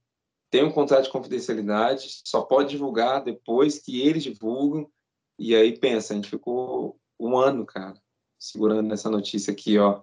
tem 0.51 0.64
um 0.64 0.72
contrato 0.72 1.05
de 1.05 1.11
confidencialidade, 1.11 2.20
só 2.24 2.42
pode 2.42 2.70
divulgar 2.70 3.22
depois 3.22 3.78
que 3.78 4.01
eles 4.03 4.22
divulgam. 4.22 4.90
E 5.38 5.55
aí 5.55 5.78
pensa, 5.78 6.12
a 6.12 6.16
gente 6.16 6.28
ficou 6.28 6.98
um 7.18 7.36
ano, 7.36 7.64
cara, 7.64 7.94
segurando 8.38 8.92
essa 8.92 9.09
notícia 9.09 9.53
aqui, 9.53 9.78
ó. 9.78 10.03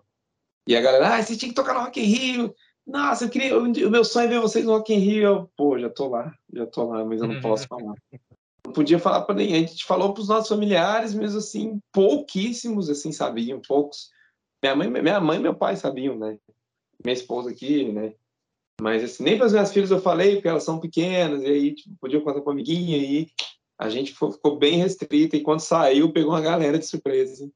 E 0.66 0.76
a 0.76 0.82
galera, 0.82 1.16
ah, 1.16 1.22
você 1.22 1.36
tinha 1.36 1.50
que 1.50 1.56
tocar 1.56 1.74
no 1.74 1.82
Rock 1.82 2.00
in 2.00 2.04
Rio. 2.04 2.56
Nossa, 2.86 3.26
eu 3.26 3.30
queria, 3.30 3.58
o 3.58 3.92
meu 3.92 4.06
sonho 4.06 4.26
é 4.26 4.30
ver 4.30 4.40
vocês 4.40 4.64
no 4.64 4.72
Rock 4.72 4.94
in 4.94 5.00
Rio. 5.00 5.24
Eu, 5.24 5.52
Pô, 5.58 5.78
já 5.78 5.90
tô 5.90 6.08
lá, 6.08 6.34
já 6.54 6.66
tô 6.66 6.86
lá, 6.86 7.04
mas 7.04 7.22
eu 7.22 7.28
não 7.28 7.42
posso 7.42 7.68
falar. 7.68 7.96
Não 8.66 8.74
podia 8.74 9.00
falar 9.00 9.22
para 9.22 9.36
ninguém. 9.36 9.64
A 9.64 9.68
gente 9.68 9.86
falou 9.86 10.14
para 10.14 10.22
os 10.22 10.30
nossos 10.30 10.48
familiares, 10.48 11.14
mas 11.14 11.36
assim, 11.36 11.80
pouquíssimos 11.92 12.90
assim 12.90 13.12
sabiam, 13.12 13.62
poucos. 13.66 14.10
Minha 14.64 14.76
mãe, 14.76 14.90
minha 14.90 15.20
mãe 15.20 15.38
e 15.38 15.42
meu 15.42 15.56
pai 15.56 15.76
sabiam, 15.76 16.18
né? 16.18 16.38
Minha 17.04 17.14
esposa 17.14 17.50
aqui, 17.50 17.92
né? 17.92 18.14
Mas 18.82 19.04
assim, 19.04 19.24
nem 19.24 19.38
para 19.38 19.48
as 19.48 19.54
minhas 19.54 19.74
filhas 19.74 19.92
eu 19.92 20.00
falei, 20.00 20.36
porque 20.36 20.48
elas 20.48 20.64
são 20.64 20.80
pequenas, 20.80 21.42
e 21.44 21.48
aí 21.48 21.76
tipo, 21.76 21.96
podia 22.00 22.22
contar 22.22 22.42
com 22.42 22.50
a 22.50 22.54
amiguinha, 22.54 22.98
e 22.98 23.28
a 23.80 23.90
gente 23.90 24.14
ficou 24.14 24.58
bem 24.58 24.78
restrita, 24.78 25.36
e 25.36 25.42
quando 25.42 25.60
saiu, 25.62 26.12
pegou 26.14 26.32
uma 26.32 26.42
galera 26.42 26.78
de 26.80 26.86
surpresa. 26.86 27.50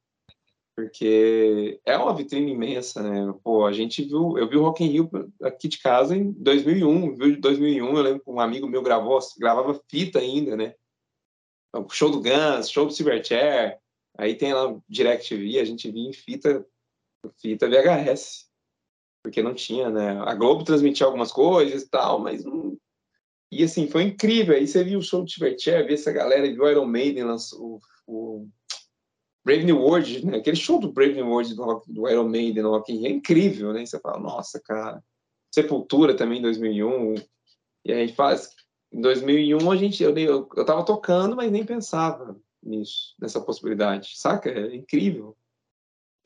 porque 0.76 1.80
é 1.86 1.98
uma 1.98 2.16
vitrine 2.16 2.52
imensa, 2.52 3.04
né? 3.04 3.34
Pô, 3.44 3.66
a 3.66 3.72
gente 3.74 4.04
viu, 4.04 4.38
eu 4.38 4.50
vi 4.50 4.58
o 4.58 4.64
Rock 4.64 4.84
in 4.84 4.88
Rio 4.88 5.10
aqui 5.44 5.68
de 5.68 5.80
casa 5.80 6.16
em 6.16 6.32
2001, 6.32 7.16
viu 7.16 7.32
de 7.36 7.38
2001, 7.38 7.98
eu 7.98 8.02
lembro 8.02 8.24
que 8.24 8.30
um 8.30 8.40
amigo 8.40 8.68
meu 8.68 8.82
gravou, 8.82 9.20
gravava 9.38 9.80
fita 9.90 10.20
ainda, 10.20 10.56
né? 10.56 10.76
Show 11.92 12.10
do 12.10 12.22
Guns, 12.22 12.70
show 12.70 12.86
do 12.86 12.94
Silverchair, 12.94 13.80
aí 14.18 14.36
tem 14.36 14.54
lá 14.54 14.68
o 14.70 14.84
DirecTV, 14.90 15.60
a 15.60 15.66
gente 15.66 15.90
via 15.92 16.10
em 16.10 16.14
fita, 16.14 16.66
fita 17.38 17.70
VHS, 17.70 18.51
porque 19.24 19.42
não 19.42 19.54
tinha, 19.54 19.90
né? 19.90 20.20
A 20.22 20.34
Globo 20.34 20.64
transmitia 20.64 21.06
algumas 21.06 21.32
coisas 21.32 21.84
e 21.84 21.90
tal, 21.90 22.20
mas 22.20 22.44
não... 22.44 22.78
E 23.52 23.64
assim, 23.64 23.88
foi 23.88 24.04
incrível, 24.04 24.56
aí 24.56 24.66
você 24.66 24.84
viu 24.84 25.00
o 25.00 25.04
show 25.04 25.24
do 25.24 25.30
Silverchair, 25.30 25.86
viu 25.86 25.96
essa 25.96 26.12
galera, 26.12 26.48
viu 26.48 26.70
Iron 26.70 26.86
Maiden, 26.86 27.26
o, 27.26 27.80
o 28.08 28.48
Brave 29.44 29.66
New 29.66 29.80
World, 29.80 30.26
né? 30.26 30.38
Aquele 30.38 30.56
show 30.56 30.80
do 30.80 30.92
Brave 30.92 31.16
New 31.16 31.28
World 31.28 31.56
do, 31.56 31.84
do 31.88 32.10
Iron 32.10 32.30
Maiden 32.30 32.64
no 32.64 32.72
Rock 32.72 32.94
in 32.94 32.98
Rio 32.98 33.08
é 33.08 33.10
incrível, 33.10 33.74
né? 33.74 33.86
Você 33.86 34.00
fala, 34.00 34.20
nossa, 34.20 34.60
cara. 34.60 35.04
Sepultura 35.54 36.16
também 36.16 36.40
em 36.40 36.44
2001. 36.44 37.16
E 37.86 37.92
aí 37.92 38.08
faz... 38.14 38.56
Em 38.92 39.02
2001 39.02 39.72
a 39.72 39.76
gente... 39.76 40.04
Eu, 40.04 40.16
eu, 40.18 40.50
eu 40.56 40.66
tava 40.66 40.86
tocando, 40.86 41.36
mas 41.36 41.52
nem 41.52 41.66
pensava 41.66 42.40
nisso, 42.64 43.16
nessa 43.20 43.42
possibilidade. 43.42 44.14
Saca? 44.16 44.50
É 44.50 44.76
incrível. 44.76 45.36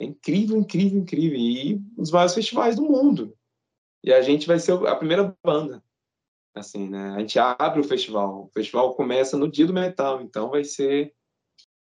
É 0.00 0.04
incrível, 0.04 0.56
incrível, 0.56 1.00
incrível. 1.00 1.38
E 1.38 1.80
os 1.96 2.10
vários 2.10 2.34
festivais 2.34 2.76
do 2.76 2.82
mundo. 2.82 3.36
E 4.04 4.12
a 4.12 4.20
gente 4.22 4.46
vai 4.46 4.58
ser 4.58 4.72
a 4.86 4.94
primeira 4.94 5.36
banda. 5.44 5.82
Assim, 6.54 6.88
né? 6.88 7.10
A 7.10 7.20
gente 7.20 7.38
abre 7.38 7.80
o 7.80 7.84
festival. 7.84 8.44
O 8.44 8.50
festival 8.52 8.94
começa 8.94 9.36
no 9.36 9.50
dia 9.50 9.66
do 9.66 9.72
metal, 9.72 10.22
então 10.22 10.50
vai 10.50 10.64
ser 10.64 11.14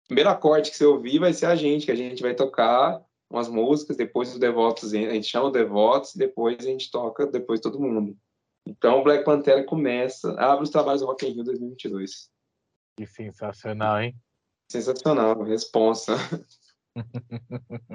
primeiro 0.07 0.31
acorde 0.31 0.71
que 0.71 0.77
você 0.77 0.87
ouvir 0.87 1.19
vai 1.19 1.35
ser 1.35 1.47
a 1.47 1.55
gente, 1.55 1.85
que 1.85 1.93
a 1.93 1.97
gente 1.97 2.23
vai 2.23 2.35
tocar 2.35 3.01
umas 3.31 3.47
músicas, 3.47 3.97
depois 3.97 4.33
os 4.33 4.39
devotos, 4.39 4.95
a 4.95 4.97
gente 4.97 5.29
chama 5.29 5.51
devotos, 5.51 6.15
depois 6.15 6.57
a 6.61 6.63
gente 6.63 6.91
toca, 6.91 7.27
depois 7.27 7.61
todo 7.61 7.79
mundo. 7.79 8.17
Então, 8.67 9.01
o 9.01 9.05
Black 9.05 9.25
Pantera 9.25 9.65
começa, 9.65 10.33
abre 10.41 10.65
os 10.65 10.71
trabalhos 10.71 11.03
do 11.03 11.07
Rock 11.07 11.27
in 11.27 11.33
Rio 11.33 11.45
2022. 11.45 12.31
Que 12.97 13.07
sensacional, 13.07 14.01
hein? 14.01 14.17
Sensacional, 14.71 15.43
responsa. 15.43 16.17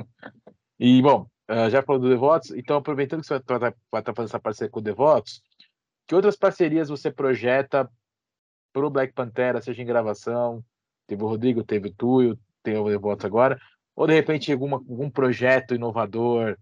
e, 0.86 1.02
bom, 1.02 1.28
eh, 1.48 1.70
já 1.70 1.82
falou 1.82 2.02
do 2.02 2.10
Devotos, 2.10 2.52
então, 2.52 2.78
aproveitando 2.78 3.22
que 3.22 3.28
você 3.28 3.40
vai 3.46 3.72
estar 4.00 4.14
fazendo 4.14 4.30
essa 4.30 4.40
parceria 4.40 4.72
com 4.72 4.80
o 4.80 4.84
Devotos, 4.84 5.42
que 6.08 6.16
outras 6.16 6.36
parcerias 6.36 6.90
você 6.90 7.12
projeta 7.12 7.90
para 8.74 8.86
o 8.86 8.90
Black 8.90 9.14
Pantera, 9.14 9.62
seja 9.62 9.82
em 9.82 9.86
gravação, 9.86 10.64
Teve 11.08 11.24
o 11.24 11.28
Rodrigo, 11.28 11.64
teve 11.64 11.90
o 11.90 11.94
Tuyo, 11.94 12.40
tem 12.62 12.78
o 12.78 12.88
Devoto 12.88 13.26
agora. 13.26 13.60
Ou 13.96 14.08
de 14.08 14.14
repente 14.14 14.52
alguma, 14.52 14.78
algum 14.78 15.10
projeto 15.10 15.76
inovador, 15.76 16.58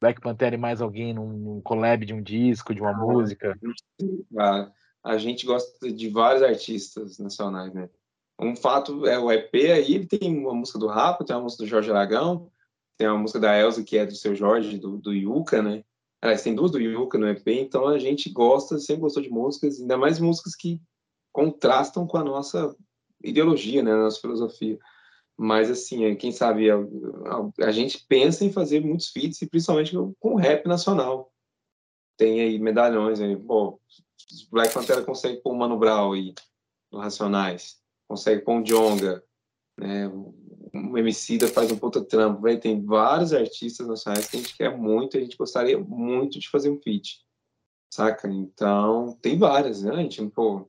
Black 0.00 0.20
Panther 0.20 0.54
e 0.54 0.56
mais 0.56 0.80
alguém 0.80 1.14
num, 1.14 1.28
num 1.28 1.60
collab 1.60 2.04
de 2.04 2.12
um 2.12 2.22
disco, 2.22 2.74
de 2.74 2.80
uma 2.80 2.90
ah, 2.90 2.96
música? 2.96 3.58
A 5.04 5.18
gente 5.18 5.46
gosta 5.46 5.92
de 5.92 6.08
vários 6.08 6.42
artistas 6.42 7.18
nacionais, 7.18 7.72
né? 7.72 7.88
Um 8.40 8.56
fato 8.56 9.06
é 9.06 9.18
o 9.18 9.30
EP 9.30 9.54
aí, 9.54 10.04
tem 10.06 10.36
uma 10.36 10.54
música 10.54 10.78
do 10.78 10.88
Rafa, 10.88 11.24
tem 11.24 11.36
uma 11.36 11.42
música 11.42 11.62
do 11.62 11.68
Jorge 11.68 11.90
Aragão, 11.90 12.50
tem 13.02 13.08
uma 13.08 13.18
música 13.18 13.40
da 13.40 13.58
Elza 13.58 13.82
que 13.82 13.98
é 13.98 14.06
do 14.06 14.14
seu 14.14 14.32
Jorge, 14.32 14.78
do, 14.78 14.96
do 14.96 15.12
Yuka, 15.12 15.60
né? 15.60 15.82
Aliás, 16.20 16.40
tem 16.40 16.54
duas 16.54 16.70
do 16.70 16.78
Yuka 16.78 17.18
no 17.18 17.28
EP, 17.28 17.48
então 17.48 17.88
a 17.88 17.98
gente 17.98 18.30
gosta, 18.30 18.78
sempre 18.78 19.02
gostou 19.02 19.20
de 19.20 19.28
músicas, 19.28 19.80
ainda 19.80 19.98
mais 19.98 20.20
músicas 20.20 20.54
que 20.54 20.80
contrastam 21.32 22.06
com 22.06 22.16
a 22.16 22.22
nossa 22.22 22.76
ideologia, 23.24 23.82
né, 23.82 23.90
na 23.90 24.04
nossa 24.04 24.20
filosofia. 24.20 24.78
Mas, 25.36 25.68
assim, 25.68 26.04
é, 26.04 26.14
quem 26.14 26.30
sabe, 26.30 26.70
a, 26.70 26.76
a, 26.76 27.66
a, 27.66 27.72
gente 27.72 28.06
pensa 28.06 28.44
em 28.44 28.52
fazer 28.52 28.78
muitos 28.78 29.08
feats, 29.08 29.42
e 29.42 29.48
principalmente 29.48 29.96
com 30.20 30.36
rap 30.36 30.64
nacional. 30.68 31.32
Tem 32.16 32.40
aí 32.40 32.56
medalhões, 32.56 33.20
aí, 33.20 33.36
pô, 33.36 33.80
Black 34.48 34.72
Pantera 34.72 35.02
consegue 35.02 35.40
pôr 35.40 35.54
o 35.54 35.58
Mano 35.58 35.76
Brown 35.76 36.12
aí, 36.12 36.34
no 36.92 37.00
Racionais, 37.00 37.82
consegue 38.06 38.42
pôr 38.42 38.60
o 38.60 38.62
Jonga, 38.62 39.24
né, 39.76 40.08
o 40.74 40.98
Emicida 40.98 41.48
faz 41.48 41.70
um 41.70 41.78
puta 41.78 42.02
trampo, 42.04 42.42
véio, 42.42 42.60
tem 42.60 42.84
vários 42.84 43.32
artistas 43.32 43.86
nacionais 43.86 44.26
que 44.28 44.36
a 44.36 44.40
gente 44.40 44.56
quer 44.56 44.76
muito, 44.76 45.16
a 45.16 45.20
gente 45.20 45.36
gostaria 45.36 45.78
muito 45.78 46.38
de 46.38 46.48
fazer 46.48 46.70
um 46.70 46.80
feat, 46.80 47.20
saca? 47.92 48.28
Então, 48.28 49.18
tem 49.20 49.38
várias, 49.38 49.82
né, 49.82 49.92
a 49.92 49.96
gente, 49.96 50.24
pô, 50.28 50.68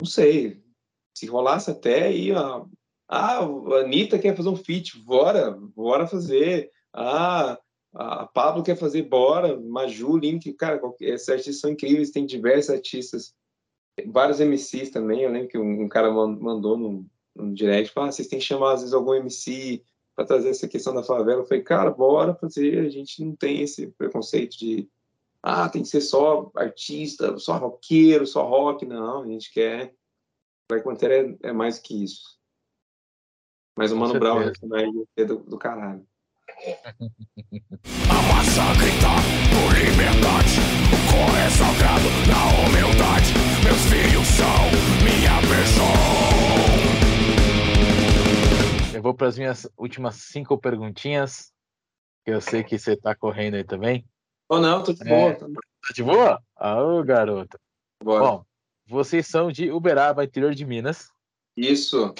não 0.00 0.06
sei, 0.06 0.62
se 1.16 1.26
rolasse 1.26 1.70
até 1.70 2.04
aí, 2.04 2.32
ó, 2.32 2.66
ah, 3.08 3.40
a 3.40 3.80
Anitta 3.80 4.18
quer 4.18 4.36
fazer 4.36 4.48
um 4.48 4.56
feat, 4.56 4.98
bora, 4.98 5.50
bora 5.50 6.06
fazer. 6.06 6.70
Ah, 6.92 7.58
a 7.94 8.26
Pablo 8.26 8.62
quer 8.62 8.76
fazer, 8.76 9.02
bora. 9.02 9.60
Maju, 9.60 10.16
Link, 10.16 10.52
cara, 10.54 10.80
esses 11.00 11.28
artistas 11.28 11.60
são 11.60 11.70
incríveis, 11.70 12.10
tem 12.10 12.26
diversos 12.26 12.74
artistas, 12.74 13.34
vários 14.06 14.40
MCs 14.40 14.90
também. 14.90 15.20
Eu 15.22 15.30
lembro 15.30 15.48
que 15.48 15.58
um, 15.58 15.82
um 15.82 15.88
cara 15.88 16.10
mandou 16.10 16.76
no, 16.76 17.06
no 17.34 17.54
direct, 17.54 17.92
ah, 17.96 18.06
vocês 18.06 18.28
têm 18.28 18.38
que 18.38 18.44
chamar 18.44 18.74
às 18.74 18.80
vezes 18.80 18.94
algum 18.94 19.14
MC 19.14 19.82
para 20.14 20.24
trazer 20.24 20.50
essa 20.50 20.68
questão 20.68 20.94
da 20.94 21.02
favela. 21.02 21.42
Eu 21.42 21.46
falei, 21.46 21.62
cara, 21.62 21.90
bora 21.90 22.34
fazer. 22.34 22.86
A 22.86 22.88
gente 22.88 23.24
não 23.24 23.34
tem 23.34 23.60
esse 23.60 23.88
preconceito 23.88 24.56
de, 24.56 24.88
ah, 25.42 25.68
tem 25.68 25.82
que 25.82 25.88
ser 25.88 26.00
só 26.00 26.50
artista, 26.54 27.36
só 27.38 27.56
roqueiro, 27.56 28.26
só 28.26 28.46
rock. 28.46 28.86
Não, 28.86 29.22
a 29.22 29.26
gente 29.26 29.52
quer 29.52 29.94
Black 30.68 30.84
Panther 30.84 31.10
é, 31.42 31.48
é 31.48 31.52
mais 31.52 31.78
que 31.78 32.04
isso. 32.04 32.38
Mas 33.76 33.92
o 33.92 33.96
Mano 33.96 34.18
Brown 34.18 34.50
é 35.16 35.24
do, 35.24 35.38
do 35.38 35.58
caralho. 35.58 36.06
A 38.08 38.22
massa 38.32 38.62
grita 38.78 39.08
por 39.50 39.74
liberdade. 39.76 40.56
O 40.92 40.98
cor 41.10 41.36
é 41.36 41.50
sagrado 41.50 42.08
na 42.28 42.40
humildade. 42.68 43.13
Vou 49.14 49.16
para 49.16 49.28
as 49.28 49.38
minhas 49.38 49.68
últimas 49.78 50.16
cinco 50.16 50.58
perguntinhas. 50.58 51.52
Que 52.24 52.32
eu 52.32 52.40
sei 52.40 52.64
que 52.64 52.78
você 52.78 52.94
está 52.94 53.14
correndo 53.14 53.54
aí 53.54 53.64
também. 53.64 54.04
Ou 54.48 54.58
oh, 54.58 54.60
não, 54.60 54.82
tô 54.82 54.92
de 54.92 55.02
é, 55.02 55.08
boa. 55.08 55.30
É... 55.30 55.34
Tá 55.34 55.94
de 55.94 56.02
boa? 56.02 56.42
Ah, 56.56 57.02
garoto. 57.04 57.58
Bora. 58.02 58.24
Bom, 58.24 58.46
vocês 58.86 59.26
são 59.26 59.52
de 59.52 59.70
Uberaba, 59.70 60.24
interior 60.24 60.54
de 60.54 60.64
Minas. 60.64 61.10
Isso. 61.56 62.14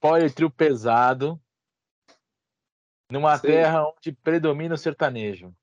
Power 0.00 0.32
trio 0.32 0.50
pesado. 0.50 1.40
Numa 3.10 3.36
Sim. 3.36 3.48
terra 3.48 3.86
onde 3.86 4.12
predomina 4.12 4.74
o 4.74 4.78
sertanejo. 4.78 5.54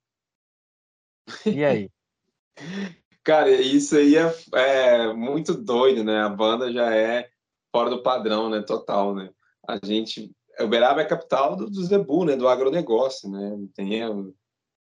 E 1.45 1.65
aí? 1.65 1.89
Cara, 3.23 3.51
isso 3.51 3.97
aí 3.97 4.15
é, 4.15 4.33
é, 4.53 5.13
muito 5.13 5.53
doido, 5.53 6.03
né? 6.03 6.21
A 6.21 6.29
banda 6.29 6.71
já 6.71 6.95
é 6.95 7.29
fora 7.71 7.89
do 7.89 8.01
padrão, 8.01 8.49
né? 8.49 8.61
Total, 8.61 9.13
né? 9.13 9.31
A 9.67 9.79
gente... 9.83 10.31
Uberaba 10.63 11.01
é 11.01 11.03
a 11.03 11.07
capital 11.07 11.55
do, 11.55 11.69
do 11.69 11.83
Zebu, 11.83 12.25
né? 12.25 12.35
Do 12.35 12.47
agronegócio, 12.47 13.29
né? 13.29 13.57
Tem 13.73 14.01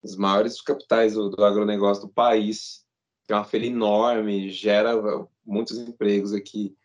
os 0.04 0.16
maiores 0.16 0.62
capitais 0.62 1.14
do, 1.14 1.30
do 1.30 1.44
agronegócio 1.44 2.08
do 2.08 2.14
país. 2.14 2.86
Tem 3.28 3.36
uma 3.36 3.44
feira 3.44 3.66
enorme, 3.66 4.50
gera 4.50 4.94
muitos 5.46 5.78
empregos 5.78 6.34
aqui. 6.34 6.76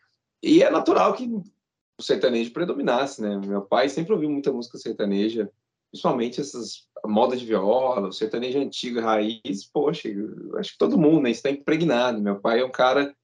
E 0.41 0.63
é 0.63 0.69
natural 0.69 1.13
que 1.13 1.25
o 1.25 2.03
sertanejo 2.03 2.51
predominasse, 2.51 3.21
né? 3.21 3.37
Meu 3.37 3.61
pai 3.61 3.89
sempre 3.89 4.13
ouviu 4.13 4.29
muita 4.29 4.51
música 4.51 4.77
sertaneja, 4.77 5.51
principalmente 5.91 6.41
essas 6.41 6.87
moda 7.05 7.35
de 7.35 7.45
viola, 7.45 8.09
o 8.09 8.13
sertanejo 8.13 8.59
antigo, 8.59 8.99
raiz, 8.99 9.65
poxa, 9.71 10.09
acho 10.57 10.73
que 10.73 10.77
todo 10.77 10.97
mundo, 10.97 11.21
né? 11.21 11.31
Está 11.31 11.49
impregnado. 11.49 12.21
Meu 12.21 12.39
pai 12.39 12.61
é 12.61 12.65
um 12.65 12.71
cara 12.71 13.15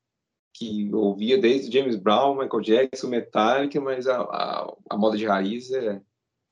que 0.58 0.92
ouvia 0.92 1.38
desde 1.38 1.72
James 1.72 1.96
Brown, 1.96 2.36
Michael 2.36 2.62
Jackson, 2.62 3.08
Metallica, 3.08 3.80
mas 3.80 4.08
a, 4.08 4.22
a, 4.22 4.76
a 4.90 4.98
moda 4.98 5.16
de 5.16 5.26
raiz, 5.26 5.72
é, 5.72 6.02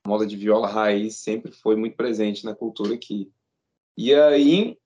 a 0.04 0.08
moda 0.08 0.28
de 0.28 0.38
viola 0.38 0.68
raiz 0.68 1.16
sempre 1.16 1.52
foi 1.52 1.76
muito 1.76 1.98
presente 1.98 2.46
na 2.46 2.54
cultura 2.54 2.94
aqui. 2.94 3.32
E 3.98 4.14
aí, 4.14 4.78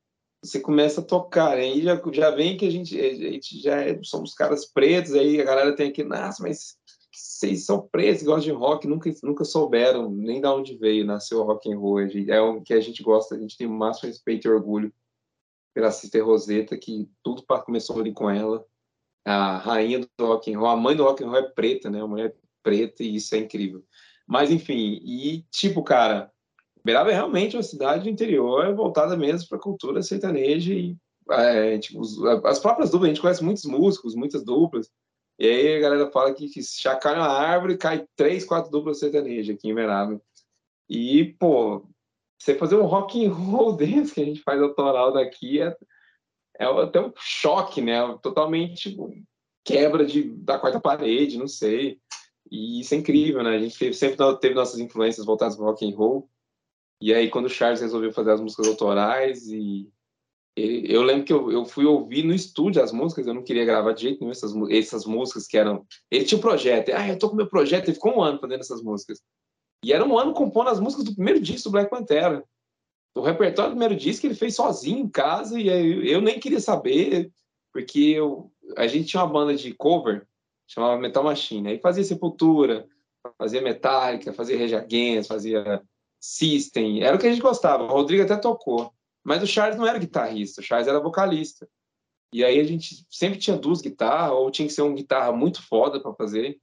você 0.41 0.61
começa 0.61 1.01
a 1.01 1.03
tocar, 1.03 1.57
aí 1.57 1.81
já, 1.81 2.01
já 2.13 2.31
vem 2.31 2.55
que 2.55 2.65
a 2.65 2.71
gente, 2.71 2.97
a 2.97 3.13
gente 3.13 3.59
já 3.59 3.81
é, 3.81 3.99
somos 4.03 4.33
caras 4.33 4.65
pretos, 4.65 5.13
aí 5.13 5.41
a 5.41 5.43
galera 5.43 5.75
tem 5.75 5.89
aqui, 5.89 6.01
nossa, 6.01 6.41
mas 6.41 6.77
vocês 7.11 7.65
são 7.65 7.81
pretos, 7.91 8.23
gostam 8.23 8.53
de 8.53 8.57
rock, 8.57 8.87
nunca, 8.87 9.11
nunca 9.21 9.43
souberam 9.43 10.09
nem 10.09 10.39
de 10.39 10.47
onde 10.47 10.77
veio, 10.77 11.05
nasceu 11.05 11.39
o 11.39 11.43
rock 11.43 11.69
and 11.69 11.77
roll, 11.77 11.99
é 11.99 12.39
o 12.39 12.61
que 12.61 12.73
a 12.73 12.79
gente 12.79 13.03
gosta, 13.03 13.35
a 13.35 13.37
gente 13.39 13.57
tem 13.57 13.67
o 13.67 13.71
máximo 13.71 14.07
respeito 14.07 14.47
e 14.47 14.51
orgulho 14.51 14.93
pela 15.73 15.91
Sister 15.91 16.25
Rosetta, 16.25 16.77
que 16.77 17.09
tudo 17.21 17.43
começou 17.65 17.99
ali 17.99 18.13
com 18.13 18.29
ela, 18.29 18.65
a 19.25 19.57
rainha 19.57 19.99
do 19.99 20.25
rock 20.25 20.53
and 20.53 20.59
roll, 20.59 20.69
a 20.69 20.77
mãe 20.77 20.95
do 20.95 21.03
rock 21.03 21.23
and 21.23 21.27
roll 21.27 21.39
é 21.39 21.49
preta, 21.49 21.89
né, 21.89 21.99
uma 21.99 22.09
mulher 22.09 22.35
preta, 22.63 23.03
e 23.03 23.15
isso 23.15 23.33
é 23.35 23.39
incrível. 23.39 23.83
Mas, 24.27 24.51
enfim, 24.51 24.99
e 25.03 25.43
tipo, 25.51 25.83
cara, 25.83 26.31
Uberaba 26.81 27.11
é 27.11 27.13
realmente 27.13 27.55
uma 27.55 27.63
cidade 27.63 28.03
do 28.03 28.09
interior 28.09 28.73
voltada 28.75 29.17
mesmo 29.17 29.49
para 29.49 29.57
a 29.57 29.61
cultura 29.61 30.01
sertaneja 30.01 30.73
e 30.73 30.95
é, 31.31 31.77
tipo, 31.77 32.01
as 32.45 32.59
próprias 32.59 32.89
duplas, 32.89 33.09
a 33.09 33.13
gente 33.13 33.21
conhece 33.21 33.43
muitos 33.43 33.65
músicos, 33.65 34.15
muitas 34.15 34.43
duplas, 34.43 34.89
e 35.37 35.47
aí 35.47 35.77
a 35.77 35.79
galera 35.79 36.11
fala 36.11 36.33
que, 36.33 36.49
que 36.49 36.61
chacalha 36.61 37.19
uma 37.19 37.29
árvore 37.29 37.77
cai 37.77 38.05
três, 38.15 38.43
quatro 38.43 38.71
duplas 38.71 38.99
sertanejas 38.99 39.55
aqui 39.55 39.69
em 39.69 39.71
Uberaba. 39.71 40.19
E, 40.89 41.35
pô, 41.39 41.85
você 42.37 42.55
fazer 42.55 42.75
um 42.75 42.85
rock 42.85 43.25
and 43.25 43.31
roll 43.31 43.71
desse 43.77 44.13
que 44.13 44.21
a 44.21 44.25
gente 44.25 44.41
faz 44.41 44.61
autoral 44.61 45.13
daqui 45.13 45.61
é, 45.61 45.75
é 46.59 46.65
até 46.65 46.99
um 46.99 47.11
choque, 47.15 47.81
né? 47.81 47.99
Totalmente 48.21 48.95
quebra 49.63 50.05
de, 50.05 50.23
da 50.23 50.59
quarta 50.59 50.79
parede, 50.79 51.37
não 51.37 51.47
sei. 51.47 51.99
E 52.51 52.81
isso 52.81 52.93
é 52.93 52.97
incrível, 52.97 53.43
né? 53.43 53.55
A 53.55 53.59
gente 53.59 53.77
teve, 53.77 53.93
sempre 53.93 54.17
teve 54.39 54.55
nossas 54.55 54.79
influências 54.79 55.25
voltadas 55.25 55.55
para 55.55 55.65
rock 55.65 55.87
and 55.87 55.95
roll. 55.95 56.29
E 57.01 57.13
aí, 57.13 57.29
quando 57.29 57.45
o 57.45 57.49
Charles 57.49 57.79
resolveu 57.79 58.11
fazer 58.11 58.31
as 58.31 58.41
músicas 58.41 58.67
autorais, 58.67 59.47
e 59.47 59.89
eu 60.57 61.01
lembro 61.01 61.23
que 61.23 61.31
eu, 61.31 61.51
eu, 61.51 61.65
fui 61.65 61.85
ouvir 61.85 62.23
no 62.23 62.33
estúdio 62.33 62.83
as 62.83 62.91
músicas, 62.91 63.25
eu 63.25 63.33
não 63.33 63.43
queria 63.43 63.63
gravar 63.63 63.93
de 63.93 64.01
jeito 64.01 64.19
nenhum 64.19 64.31
essas, 64.31 64.53
essas 64.69 65.05
músicas 65.05 65.47
que 65.47 65.57
eram. 65.57 65.85
Ele 66.11 66.25
tinha 66.25 66.37
um 66.37 66.41
projeto, 66.41 66.89
ah, 66.89 67.07
eu 67.07 67.17
tô 67.17 67.29
com 67.29 67.35
meu 67.35 67.47
projeto, 67.47 67.85
ele 67.85 67.93
ficou 67.93 68.17
um 68.17 68.21
ano 68.21 68.39
fazendo 68.39 68.59
essas 68.59 68.81
músicas. 68.81 69.21
E 69.83 69.93
era 69.93 70.03
um 70.03 70.17
ano 70.17 70.33
compondo 70.33 70.69
as 70.69 70.79
músicas 70.79 71.05
do 71.05 71.15
primeiro 71.15 71.39
disco 71.39 71.69
do 71.69 71.71
Black 71.71 71.89
Pantera. 71.89 72.43
O 73.15 73.21
repertório 73.21 73.71
do 73.71 73.77
primeiro 73.77 73.95
disco 73.95 74.25
ele 74.25 74.35
fez 74.35 74.55
sozinho 74.55 74.99
em 74.99 75.09
casa, 75.09 75.59
e 75.59 75.67
eu, 76.09 76.21
nem 76.21 76.39
queria 76.39 76.59
saber, 76.59 77.31
porque 77.73 77.99
eu, 77.99 78.51
a 78.77 78.87
gente 78.87 79.07
tinha 79.07 79.23
uma 79.23 79.31
banda 79.31 79.55
de 79.55 79.73
cover, 79.73 80.27
chamava 80.67 80.99
Metal 80.99 81.23
Machine, 81.23 81.69
aí 81.69 81.79
fazia 81.79 82.03
Sepultura, 82.03 82.87
fazia 83.37 83.61
Metallica, 83.61 84.33
fazia 84.33 84.77
Against, 84.77 85.27
fazia 85.27 85.81
System, 86.19 87.01
era 87.01 87.15
o 87.15 87.19
que 87.19 87.27
a 87.27 87.29
gente 87.29 87.41
gostava. 87.41 87.83
O 87.83 87.87
Rodrigo 87.87 88.23
até 88.23 88.35
tocou. 88.35 88.93
Mas 89.23 89.41
o 89.41 89.47
Charles 89.47 89.77
não 89.77 89.87
era 89.87 89.99
guitarrista, 89.99 90.61
o 90.61 90.63
Charles 90.63 90.87
era 90.87 90.99
vocalista. 90.99 91.67
E 92.33 92.43
aí 92.43 92.59
a 92.59 92.63
gente 92.63 93.05
sempre 93.09 93.39
tinha 93.39 93.57
duas 93.57 93.81
guitarras, 93.81 94.33
ou 94.33 94.51
tinha 94.51 94.67
que 94.67 94.73
ser 94.73 94.81
uma 94.81 94.95
guitarra 94.95 95.31
muito 95.31 95.61
foda 95.65 95.99
para 95.99 96.13
fazer. 96.13 96.59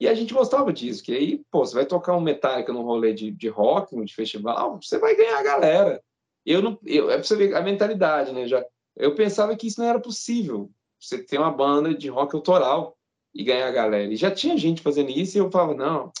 E 0.00 0.08
a 0.08 0.14
gente 0.14 0.32
gostava 0.32 0.72
disso, 0.72 1.04
que 1.04 1.12
aí, 1.12 1.44
pô, 1.50 1.64
você 1.64 1.74
vai 1.74 1.84
tocar 1.84 2.16
um 2.16 2.20
Metallica 2.20 2.72
num 2.72 2.82
rolê 2.82 3.12
de, 3.12 3.30
de 3.30 3.48
rock, 3.48 3.94
de 4.02 4.14
festival, 4.14 4.80
você 4.80 4.98
vai 4.98 5.14
ganhar 5.14 5.38
a 5.38 5.42
galera. 5.42 6.02
Eu 6.44 6.62
não, 6.62 6.78
eu, 6.86 7.10
é 7.10 7.14
pra 7.14 7.22
você 7.22 7.36
ver 7.36 7.54
a 7.54 7.60
mentalidade, 7.60 8.32
né? 8.32 8.48
Já, 8.48 8.64
eu 8.96 9.14
pensava 9.14 9.54
que 9.54 9.66
isso 9.66 9.80
não 9.80 9.88
era 9.88 10.00
possível. 10.00 10.70
Você 10.98 11.22
ter 11.22 11.38
uma 11.38 11.52
banda 11.52 11.94
de 11.94 12.08
rock 12.08 12.34
autoral 12.34 12.96
e 13.34 13.44
ganhar 13.44 13.68
a 13.68 13.72
galera. 13.72 14.10
E 14.10 14.16
já 14.16 14.30
tinha 14.30 14.56
gente 14.56 14.80
fazendo 14.80 15.10
isso 15.10 15.36
e 15.36 15.40
eu 15.40 15.50
falava, 15.50 15.74
não, 15.74 16.06
o 16.06 16.12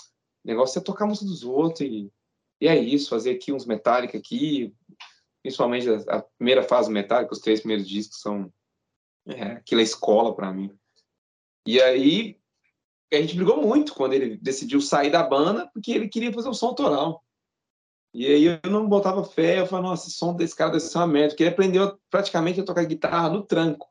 negócio 0.44 0.78
é 0.78 0.82
tocar 0.82 1.06
a 1.06 1.08
música 1.08 1.26
dos 1.26 1.42
outros 1.42 1.80
e 1.80 2.12
e 2.60 2.68
é 2.68 2.78
isso, 2.78 3.08
fazer 3.08 3.30
aqui 3.30 3.52
uns 3.52 3.64
Metallica 3.64 4.18
aqui, 4.18 4.74
principalmente 5.42 5.88
a, 5.88 6.18
a 6.18 6.22
primeira 6.22 6.62
fase 6.62 6.90
Metallica, 6.90 7.32
os 7.32 7.40
três 7.40 7.60
primeiros 7.60 7.88
discos 7.88 8.20
são 8.20 8.52
é, 9.26 9.42
aquela 9.52 9.80
escola 9.80 10.34
para 10.34 10.52
mim. 10.52 10.70
E 11.66 11.80
aí 11.80 12.38
a 13.12 13.20
gente 13.20 13.34
brigou 13.34 13.60
muito 13.60 13.94
quando 13.94 14.12
ele 14.12 14.36
decidiu 14.36 14.80
sair 14.80 15.10
da 15.10 15.22
banda, 15.22 15.68
porque 15.72 15.92
ele 15.92 16.08
queria 16.08 16.32
fazer 16.32 16.48
um 16.48 16.54
som 16.54 16.68
autoral. 16.68 17.24
E 18.12 18.26
aí 18.26 18.44
eu 18.44 18.70
não 18.70 18.88
botava 18.88 19.24
fé, 19.24 19.60
eu 19.60 19.66
falava, 19.66 19.88
nossa, 19.88 20.08
esse 20.08 20.16
som 20.16 20.34
desse 20.34 20.54
cara 20.54 20.72
deve 20.72 20.82
ser 20.82 20.98
uma 20.98 21.06
merda, 21.06 21.28
porque 21.30 21.44
ele 21.44 21.50
aprendeu 21.50 21.98
praticamente 22.10 22.60
a 22.60 22.64
tocar 22.64 22.84
guitarra 22.84 23.30
no 23.30 23.42
tranco. 23.42 23.88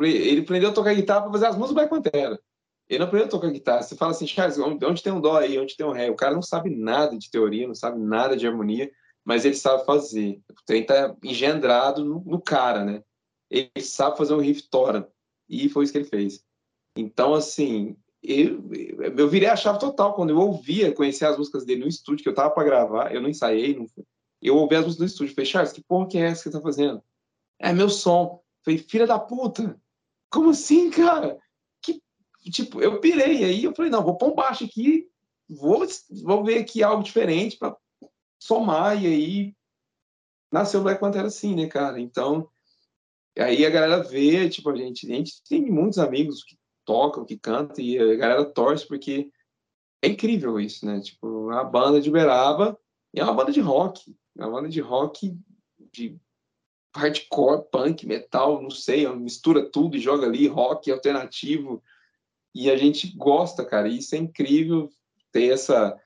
Ele 0.00 0.40
aprendeu 0.40 0.70
a 0.70 0.72
tocar 0.72 0.94
guitarra 0.94 1.22
para 1.22 1.32
fazer 1.32 1.46
as 1.46 1.56
músicas 1.56 1.68
do 1.70 1.74
Black 1.74 1.90
Pantera. 1.90 2.40
Ele 2.88 2.98
não 3.00 3.06
aprendeu 3.06 3.26
a 3.26 3.30
tocar 3.30 3.50
guitarra. 3.50 3.82
Você 3.82 3.96
fala 3.96 4.12
assim, 4.12 4.26
Charles, 4.26 4.58
onde 4.58 5.02
tem 5.02 5.12
um 5.12 5.20
dó 5.20 5.36
aí, 5.36 5.58
onde 5.58 5.76
tem 5.76 5.84
um 5.84 5.92
ré? 5.92 6.10
O 6.10 6.16
cara 6.16 6.34
não 6.34 6.42
sabe 6.42 6.70
nada 6.70 7.16
de 7.18 7.30
teoria, 7.30 7.66
não 7.66 7.74
sabe 7.74 7.98
nada 7.98 8.36
de 8.36 8.46
harmonia, 8.46 8.90
mas 9.24 9.44
ele 9.44 9.56
sabe 9.56 9.84
fazer. 9.84 10.40
O 10.50 10.64
trem 10.64 10.86
tá 10.86 11.14
engendrado 11.22 12.04
no, 12.04 12.20
no 12.24 12.40
cara, 12.40 12.84
né? 12.84 13.02
Ele 13.50 13.70
sabe 13.80 14.16
fazer 14.16 14.34
um 14.34 14.40
riff 14.40 14.68
tora. 14.70 15.08
E 15.48 15.68
foi 15.68 15.84
isso 15.84 15.92
que 15.92 15.98
ele 15.98 16.08
fez. 16.08 16.45
Então, 16.96 17.34
assim, 17.34 17.96
eu, 18.22 18.62
eu 19.16 19.28
virei 19.28 19.48
a 19.48 19.56
chave 19.56 19.78
total 19.78 20.14
quando 20.14 20.30
eu 20.30 20.38
ouvia, 20.38 20.92
conhecer 20.92 21.26
as 21.26 21.36
músicas 21.36 21.64
dele 21.64 21.82
no 21.82 21.88
estúdio, 21.88 22.22
que 22.22 22.28
eu 22.28 22.34
tava 22.34 22.50
para 22.50 22.64
gravar, 22.64 23.14
eu 23.14 23.20
não 23.20 23.28
ensaiei, 23.28 23.76
não 23.76 23.86
eu 24.42 24.56
ouvi 24.56 24.76
as 24.76 24.84
músicas 24.84 25.00
no 25.00 25.06
estúdio, 25.06 25.34
falei, 25.34 25.50
Charles, 25.50 25.72
que 25.72 25.82
porra 25.82 26.08
que 26.08 26.18
é 26.18 26.22
essa 26.22 26.42
que 26.42 26.50
você 26.50 26.56
tá 26.56 26.60
fazendo? 26.60 27.02
É 27.58 27.72
meu 27.72 27.88
som. 27.88 28.40
Falei, 28.64 28.78
filha 28.78 29.06
da 29.06 29.18
puta, 29.18 29.80
como 30.30 30.50
assim, 30.50 30.90
cara? 30.90 31.38
tipo, 32.50 32.80
eu 32.80 33.00
pirei. 33.00 33.44
Aí 33.44 33.64
eu 33.64 33.74
falei, 33.74 33.90
não, 33.90 34.04
vou 34.04 34.16
pôr 34.16 34.30
um 34.30 34.34
baixo 34.34 34.64
aqui, 34.64 35.08
vou, 35.48 35.86
vou 36.22 36.44
ver 36.44 36.58
aqui 36.58 36.82
algo 36.82 37.02
diferente 37.02 37.56
para 37.56 37.76
somar. 38.38 39.02
E 39.02 39.06
aí 39.06 39.56
nasceu 40.50 40.82
Black 40.82 41.00
Panther 41.00 41.24
assim, 41.24 41.54
né, 41.54 41.66
cara? 41.66 42.00
Então, 42.00 42.48
aí 43.38 43.64
a 43.64 43.70
galera 43.70 44.02
vê, 44.02 44.48
tipo, 44.48 44.70
a 44.70 44.76
gente, 44.76 45.10
a 45.10 45.14
gente 45.14 45.42
tem 45.44 45.62
muitos 45.62 45.98
amigos 45.98 46.44
que 46.44 46.56
tocam, 46.86 47.26
que 47.26 47.36
cantam, 47.36 47.84
e 47.84 47.98
a 47.98 48.16
galera 48.16 48.44
torce 48.44 48.86
porque 48.86 49.30
é 50.02 50.08
incrível 50.08 50.58
isso, 50.58 50.86
né? 50.86 51.00
Tipo, 51.00 51.50
a 51.50 51.62
banda 51.62 52.00
de 52.00 52.08
Uberaba 52.08 52.78
é 53.14 53.22
uma 53.22 53.34
banda 53.34 53.52
de 53.52 53.60
rock, 53.60 54.16
é 54.38 54.44
uma 54.44 54.52
banda 54.52 54.68
de 54.68 54.80
rock 54.80 55.36
de 55.92 56.18
hardcore, 56.94 57.68
punk, 57.70 58.06
metal, 58.06 58.62
não 58.62 58.70
sei, 58.70 59.06
mistura 59.14 59.68
tudo 59.70 59.96
e 59.96 60.00
joga 60.00 60.26
ali 60.26 60.46
rock 60.46 60.90
alternativo, 60.90 61.82
e 62.54 62.70
a 62.70 62.76
gente 62.76 63.14
gosta, 63.16 63.66
cara, 63.66 63.86
isso 63.86 64.14
é 64.14 64.18
incrível 64.18 64.88
ter 65.30 65.52
essa 65.52 66.00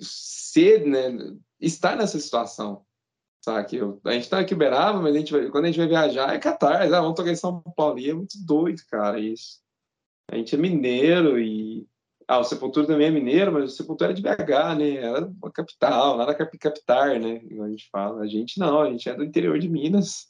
ser, 0.00 0.84
né, 0.84 1.36
estar 1.60 1.96
nessa 1.96 2.18
situação, 2.18 2.84
sabe? 3.44 3.78
A 4.04 4.12
gente 4.12 4.28
tá 4.28 4.38
aqui 4.38 4.54
Uberaba, 4.54 5.00
mas 5.00 5.14
a 5.14 5.18
gente 5.18 5.32
vai, 5.32 5.48
quando 5.50 5.64
a 5.64 5.66
gente 5.68 5.78
vai 5.78 5.86
viajar 5.86 6.34
é 6.34 6.38
catarse, 6.38 6.94
ah, 6.94 7.00
vamos 7.00 7.16
tocar 7.16 7.30
em 7.30 7.36
São 7.36 7.60
Paulo, 7.76 7.98
e 7.98 8.10
é 8.10 8.14
muito 8.14 8.36
doido, 8.44 8.80
cara, 8.90 9.20
isso. 9.20 9.60
A 10.30 10.36
gente 10.36 10.54
é 10.54 10.58
mineiro 10.58 11.38
e 11.38 11.86
ah, 12.26 12.38
o 12.38 12.44
Sepultura 12.44 12.86
também 12.86 13.08
é 13.08 13.10
mineiro, 13.10 13.52
mas 13.52 13.72
o 13.72 13.76
Sepultura 13.76 14.10
é 14.10 14.14
de 14.14 14.22
BH, 14.22 14.78
né? 14.78 14.94
Era 14.96 15.26
uma 15.26 15.50
capital, 15.52 16.16
lá 16.16 16.26
na 16.26 16.34
capital, 16.34 17.18
né? 17.18 17.42
a 17.62 17.68
gente 17.68 17.88
fala. 17.90 18.22
A 18.22 18.26
gente 18.26 18.58
não, 18.58 18.80
a 18.80 18.90
gente 18.90 19.08
é 19.08 19.14
do 19.14 19.22
interior 19.22 19.58
de 19.58 19.68
Minas. 19.68 20.28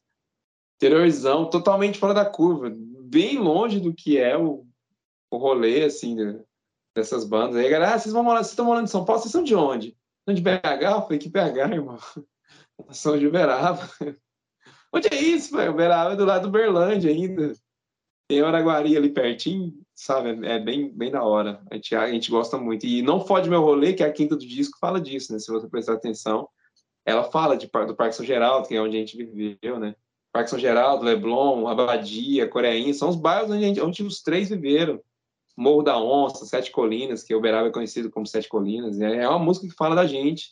Interiorzão, 0.77 1.49
totalmente 1.49 1.99
fora 1.99 2.13
da 2.13 2.25
curva, 2.25 2.73
bem 2.75 3.39
longe 3.39 3.79
do 3.79 3.95
que 3.95 4.19
é 4.19 4.37
o 4.37 4.67
o 5.35 5.39
rolê, 5.39 5.85
assim, 5.85 6.17
dessas 6.95 7.25
bandas. 7.25 7.57
Aí 7.57 7.67
a 7.67 7.71
galera, 7.71 7.95
ah, 7.95 7.99
vocês, 7.99 8.13
vão 8.13 8.23
morar, 8.23 8.39
vocês 8.39 8.53
estão 8.53 8.65
morando 8.65 8.85
em 8.85 8.91
São 8.91 9.05
Paulo? 9.05 9.21
Vocês 9.21 9.33
são 9.33 9.43
de 9.43 9.55
onde? 9.55 9.97
São 10.25 10.35
de 10.35 10.41
BH? 10.41 10.83
Eu 10.83 11.03
falei, 11.03 11.19
que 11.19 11.29
BH, 11.29 11.73
irmão? 11.73 11.99
São 12.91 13.19
de 13.19 13.27
Uberaba. 13.27 13.89
Onde 14.93 15.09
é 15.13 15.21
isso, 15.21 15.57
velho? 15.57 15.73
Uberaba 15.73 16.13
é 16.13 16.17
do 16.17 16.25
lado 16.25 16.49
do 16.49 16.53
Berlândia 16.53 17.11
ainda. 17.11 17.53
Tem 18.29 18.41
Araguari 18.41 18.97
ali 18.97 19.11
pertinho, 19.11 19.75
sabe? 19.95 20.47
É 20.47 20.59
bem, 20.59 20.89
bem 20.89 21.11
da 21.11 21.23
hora. 21.23 21.63
A 21.71 21.75
gente, 21.75 21.95
a 21.95 22.11
gente 22.11 22.31
gosta 22.31 22.57
muito. 22.57 22.87
E 22.87 23.03
Não 23.03 23.21
Fode 23.21 23.51
Meu 23.51 23.61
Rolê, 23.61 23.93
que 23.93 24.03
é 24.03 24.07
a 24.07 24.13
quinta 24.13 24.35
do 24.35 24.47
disco, 24.47 24.79
fala 24.79 25.01
disso, 25.01 25.33
né? 25.33 25.39
Se 25.39 25.51
você 25.51 25.69
prestar 25.69 25.95
atenção. 25.95 26.49
Ela 27.05 27.25
fala 27.25 27.57
de, 27.57 27.67
do 27.67 27.95
Parque 27.95 28.17
São 28.17 28.25
Geraldo, 28.25 28.67
que 28.67 28.75
é 28.75 28.81
onde 28.81 28.97
a 28.97 29.01
gente 29.01 29.17
viveu, 29.17 29.79
né? 29.79 29.95
Parque 30.33 30.51
São 30.51 30.59
Geraldo, 30.59 31.05
Leblon, 31.05 31.69
Abadia, 31.69 32.49
Coreinha, 32.49 32.93
são 32.95 33.11
os 33.11 33.17
bairros 33.17 33.51
onde, 33.51 33.61
gente, 33.61 33.81
onde 33.81 34.03
os 34.03 34.23
três 34.23 34.49
viveram. 34.49 35.01
Morro 35.57 35.83
da 35.83 35.97
Onça, 35.97 36.45
Sete 36.47 36.73
Colinas, 36.73 37.23
que 37.23 37.35
Uberaba 37.35 37.69
é 37.69 37.73
conhecido 37.73 38.11
como 38.11 38.27
Sete 38.27 38.49
Colinas. 38.49 39.01
É, 39.01 39.23
é 39.23 39.29
uma 39.29 39.39
música 39.39 39.69
que 39.69 39.75
fala 39.75 39.95
da 39.95 40.07
gente. 40.07 40.51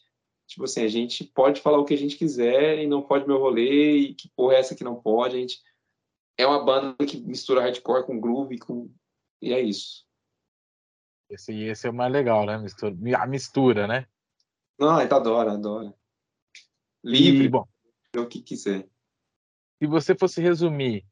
Tipo 0.53 0.65
assim, 0.65 0.85
a 0.85 0.89
gente 0.89 1.25
pode 1.25 1.63
falar 1.63 1.79
o 1.79 1.85
que 1.87 1.95
a 1.95 1.99
gente 1.99 2.19
quiser 2.19 2.79
e 2.79 2.87
não 2.87 3.01
pode 3.01 3.27
meu 3.27 3.39
rolê, 3.39 3.97
e 3.97 4.15
que 4.15 4.29
porra 4.37 4.57
é 4.57 4.59
essa 4.59 4.75
que 4.75 4.85
não 4.85 5.01
pode. 5.01 5.35
A 5.35 5.41
gente 5.41 5.63
é 6.37 6.47
uma 6.47 6.63
banda 6.63 6.95
que 7.07 7.19
mistura 7.23 7.63
hardcore 7.63 8.05
com 8.05 8.21
groove, 8.21 8.59
com... 8.59 8.95
e 9.41 9.51
é 9.55 9.61
isso. 9.63 10.07
Esse, 11.31 11.59
esse 11.63 11.87
é 11.87 11.91
o 11.91 11.95
mais 11.95 12.13
legal, 12.13 12.45
né? 12.45 12.59
Mistura, 12.59 12.95
a 13.19 13.27
mistura, 13.27 13.87
né? 13.87 14.07
Não, 14.79 15.09
tá 15.09 15.17
adora, 15.17 15.53
adora. 15.53 15.95
Livre, 17.03 17.47
e, 17.47 17.49
bom, 17.49 17.67
o 18.15 18.27
que 18.27 18.43
quiser. 18.43 18.87
Se 19.83 19.87
você 19.87 20.15
fosse 20.15 20.43
resumir 20.43 21.07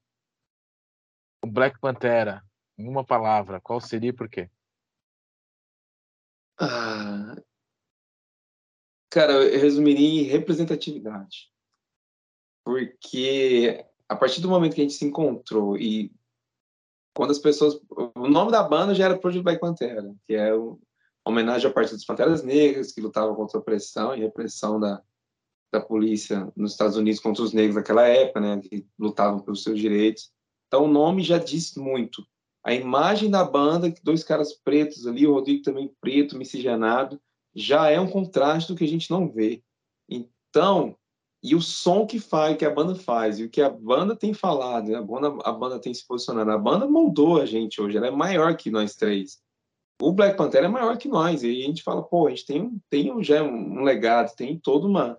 o 1.43 1.47
Black 1.47 1.81
Pantera 1.81 2.45
em 2.77 2.87
uma 2.87 3.07
palavra, 3.07 3.59
qual 3.59 3.81
seria 3.81 4.11
e 4.11 4.13
por 4.13 4.29
quê? 4.29 4.51
Ah, 6.59 7.10
cara, 9.11 9.33
eu 9.33 9.61
resumiria 9.61 10.23
em 10.23 10.25
representatividade. 10.25 11.51
Porque 12.65 13.85
a 14.09 14.17
partir 14.17 14.41
do 14.41 14.49
momento 14.49 14.75
que 14.75 14.81
a 14.81 14.85
gente 14.85 14.97
se 14.97 15.05
encontrou 15.05 15.77
e 15.77 16.13
quando 17.15 17.31
as 17.31 17.39
pessoas. 17.39 17.81
O 18.15 18.29
nome 18.29 18.51
da 18.51 18.63
banda 18.63 18.95
já 18.95 19.05
era 19.05 19.19
Project 19.19 19.45
Black 19.45 19.61
Pantera, 19.61 20.15
que 20.27 20.35
é 20.35 20.55
uma 20.55 20.79
homenagem 21.25 21.67
ao 21.67 21.73
Partido 21.73 21.97
das 21.97 22.05
Panteras 22.05 22.43
Negras, 22.43 22.93
que 22.93 23.01
lutava 23.01 23.35
contra 23.35 23.59
a 23.59 23.61
opressão 23.61 24.15
e 24.15 24.21
repressão 24.21 24.81
da, 24.81 25.03
da 25.73 25.81
polícia 25.81 26.51
nos 26.57 26.73
Estados 26.73 26.97
Unidos 26.97 27.21
contra 27.21 27.43
os 27.43 27.53
negros 27.53 27.77
naquela 27.77 28.07
época, 28.07 28.41
né, 28.41 28.61
que 28.61 28.87
lutavam 28.99 29.41
pelos 29.41 29.63
seus 29.63 29.79
direitos. 29.79 30.33
Então, 30.67 30.85
o 30.85 30.89
nome 30.89 31.23
já 31.23 31.39
diz 31.39 31.75
muito 31.75 32.25
a 32.65 32.75
imagem 32.75 33.31
da 33.31 33.43
banda, 33.43 33.93
dois 34.03 34.23
caras 34.23 34.53
pretos 34.53 35.07
ali, 35.07 35.27
o 35.27 35.33
Rodrigo 35.33 35.63
também 35.63 35.95
preto, 36.01 36.37
miscigenado, 36.37 37.21
já 37.55 37.91
é 37.91 38.01
um 38.01 38.09
contraste 38.09 38.73
do 38.73 38.77
que 38.77 38.85
a 38.85 38.89
gente 38.89 39.11
não 39.11 39.29
vê. 39.29 39.63
Então, 40.09 40.97
e 41.43 41.55
o 41.55 41.61
som 41.61 42.07
que 42.07 42.19
faz, 42.19 42.57
que 42.57 42.65
a 42.65 42.71
banda 42.71 42.95
faz, 42.95 43.39
e 43.39 43.45
o 43.45 43.51
que 43.51 43.63
a 43.63 43.71
banda 43.71 44.15
tem 44.15 44.35
falado, 44.35 44.95
a 44.95 45.03
banda, 45.03 45.39
a 45.45 45.53
banda 45.53 45.79
tem 45.79 45.93
se 45.95 46.07
posicionado, 46.07 46.51
a 46.51 46.59
banda 46.59 46.87
moldou 46.87 47.41
a 47.41 47.47
gente 47.47 47.81
hoje, 47.81 47.97
ela 47.97 48.09
é 48.09 48.11
maior 48.11 48.57
que 48.57 48.71
nós 48.71 48.95
três. 48.95 49.41
o 50.01 50.13
Black 50.13 50.37
Panther 50.37 50.65
é 50.65 50.69
maior 50.69 50.99
que 50.99 51.09
nós, 51.09 51.43
e 51.43 51.49
a 51.49 51.67
gente 51.67 51.83
fala, 51.83 52.03
pô, 52.03 52.27
a 52.27 52.31
gente 52.31 52.47
tem, 52.47 52.83
tem 52.91 53.23
já 53.23 53.43
um 53.43 53.83
legado, 53.83 54.35
tem 54.35 54.59
toda 54.59 54.87
uma, 54.87 55.19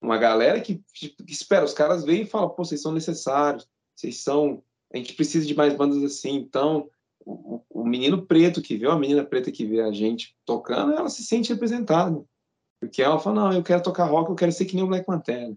uma 0.00 0.16
galera 0.16 0.60
que, 0.60 0.82
que 0.94 1.14
espera, 1.28 1.64
os 1.64 1.74
caras 1.74 2.04
veem 2.04 2.22
e 2.22 2.26
falam, 2.26 2.50
pô, 2.50 2.64
vocês 2.64 2.80
são 2.80 2.92
necessários, 2.92 3.68
vocês 3.96 4.18
são, 4.18 4.62
a 4.92 4.96
gente 4.96 5.14
precisa 5.14 5.46
de 5.46 5.54
mais 5.54 5.74
bandas 5.74 6.02
assim, 6.04 6.34
então 6.36 6.88
o, 7.24 7.62
o 7.70 7.84
menino 7.84 8.26
preto 8.26 8.62
que 8.62 8.76
vê, 8.76 8.86
a 8.86 8.96
menina 8.96 9.24
preta 9.24 9.50
que 9.50 9.66
vê 9.66 9.80
a 9.80 9.92
gente 9.92 10.36
tocando, 10.44 10.92
ela 10.92 11.08
se 11.08 11.24
sente 11.24 11.52
representada, 11.52 12.22
porque 12.80 13.02
ela 13.02 13.18
fala, 13.18 13.42
não, 13.42 13.52
eu 13.52 13.62
quero 13.62 13.82
tocar 13.82 14.06
rock, 14.06 14.30
eu 14.30 14.36
quero 14.36 14.52
ser 14.52 14.64
que 14.64 14.74
nem 14.74 14.84
o 14.84 14.88
Black 14.88 15.06
Panther, 15.06 15.56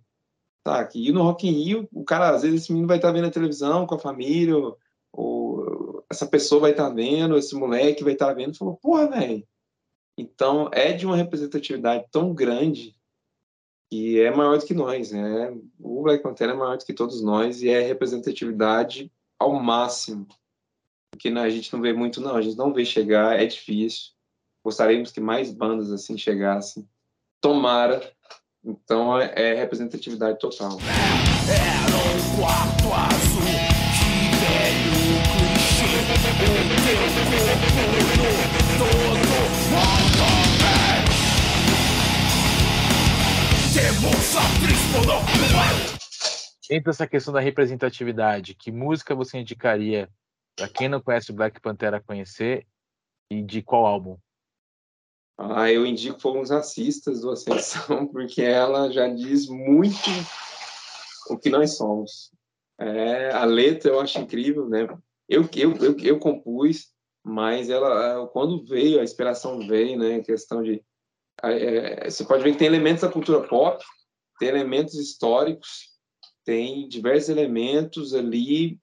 tá, 0.63 0.89
e 0.93 1.11
no 1.11 1.23
Rock 1.23 1.47
in 1.47 1.51
Rio, 1.51 1.89
o 1.91 2.03
cara, 2.03 2.29
às 2.29 2.41
vezes 2.43 2.63
esse 2.63 2.71
menino 2.71 2.87
vai 2.87 2.97
estar 2.97 3.11
vendo 3.11 3.27
a 3.27 3.31
televisão 3.31 3.85
com 3.85 3.95
a 3.95 3.99
família, 3.99 4.57
ou, 4.57 4.77
ou 5.11 6.05
essa 6.09 6.25
pessoa 6.25 6.61
vai 6.61 6.71
estar 6.71 6.89
vendo, 6.89 7.37
esse 7.37 7.55
moleque 7.55 8.03
vai 8.03 8.13
estar 8.13 8.33
vendo, 8.33 8.53
e 8.53 8.57
falou, 8.57 8.77
porra, 8.77 9.07
velho, 9.07 9.45
então 10.17 10.69
é 10.71 10.93
de 10.93 11.05
uma 11.05 11.17
representatividade 11.17 12.05
tão 12.11 12.33
grande 12.33 12.95
que 13.89 14.19
é 14.19 14.31
maior 14.31 14.57
do 14.57 14.65
que 14.65 14.73
nós, 14.73 15.11
né? 15.11 15.55
O 15.79 16.01
Black 16.01 16.23
Panther 16.23 16.49
é 16.49 16.53
maior 16.53 16.77
do 16.77 16.85
que 16.85 16.93
todos 16.93 17.21
nós 17.21 17.61
e 17.61 17.69
é 17.69 17.81
representatividade 17.81 19.11
ao 19.37 19.53
máximo. 19.53 20.27
Porque 21.15 21.29
né, 21.29 21.41
a 21.41 21.49
gente 21.49 21.71
não 21.71 21.79
vê 21.79 21.93
muito, 21.93 22.19
não. 22.19 22.35
A 22.35 22.41
gente 22.41 22.57
não 22.57 22.73
vê 22.73 22.83
chegar, 22.83 23.39
é 23.39 23.45
difícil. 23.45 24.11
Gostaríamos 24.61 25.13
que 25.13 25.21
mais 25.21 25.49
bandas 25.49 25.89
assim 25.89 26.17
chegassem. 26.17 26.85
Tomara. 27.39 28.01
Então 28.61 29.17
é, 29.17 29.31
é 29.33 29.53
representatividade 29.53 30.37
total. 30.39 30.77
Era 31.47 31.95
um 31.95 32.19
quarto 32.37 32.93
azul 32.93 33.45
velho 34.41 34.95
clichê. 36.51 36.95
O 38.57 38.77
teu 38.77 38.99
corpo 38.99 39.39
todo 44.91 45.15
Entre 46.69 46.89
essa 46.89 47.07
questão 47.07 47.33
da 47.33 47.39
representatividade, 47.39 48.53
que 48.53 48.69
música 48.69 49.15
você 49.15 49.37
indicaria 49.37 50.09
para 50.55 50.69
quem 50.69 50.87
não 50.87 51.01
conhece 51.01 51.33
Black 51.33 51.59
Panther 51.59 51.93
a 51.93 51.99
conhecer 51.99 52.65
e 53.29 53.41
de 53.41 53.61
qual 53.61 53.85
álbum? 53.85 54.17
Ah, 55.37 55.69
eu 55.69 55.85
indico 55.85 56.21
Fomos 56.21 56.49
Racistas 56.49 57.21
do 57.21 57.31
Ascensão, 57.31 58.07
porque 58.11 58.41
ela 58.41 58.89
já 58.89 59.07
diz 59.07 59.47
muito 59.47 60.09
o 61.29 61.37
que 61.37 61.49
nós 61.49 61.75
somos. 61.75 62.31
É, 62.79 63.31
a 63.31 63.43
letra 63.43 63.91
eu 63.91 63.99
acho 63.99 64.19
incrível, 64.19 64.69
né? 64.69 64.87
Eu, 65.27 65.47
eu, 65.55 65.73
eu, 65.77 65.97
eu 65.99 66.19
compus, 66.19 66.93
mas 67.23 67.69
ela, 67.69 68.27
quando 68.27 68.63
veio, 68.65 68.99
a 68.99 69.03
inspiração 69.03 69.59
veio, 69.67 69.97
né? 69.97 70.15
A 70.15 70.23
questão 70.23 70.63
de 70.63 70.83
é, 71.43 72.09
você 72.09 72.23
pode 72.23 72.43
ver 72.43 72.53
que 72.53 72.57
tem 72.57 72.67
elementos 72.67 73.01
da 73.01 73.11
cultura 73.11 73.45
pop, 73.45 73.83
tem 74.39 74.49
elementos 74.49 74.95
históricos, 74.95 75.89
tem 76.45 76.87
diversos 76.87 77.29
elementos 77.29 78.13
ali 78.13 78.79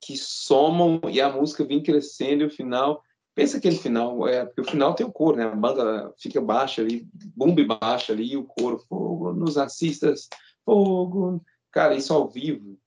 que 0.00 0.16
somam 0.16 1.00
e 1.10 1.20
a 1.20 1.30
música 1.30 1.64
vem 1.64 1.82
crescendo 1.82 2.42
e 2.42 2.46
o 2.46 2.50
final 2.50 3.02
pensa 3.34 3.58
aquele 3.58 3.76
final 3.76 4.26
é 4.26 4.44
porque 4.44 4.60
o 4.60 4.64
final 4.64 4.94
tem 4.94 5.06
o 5.06 5.12
coro 5.12 5.36
né? 5.36 5.44
A 5.44 5.54
banda 5.54 6.12
fica 6.18 6.40
baixa 6.40 6.82
ali 6.82 7.08
bumbe 7.36 7.64
baixa 7.64 8.12
ali 8.12 8.36
o 8.36 8.44
coro 8.44 8.78
fogo 8.78 9.32
nos 9.32 9.58
assistas 9.58 10.28
fogo 10.64 11.44
cara 11.70 11.94
isso 11.94 12.12
ao 12.12 12.28
vivo. 12.28 12.78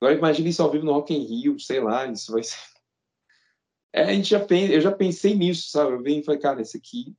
Agora 0.00 0.16
imagina 0.16 0.48
isso 0.48 0.62
ao 0.62 0.70
vivo 0.70 0.84
no 0.84 0.92
Rock 0.92 1.14
in 1.14 1.24
Rio 1.24 1.58
sei 1.58 1.80
lá 1.80 2.06
isso 2.06 2.32
vai 2.32 2.42
ser 2.42 2.58
é, 3.92 4.04
a 4.04 4.12
gente 4.12 4.30
já 4.30 4.44
pensa, 4.44 4.72
eu 4.72 4.80
já 4.80 4.92
pensei 4.92 5.34
nisso 5.34 5.70
sabe? 5.70 5.92
Eu 5.92 6.02
vim 6.02 6.18
e 6.18 6.24
falei 6.24 6.40
cara 6.40 6.60
esse 6.60 6.76
aqui 6.76 7.14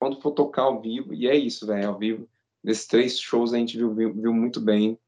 quando 0.00 0.20
for 0.22 0.32
tocar 0.32 0.62
ao 0.62 0.80
vivo, 0.80 1.12
e 1.12 1.28
é 1.28 1.36
isso, 1.36 1.66
velho, 1.66 1.88
ao 1.88 1.98
vivo, 1.98 2.26
nesses 2.64 2.86
três 2.86 3.20
shows 3.20 3.52
a 3.52 3.58
gente 3.58 3.76
viu, 3.76 3.94
viu, 3.94 4.14
viu, 4.14 4.32
muito 4.32 4.58
bem 4.58 4.98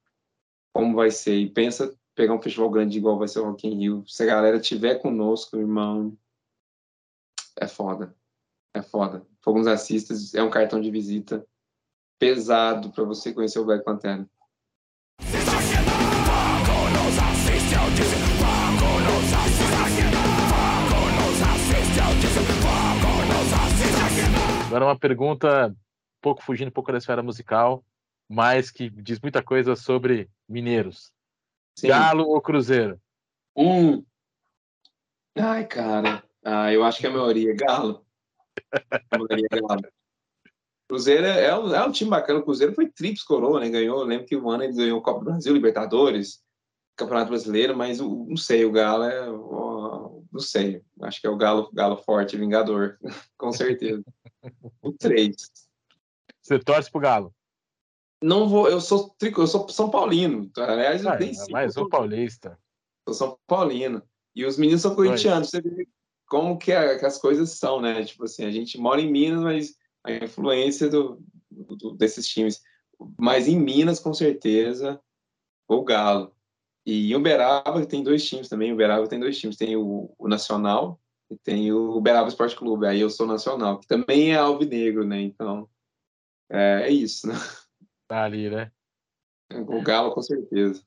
como 0.74 0.94
vai 0.94 1.10
ser. 1.10 1.38
E 1.38 1.48
pensa 1.48 1.98
pegar 2.14 2.34
um 2.34 2.42
festival 2.42 2.70
grande 2.70 2.98
igual 2.98 3.18
vai 3.18 3.28
ser 3.28 3.40
o 3.40 3.44
Rock 3.44 3.66
in 3.66 3.78
Rio. 3.78 4.04
Se 4.06 4.22
a 4.22 4.26
galera 4.26 4.60
tiver 4.60 4.96
conosco, 4.96 5.56
irmão, 5.56 6.16
é 7.58 7.66
foda. 7.66 8.14
É 8.74 8.82
foda. 8.82 9.26
Fogo 9.40 9.58
nos 9.58 9.66
Assistas 9.66 10.34
é 10.34 10.42
um 10.42 10.50
cartão 10.50 10.80
de 10.80 10.90
visita 10.90 11.46
pesado 12.18 12.90
para 12.90 13.04
você 13.04 13.32
conhecer 13.32 13.58
o 13.58 13.64
Black 13.64 13.84
Panther. 13.84 14.26
Agora 24.66 24.86
uma 24.86 24.98
pergunta 24.98 25.68
um 25.68 25.74
pouco 26.22 26.42
fugindo 26.42 26.68
um 26.68 26.72
pouco 26.72 26.90
da 26.90 26.98
esfera 26.98 27.22
musical, 27.22 27.84
mas 28.26 28.70
que 28.70 28.88
diz 28.88 29.20
muita 29.20 29.42
coisa 29.42 29.76
sobre 29.76 30.30
mineiros. 30.48 31.12
Sim. 31.78 31.88
Galo 31.88 32.28
ou 32.28 32.40
Cruzeiro? 32.40 33.00
Um. 33.56 34.04
Ai, 35.36 35.66
cara. 35.66 36.22
Ah, 36.44 36.72
eu 36.72 36.84
acho 36.84 36.98
que 36.98 37.06
a 37.06 37.10
maioria 37.10 37.52
é 37.52 37.54
Galo. 37.54 38.04
A 39.10 39.18
maioria 39.18 39.46
é 39.50 39.60
Galo. 39.60 39.82
Cruzeiro 40.88 41.24
é, 41.24 41.46
é, 41.46 41.56
um, 41.56 41.74
é 41.74 41.84
um 41.86 41.92
time 41.92 42.10
bacana. 42.10 42.40
O 42.40 42.44
Cruzeiro 42.44 42.74
foi 42.74 42.88
trips 42.88 43.22
coroa, 43.22 43.60
né? 43.60 43.70
Ganhou, 43.70 44.00
eu 44.00 44.06
lembro 44.06 44.26
que 44.26 44.36
o 44.36 44.50
ano 44.50 44.64
ele 44.64 44.74
ganhou 44.74 44.98
o 44.98 45.02
Copa 45.02 45.20
do 45.20 45.24
Brasil, 45.24 45.54
Libertadores, 45.54 46.42
Campeonato 46.96 47.30
Brasileiro, 47.30 47.76
mas 47.76 48.00
o, 48.00 48.26
não 48.28 48.36
sei, 48.36 48.64
o 48.64 48.72
Galo 48.72 49.04
é. 49.04 49.26
Não 50.32 50.40
sei. 50.40 50.82
Acho 51.02 51.20
que 51.20 51.26
é 51.26 51.30
o 51.30 51.36
Galo, 51.36 51.70
Galo 51.72 51.96
forte, 51.96 52.36
Vingador, 52.36 52.98
com 53.36 53.52
certeza. 53.52 54.02
O 54.80 54.92
3. 54.92 55.34
Você 56.40 56.58
torce 56.58 56.90
pro 56.90 57.00
Galo? 57.00 57.34
Não 58.22 58.48
vou, 58.48 58.68
eu 58.68 58.80
sou 58.80 59.14
eu 59.20 59.46
sou 59.46 59.68
São 59.68 59.90
Paulino. 59.90 60.50
Aliás, 60.56 61.02
eu 61.02 61.10
ah, 61.10 61.16
tenho 61.16 61.32
Mais 61.50 61.76
um 61.76 61.88
paulista. 61.88 62.58
Sou 63.06 63.14
São 63.14 63.38
Paulino. 63.46 64.02
E 64.34 64.44
os 64.44 64.56
meninos 64.56 64.82
são 64.82 64.94
corintianos. 64.94 65.50
Você 65.50 65.60
vê 65.60 65.86
como 66.26 66.56
que, 66.58 66.72
a, 66.72 66.98
que, 66.98 67.04
as 67.04 67.18
coisas 67.18 67.50
são, 67.50 67.80
né? 67.80 68.04
Tipo 68.04 68.24
assim, 68.24 68.44
a 68.44 68.50
gente 68.50 68.78
mora 68.78 69.00
em 69.00 69.10
Minas, 69.10 69.42
mas 69.42 69.74
a 70.04 70.12
influência 70.12 70.88
do, 70.88 71.22
do, 71.50 71.94
desses 71.94 72.26
times. 72.28 72.60
Mas 73.18 73.48
em 73.48 73.58
Minas, 73.58 73.98
com 73.98 74.14
certeza, 74.14 75.00
o 75.68 75.82
Galo. 75.82 76.34
E 76.86 77.12
em 77.12 77.16
Uberaba 77.16 77.84
tem 77.86 78.02
dois 78.02 78.24
times 78.24 78.48
também. 78.48 78.72
Uberaba 78.72 79.06
tem 79.06 79.20
dois 79.20 79.38
times. 79.38 79.56
Tem 79.56 79.76
o, 79.76 80.14
o 80.18 80.28
Nacional, 80.28 81.00
e 81.32 81.38
tem 81.38 81.72
o 81.72 81.96
Uberaba 81.96 82.28
Esporte 82.28 82.54
Clube, 82.54 82.86
aí 82.86 83.00
eu 83.00 83.08
sou 83.08 83.26
nacional, 83.26 83.78
que 83.78 83.86
também 83.86 84.32
é 84.32 84.36
alvinegro, 84.36 85.02
né? 85.04 85.20
Então, 85.22 85.66
é, 86.50 86.82
é 86.84 86.90
isso, 86.90 87.26
né? 87.26 87.34
Tá 88.12 88.24
ali, 88.24 88.50
né? 88.50 88.70
O 89.50 89.80
Galo, 89.80 90.12
com 90.12 90.20
certeza. 90.20 90.84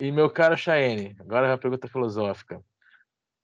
E 0.00 0.10
meu 0.10 0.30
caro 0.30 0.56
Chaene, 0.56 1.14
agora 1.20 1.46
é 1.46 1.50
uma 1.50 1.58
pergunta 1.58 1.86
filosófica. 1.86 2.64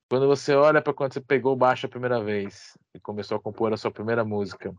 Quando 0.08 0.26
você 0.26 0.54
olha 0.54 0.80
para 0.80 0.94
quando 0.94 1.12
você 1.12 1.20
pegou 1.20 1.52
o 1.52 1.56
baixo 1.56 1.84
a 1.84 1.90
primeira 1.90 2.24
vez 2.24 2.72
e 2.94 2.98
começou 2.98 3.36
a 3.36 3.40
compor 3.40 3.70
a 3.70 3.76
sua 3.76 3.90
primeira 3.90 4.24
música, 4.24 4.74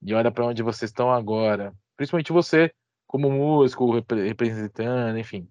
e 0.00 0.14
olha 0.14 0.30
para 0.30 0.46
onde 0.46 0.62
vocês 0.62 0.92
estão 0.92 1.10
agora, 1.10 1.74
principalmente 1.96 2.30
você 2.30 2.72
como 3.08 3.28
músico, 3.28 3.90
representando, 3.90 5.18
enfim, 5.18 5.48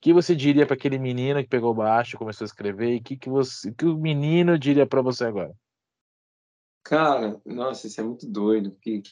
que 0.00 0.12
você 0.12 0.32
diria 0.36 0.64
para 0.66 0.76
aquele 0.76 0.96
menino 0.96 1.42
que 1.42 1.48
pegou 1.48 1.74
baixo, 1.74 2.16
começou 2.16 2.44
a 2.44 2.46
escrever, 2.46 2.94
e 2.94 3.00
que 3.00 3.16
que 3.16 3.28
você, 3.28 3.72
que 3.72 3.84
o 3.84 3.98
menino 3.98 4.56
diria 4.56 4.86
para 4.86 5.02
você 5.02 5.24
agora? 5.24 5.52
Cara, 6.84 7.40
nossa, 7.44 7.88
isso 7.88 8.00
é 8.00 8.04
muito 8.04 8.30
doido, 8.30 8.70
porque 8.70 9.02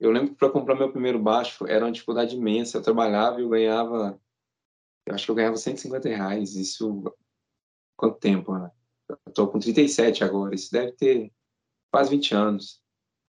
eu 0.00 0.10
lembro 0.10 0.30
que 0.30 0.36
para 0.36 0.50
comprar 0.50 0.74
meu 0.74 0.90
primeiro 0.90 1.18
baixo 1.18 1.66
era 1.66 1.84
uma 1.84 1.92
dificuldade 1.92 2.34
imensa. 2.34 2.78
Eu 2.78 2.82
trabalhava 2.82 3.38
e 3.38 3.44
eu 3.44 3.48
ganhava, 3.50 4.18
eu 5.06 5.14
acho 5.14 5.26
que 5.26 5.30
eu 5.30 5.34
ganhava 5.34 5.56
150 5.56 6.08
reais. 6.08 6.56
Isso, 6.56 7.14
quanto 7.96 8.18
tempo? 8.18 8.52
Né? 8.54 8.70
Eu 9.08 9.32
tô 9.32 9.48
com 9.48 9.58
37 9.58 10.24
agora, 10.24 10.54
isso 10.54 10.72
deve 10.72 10.92
ter 10.92 11.32
quase 11.92 12.10
20 12.10 12.34
anos. 12.34 12.80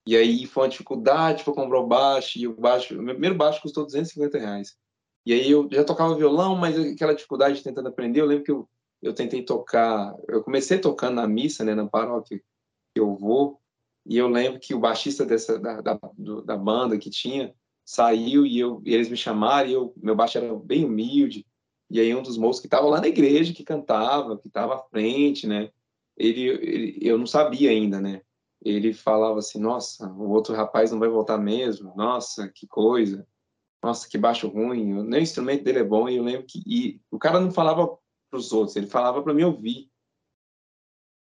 E 0.06 0.16
aí 0.16 0.46
foi 0.46 0.64
uma 0.64 0.70
dificuldade 0.70 1.44
para 1.44 1.54
comprar 1.54 1.80
o 1.80 1.88
baixo, 1.88 2.40
e 2.40 2.48
o 2.48 2.56
baixo, 2.56 2.98
o 2.98 3.02
meu 3.02 3.14
primeiro 3.14 3.36
baixo 3.36 3.62
custou 3.62 3.86
250 3.86 4.38
reais. 4.38 4.78
E 5.26 5.34
aí 5.34 5.50
eu 5.50 5.70
já 5.72 5.84
tocava 5.84 6.16
violão, 6.16 6.56
mas 6.56 6.78
aquela 6.78 7.14
dificuldade 7.14 7.64
tentando 7.64 7.88
aprender, 7.88 8.22
eu 8.22 8.26
lembro 8.26 8.44
que 8.44 8.52
eu, 8.52 8.70
eu 9.02 9.14
tentei 9.14 9.44
tocar, 9.44 10.16
eu 10.28 10.44
comecei 10.44 10.80
tocando 10.80 11.16
na 11.16 11.28
missa, 11.28 11.64
né, 11.64 11.76
na 11.76 11.88
paróquia 11.88 12.40
que 12.94 13.00
eu 13.00 13.16
vou, 13.16 13.61
e 14.06 14.18
eu 14.18 14.28
lembro 14.28 14.60
que 14.60 14.74
o 14.74 14.80
baixista 14.80 15.26
dessa 15.26 15.60
da, 15.60 15.82
da, 15.82 16.00
da 16.46 16.58
banda 16.58 16.98
que 16.98 17.10
tinha 17.10 17.54
saiu 17.86 18.46
e, 18.46 18.60
eu, 18.60 18.82
e 18.86 18.94
eles 18.94 19.10
me 19.10 19.18
chamaram, 19.18 19.70
e 19.70 19.74
eu, 19.74 19.94
meu 19.98 20.16
baixo 20.16 20.38
era 20.38 20.54
bem 20.56 20.86
humilde, 20.86 21.46
e 21.90 22.00
aí 22.00 22.14
um 22.16 22.22
dos 22.22 22.38
moços 22.38 22.62
que 22.62 22.68
estava 22.68 22.88
lá 22.88 23.02
na 23.02 23.08
igreja, 23.08 23.54
que 23.54 23.64
cantava, 23.64 24.38
que 24.38 24.48
estava 24.48 24.76
à 24.76 24.80
frente, 24.80 25.46
né, 25.46 25.70
ele, 26.16 26.48
ele, 26.48 27.00
eu 27.02 27.18
não 27.18 27.28
sabia 27.28 27.70
ainda, 27.70 28.00
né, 28.00 28.22
ele 28.62 28.94
falava 28.94 29.40
assim, 29.40 29.60
nossa, 29.60 30.08
o 30.08 30.30
outro 30.30 30.56
rapaz 30.56 30.92
não 30.92 31.00
vai 31.00 31.10
voltar 31.10 31.38
mesmo, 31.38 31.94
nossa, 31.96 32.48
que 32.50 32.68
coisa, 32.68 33.28
nossa, 33.84 34.08
que 34.08 34.18
baixo 34.18 34.48
ruim, 34.48 35.04
nem 35.04 35.20
o 35.20 35.24
instrumento 35.24 35.64
dele 35.64 35.80
é 35.80 35.84
bom, 35.84 36.08
e 36.08 36.18
eu 36.18 36.24
lembro 36.24 36.46
que 36.48 36.62
e 36.66 37.02
o 37.10 37.18
cara 37.18 37.40
não 37.40 37.52
falava 37.52 37.98
para 38.30 38.40
os 38.40 38.54
outros, 38.54 38.76
ele 38.76 38.88
falava 38.88 39.22
para 39.22 39.34
mim 39.34 39.44
ouvir, 39.44 39.92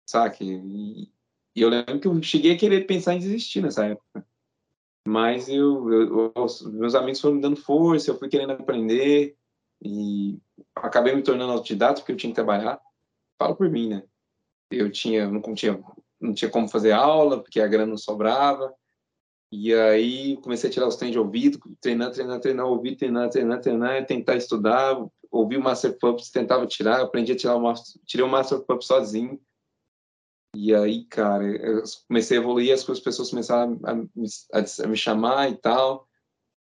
sabe? 0.05 0.37
E, 0.41 1.11
E 1.57 1.61
eu 1.63 1.69
lembro 1.69 1.99
que 1.99 2.07
eu 2.07 2.21
cheguei 2.21 2.53
a 2.53 2.57
querer 2.57 2.85
pensar 2.85 3.15
em 3.15 3.19
desistir 3.19 3.63
nessa 3.63 3.83
época. 3.83 4.23
Mas 5.07 5.49
eu, 5.49 5.91
eu, 5.91 6.31
eu, 6.35 6.71
meus 6.71 6.93
amigos 6.93 7.19
foram 7.19 7.37
me 7.37 7.41
dando 7.41 7.55
força, 7.55 8.11
eu 8.11 8.19
fui 8.19 8.29
querendo 8.29 8.51
aprender 8.51 9.35
e 9.83 10.37
acabei 10.75 11.15
me 11.15 11.23
tornando 11.23 11.51
autodidata 11.53 11.99
porque 11.99 12.11
eu 12.11 12.15
tinha 12.15 12.29
que 12.29 12.35
trabalhar. 12.35 12.79
Falo 13.39 13.55
por 13.55 13.67
mim, 13.71 13.89
né? 13.89 14.03
Eu 14.69 14.91
tinha, 14.91 15.27
não 15.31 15.41
tinha, 15.55 15.83
não 16.21 16.31
tinha 16.31 16.51
como 16.51 16.67
fazer 16.67 16.91
aula 16.91 17.41
porque 17.41 17.59
a 17.59 17.67
grana 17.67 17.87
não 17.87 17.97
sobrava. 17.97 18.71
E 19.51 19.73
aí 19.73 20.37
comecei 20.43 20.69
a 20.69 20.73
tirar 20.73 20.87
os 20.87 20.95
treinos 20.95 21.13
de 21.13 21.19
ouvido, 21.19 21.59
treinar, 21.81 22.11
treinar, 22.11 22.39
treinar, 22.39 22.67
ouvir, 22.67 22.97
treinar, 22.97 23.29
treinar, 23.31 23.61
treinar, 23.61 24.05
tentar 24.05 24.35
estudar, 24.35 25.03
ouvir 25.31 25.57
o 25.57 25.63
Master 25.63 25.97
Pups, 25.97 26.29
tentava 26.29 26.67
tirar, 26.67 27.01
aprendi 27.01 27.31
a 27.31 27.35
tirar 27.35 27.55
o 27.55 27.61
Master, 27.63 27.99
tirei 28.05 28.23
o 28.23 28.29
Master 28.29 28.63
sozinho. 28.81 29.41
E 30.59 30.73
aí, 30.73 31.05
cara, 31.05 31.45
eu 31.45 31.83
comecei 32.07 32.35
a 32.35 32.41
evoluir, 32.41 32.73
as 32.73 32.83
pessoas 32.83 33.29
começaram 33.29 33.79
a, 33.83 33.91
a, 33.91 34.85
a 34.85 34.87
me 34.87 34.97
chamar 34.97 35.51
e 35.51 35.55
tal. 35.55 36.07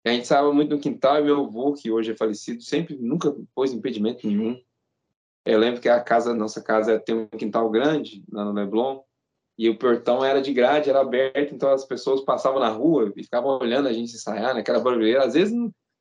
E 0.04 0.10
a 0.10 0.12
gente 0.12 0.24
estava 0.24 0.52
muito 0.52 0.74
no 0.74 0.80
quintal 0.80 1.20
e 1.20 1.22
meu 1.22 1.44
avô, 1.44 1.72
que 1.74 1.88
hoje 1.88 2.10
é 2.10 2.16
falecido, 2.16 2.60
sempre, 2.60 2.96
nunca 2.96 3.32
pôs 3.54 3.72
impedimento 3.72 4.26
nenhum. 4.26 4.60
Eu 5.46 5.60
lembro 5.60 5.80
que 5.80 5.88
a 5.88 6.02
casa, 6.02 6.34
nossa 6.34 6.60
casa 6.60 6.98
tem 6.98 7.14
um 7.14 7.28
quintal 7.28 7.70
grande 7.70 8.24
lá 8.32 8.44
no 8.44 8.52
Leblon, 8.52 9.00
e 9.56 9.68
o 9.68 9.78
portão 9.78 10.24
era 10.24 10.42
de 10.42 10.52
grade, 10.52 10.90
era 10.90 11.00
aberto, 11.00 11.54
então 11.54 11.70
as 11.70 11.84
pessoas 11.84 12.22
passavam 12.22 12.58
na 12.58 12.70
rua 12.70 13.12
e 13.16 13.22
ficavam 13.22 13.60
olhando 13.60 13.86
a 13.86 13.92
gente 13.92 14.12
ensaiar 14.12 14.54
naquela 14.54 14.80
barulheira. 14.80 15.24
Às 15.24 15.34
vezes, 15.34 15.54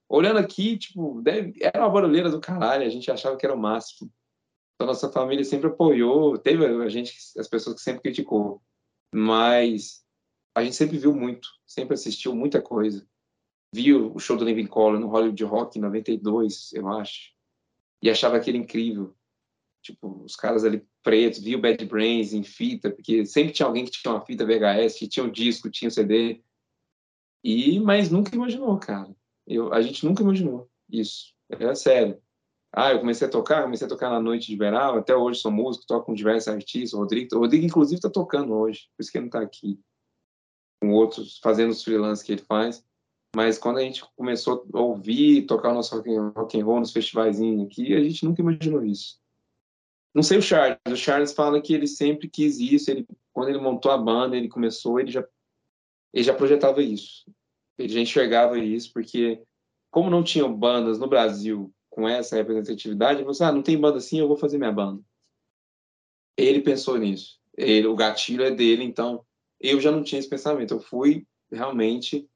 olhando 0.10 0.40
aqui, 0.40 0.80
tipo, 0.80 1.22
deve, 1.22 1.54
era 1.62 1.82
uma 1.82 1.92
barulheira 1.92 2.32
do 2.32 2.42
caralho, 2.42 2.88
a 2.88 2.90
gente 2.90 3.12
achava 3.12 3.38
que 3.38 3.46
era 3.46 3.54
o 3.54 3.60
máximo. 3.60 4.12
Então, 4.78 4.86
nossa 4.86 5.12
família 5.12 5.44
sempre 5.44 5.68
apoiou, 5.68 6.38
teve 6.38 6.64
a 6.64 6.88
gente, 6.88 7.18
as 7.36 7.48
pessoas 7.48 7.78
que 7.78 7.82
sempre 7.82 8.04
criticou, 8.04 8.62
mas 9.12 10.06
a 10.54 10.64
gente 10.64 10.76
sempre 10.76 11.00
viu 11.00 11.16
muito, 11.16 11.50
sempre 11.66 11.96
assistiu 11.96 12.36
muita 12.36 12.62
coisa. 12.62 13.04
Viu 13.74 14.14
o 14.14 14.20
show 14.20 14.38
do 14.38 14.46
Living 14.46 14.68
Color 14.68 15.00
no 15.00 15.08
Hollywood 15.08 15.44
Rock 15.44 15.80
em 15.80 15.82
92, 15.82 16.74
eu 16.74 16.88
acho, 16.90 17.32
e 18.04 18.10
achava 18.10 18.38
aquele 18.38 18.60
incrível. 18.60 19.16
Tipo, 19.82 20.24
os 20.24 20.36
caras 20.36 20.64
ali 20.64 20.88
pretos, 21.02 21.40
viu 21.40 21.60
Bad 21.60 21.84
Brains 21.86 22.34
em 22.34 22.44
fita, 22.44 22.92
porque 22.92 23.26
sempre 23.26 23.54
tinha 23.54 23.66
alguém 23.66 23.84
que 23.84 23.90
tinha 23.92 24.14
uma 24.14 24.26
fita 24.26 24.46
VHS, 24.46 25.00
que 25.00 25.08
tinha 25.08 25.26
um 25.26 25.32
disco, 25.32 25.72
tinha 25.72 25.88
um 25.88 25.92
CD. 25.92 26.44
E, 27.44 27.80
mas 27.80 28.12
nunca 28.12 28.36
imaginou, 28.36 28.78
cara. 28.78 29.16
Eu, 29.48 29.74
a 29.74 29.82
gente 29.82 30.06
nunca 30.06 30.22
imaginou 30.22 30.70
isso. 30.88 31.34
É 31.50 31.74
sério. 31.74 32.22
Ah, 32.72 32.92
eu 32.92 33.00
comecei 33.00 33.28
a 33.28 33.32
tocar, 33.32 33.64
comecei 33.64 33.88
a 33.88 33.90
tocar 33.90 34.10
na 34.10 34.20
noite 34.20 34.48
de 34.48 34.58
verão, 34.58 34.96
até 34.96 35.16
hoje 35.16 35.40
sou 35.40 35.52
músico, 35.52 35.86
toco 35.88 36.08
com 36.08 36.14
diversos 36.14 36.48
artistas, 36.48 36.94
o 36.94 36.98
Rodrigo, 36.98 37.36
o 37.36 37.40
Rodrigo 37.40 37.66
inclusive 37.66 37.98
está 37.98 38.10
tocando 38.10 38.54
hoje, 38.54 38.90
por 38.96 39.02
isso 39.02 39.12
que 39.12 39.18
ele 39.18 39.26
não 39.26 39.30
está 39.30 39.42
aqui, 39.42 39.80
com 40.82 40.92
outros, 40.92 41.40
fazendo 41.42 41.72
os 41.72 41.84
freelances 41.84 42.24
que 42.24 42.34
ele 42.34 42.42
faz, 42.42 42.86
mas 43.36 43.58
quando 43.58 43.78
a 43.78 43.82
gente 43.82 44.04
começou 44.16 44.66
a 44.74 44.80
ouvir, 44.80 45.46
tocar 45.46 45.72
o 45.72 45.76
nosso 45.76 45.96
rock, 45.96 46.10
rock 46.36 46.60
and 46.60 46.66
roll 46.66 46.80
nos 46.80 46.92
festivais 46.92 47.40
aqui, 47.40 47.94
a 47.94 48.04
gente 48.04 48.26
nunca 48.26 48.42
imaginou 48.42 48.84
isso. 48.84 49.20
Não 50.14 50.24
sei 50.24 50.38
o 50.38 50.42
Charles, 50.42 50.80
o 50.90 50.96
Charles 50.96 51.34
fala 51.34 51.62
que 51.62 51.74
ele 51.74 51.88
sempre 51.88 52.30
quis 52.30 52.60
isso, 52.60 52.90
ele, 52.90 53.08
quando 53.32 53.50
ele 53.50 53.60
montou 53.60 53.92
a 53.92 53.98
banda, 53.98 54.36
ele 54.36 54.48
começou, 54.48 55.00
ele 55.00 55.12
já, 55.12 55.26
ele 56.14 56.24
já 56.24 56.34
projetava 56.34 56.82
isso, 56.82 57.26
ele 57.78 57.90
já 57.90 58.00
enxergava 58.00 58.58
isso, 58.58 58.92
porque 58.92 59.42
como 59.92 60.10
não 60.10 60.24
tinham 60.24 60.54
bandas 60.54 61.00
no 61.00 61.08
Brasil 61.08 61.74
com 61.98 62.08
essa 62.08 62.36
representatividade, 62.36 63.24
você, 63.24 63.44
ah, 63.44 63.52
não 63.52 63.64
tem 63.64 63.76
banda 63.76 63.98
assim, 63.98 64.20
eu 64.20 64.28
vou 64.28 64.38
fazer 64.38 64.60
minha 64.60 64.72
banda. 64.72 65.02
Ele 66.38 66.62
pensou 66.62 66.96
nisso. 66.96 67.42
Ele, 67.58 67.88
o 67.88 67.96
gatilho 67.96 68.44
é 68.44 68.52
dele, 68.52 68.84
então 68.84 69.26
eu 69.60 69.82
já 69.82 69.92
não 69.92 70.04
tinha 70.04 70.20
esse 70.20 70.30
pensamento. 70.30 70.76
Eu 70.76 70.80
fui 70.80 71.26
realmente 71.52 72.30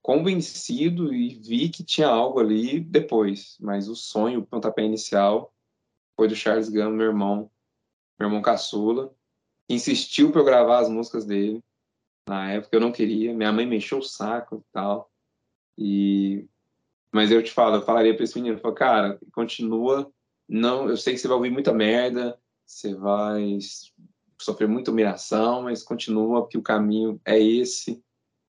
convencido 0.00 1.12
e 1.12 1.40
vi 1.40 1.70
que 1.70 1.82
tinha 1.82 2.06
algo 2.06 2.38
ali 2.38 2.78
depois, 2.78 3.56
mas 3.58 3.88
o 3.88 3.96
sonho, 3.96 4.38
o 4.38 4.46
pontapé 4.46 4.84
inicial 4.84 5.52
foi 6.16 6.28
do 6.28 6.36
Charles 6.36 6.68
Gama, 6.68 6.94
meu 6.94 7.06
irmão, 7.06 7.50
meu 8.16 8.28
irmão 8.28 8.40
caçula, 8.40 9.12
insistiu 9.68 10.30
para 10.30 10.40
eu 10.40 10.44
gravar 10.44 10.78
as 10.78 10.88
músicas 10.88 11.26
dele. 11.26 11.60
Na 12.28 12.52
época 12.52 12.76
eu 12.76 12.80
não 12.80 12.92
queria, 12.92 13.34
minha 13.34 13.52
mãe 13.52 13.66
mexeu 13.66 13.98
o 13.98 14.04
saco 14.04 14.58
e 14.58 14.72
tal. 14.72 15.10
E 15.76 16.48
mas 17.12 17.30
eu 17.30 17.42
te 17.42 17.50
falo, 17.50 17.76
eu 17.76 17.82
falaria 17.82 18.14
para 18.14 18.24
esse 18.24 18.36
menino, 18.36 18.56
eu 18.56 18.60
falo, 18.60 18.74
cara, 18.74 19.18
continua, 19.32 20.10
não, 20.48 20.88
eu 20.88 20.96
sei 20.96 21.14
que 21.14 21.20
você 21.20 21.28
vai 21.28 21.36
ouvir 21.36 21.50
muita 21.50 21.72
merda, 21.72 22.38
você 22.66 22.94
vai 22.94 23.58
sofrer 24.40 24.68
muita 24.68 24.90
humilhação, 24.90 25.62
mas 25.62 25.82
continua 25.82 26.46
que 26.48 26.56
o 26.56 26.62
caminho 26.62 27.20
é 27.24 27.38
esse 27.38 28.02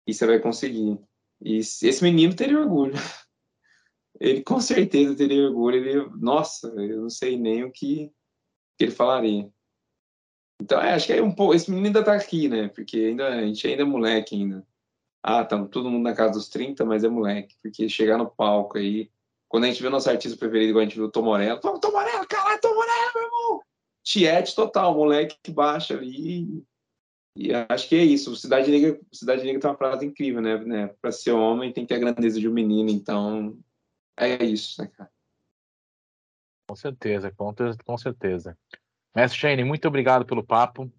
e 0.06 0.14
você 0.14 0.26
vai 0.26 0.38
conseguir. 0.38 0.98
E 1.40 1.58
esse 1.58 2.02
menino 2.02 2.36
teria 2.36 2.60
orgulho. 2.60 2.94
Ele 4.20 4.42
com 4.42 4.60
certeza 4.60 5.16
teria 5.16 5.46
orgulho. 5.48 5.76
Ele, 5.76 6.10
nossa, 6.20 6.68
eu 6.68 7.02
não 7.02 7.10
sei 7.10 7.36
nem 7.36 7.64
o 7.64 7.72
que, 7.72 8.12
que 8.78 8.84
ele 8.84 8.92
falaria. 8.92 9.50
Então, 10.60 10.80
é, 10.80 10.92
acho 10.92 11.06
que 11.06 11.12
é 11.12 11.22
um 11.22 11.34
pouco. 11.34 11.54
Esse 11.54 11.68
menino 11.68 11.88
ainda 11.88 12.04
tá 12.04 12.14
aqui, 12.14 12.48
né? 12.48 12.68
Porque 12.68 12.96
ainda, 12.98 13.28
a 13.28 13.42
gente 13.42 13.66
ainda 13.66 13.82
é 13.82 13.84
moleque 13.84 14.36
ainda 14.36 14.64
ah, 15.22 15.44
tá 15.44 15.64
todo 15.66 15.90
mundo 15.90 16.02
na 16.02 16.14
casa 16.14 16.32
dos 16.32 16.48
30, 16.48 16.84
mas 16.84 17.04
é 17.04 17.08
moleque, 17.08 17.56
porque 17.62 17.88
chegar 17.88 18.18
no 18.18 18.28
palco 18.28 18.76
aí, 18.76 19.10
quando 19.48 19.64
a 19.64 19.66
gente 19.68 19.82
vê 19.82 19.88
nosso 19.88 20.10
artista 20.10 20.36
preferido, 20.36 20.70
igual 20.70 20.82
a 20.82 20.84
gente 20.84 20.96
viu 20.96 21.04
o 21.04 21.10
Tom 21.10 21.22
Morello, 21.22 21.60
Tom, 21.60 21.78
Tom 21.78 21.92
Morello, 21.92 22.26
caralho, 22.26 22.60
Tom 22.60 22.74
Morello, 22.74 23.12
meu 23.14 23.22
irmão! 23.24 23.62
Tiete 24.02 24.54
total, 24.54 24.94
moleque 24.94 25.36
que 25.42 25.52
baixa 25.52 25.94
ali. 25.94 26.64
E 27.36 27.50
acho 27.68 27.88
que 27.88 27.94
é 27.94 28.02
isso. 28.02 28.34
Cidade 28.36 28.70
Negra, 28.70 29.00
Cidade 29.12 29.44
Negra 29.44 29.60
tem 29.60 29.70
uma 29.70 29.76
frase 29.76 30.04
incrível, 30.04 30.42
né? 30.42 30.58
né? 30.58 30.86
Para 31.00 31.12
ser 31.12 31.32
homem 31.32 31.72
tem 31.72 31.84
que 31.84 31.88
ter 31.88 31.94
a 31.94 32.00
grandeza 32.00 32.40
de 32.40 32.48
um 32.48 32.52
menino, 32.52 32.90
então 32.90 33.58
é 34.18 34.44
isso, 34.44 34.82
né, 34.82 34.88
cara? 34.88 35.10
Com 36.68 36.76
certeza, 36.76 37.30
com, 37.30 37.54
com 37.84 37.98
certeza. 37.98 38.58
Mestre 39.14 39.38
Shane, 39.38 39.64
muito 39.64 39.86
obrigado 39.86 40.26
pelo 40.26 40.44
papo. 40.44 40.90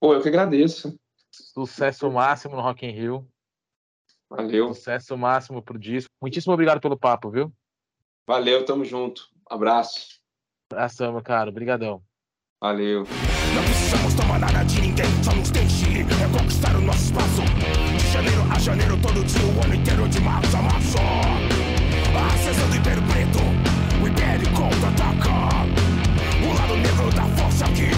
Pô, 0.00 0.14
eu 0.14 0.22
que 0.22 0.28
agradeço. 0.28 0.98
Sucesso 1.30 2.10
máximo 2.10 2.56
no 2.56 2.62
Rock 2.62 2.86
in 2.86 2.90
Rio. 2.90 3.28
Valeu. 4.30 4.74
Sucesso 4.74 5.16
máximo 5.16 5.62
pro 5.62 5.78
disco. 5.78 6.10
Muitíssimo 6.20 6.52
obrigado 6.52 6.80
pelo 6.80 6.98
papo, 6.98 7.30
viu? 7.30 7.52
Valeu, 8.26 8.64
tamo 8.64 8.84
junto. 8.84 9.22
Abraço. 9.48 10.20
Abração, 10.70 11.12
meu 11.12 11.22
caro. 11.22 11.50
Obrigadão. 11.50 12.02
Valeu. 12.60 13.04
Não 13.54 13.62
precisamos 13.64 14.14
tomar 14.14 14.38
nada 14.38 14.64
de 14.64 14.80
ninguém, 14.80 15.06
só 15.22 15.32
nos 15.34 15.50
deixe 15.50 16.02
reconquistar 16.02 16.76
o 16.76 16.80
nosso 16.80 17.04
espaço. 17.04 17.42
De 17.96 18.12
janeiro 18.12 18.42
a 18.54 18.58
janeiro, 18.58 19.00
todo 19.00 19.24
dia, 19.24 19.46
o 19.46 19.64
ano 19.64 19.74
inteiro, 19.74 20.08
de 20.08 20.20
março 20.20 20.56
a 20.56 20.62
março. 20.62 20.98
A 20.98 22.34
ascensão 22.34 22.68
do 22.68 22.76
Império 22.76 23.02
Preto, 23.08 23.38
o 24.02 24.08
Império 24.08 24.46
contra-ataca. 24.54 25.28
O 26.44 26.54
lado 26.54 26.76
negro 26.76 27.10
da 27.14 27.24
força 27.36 27.64
aqui 27.64 27.97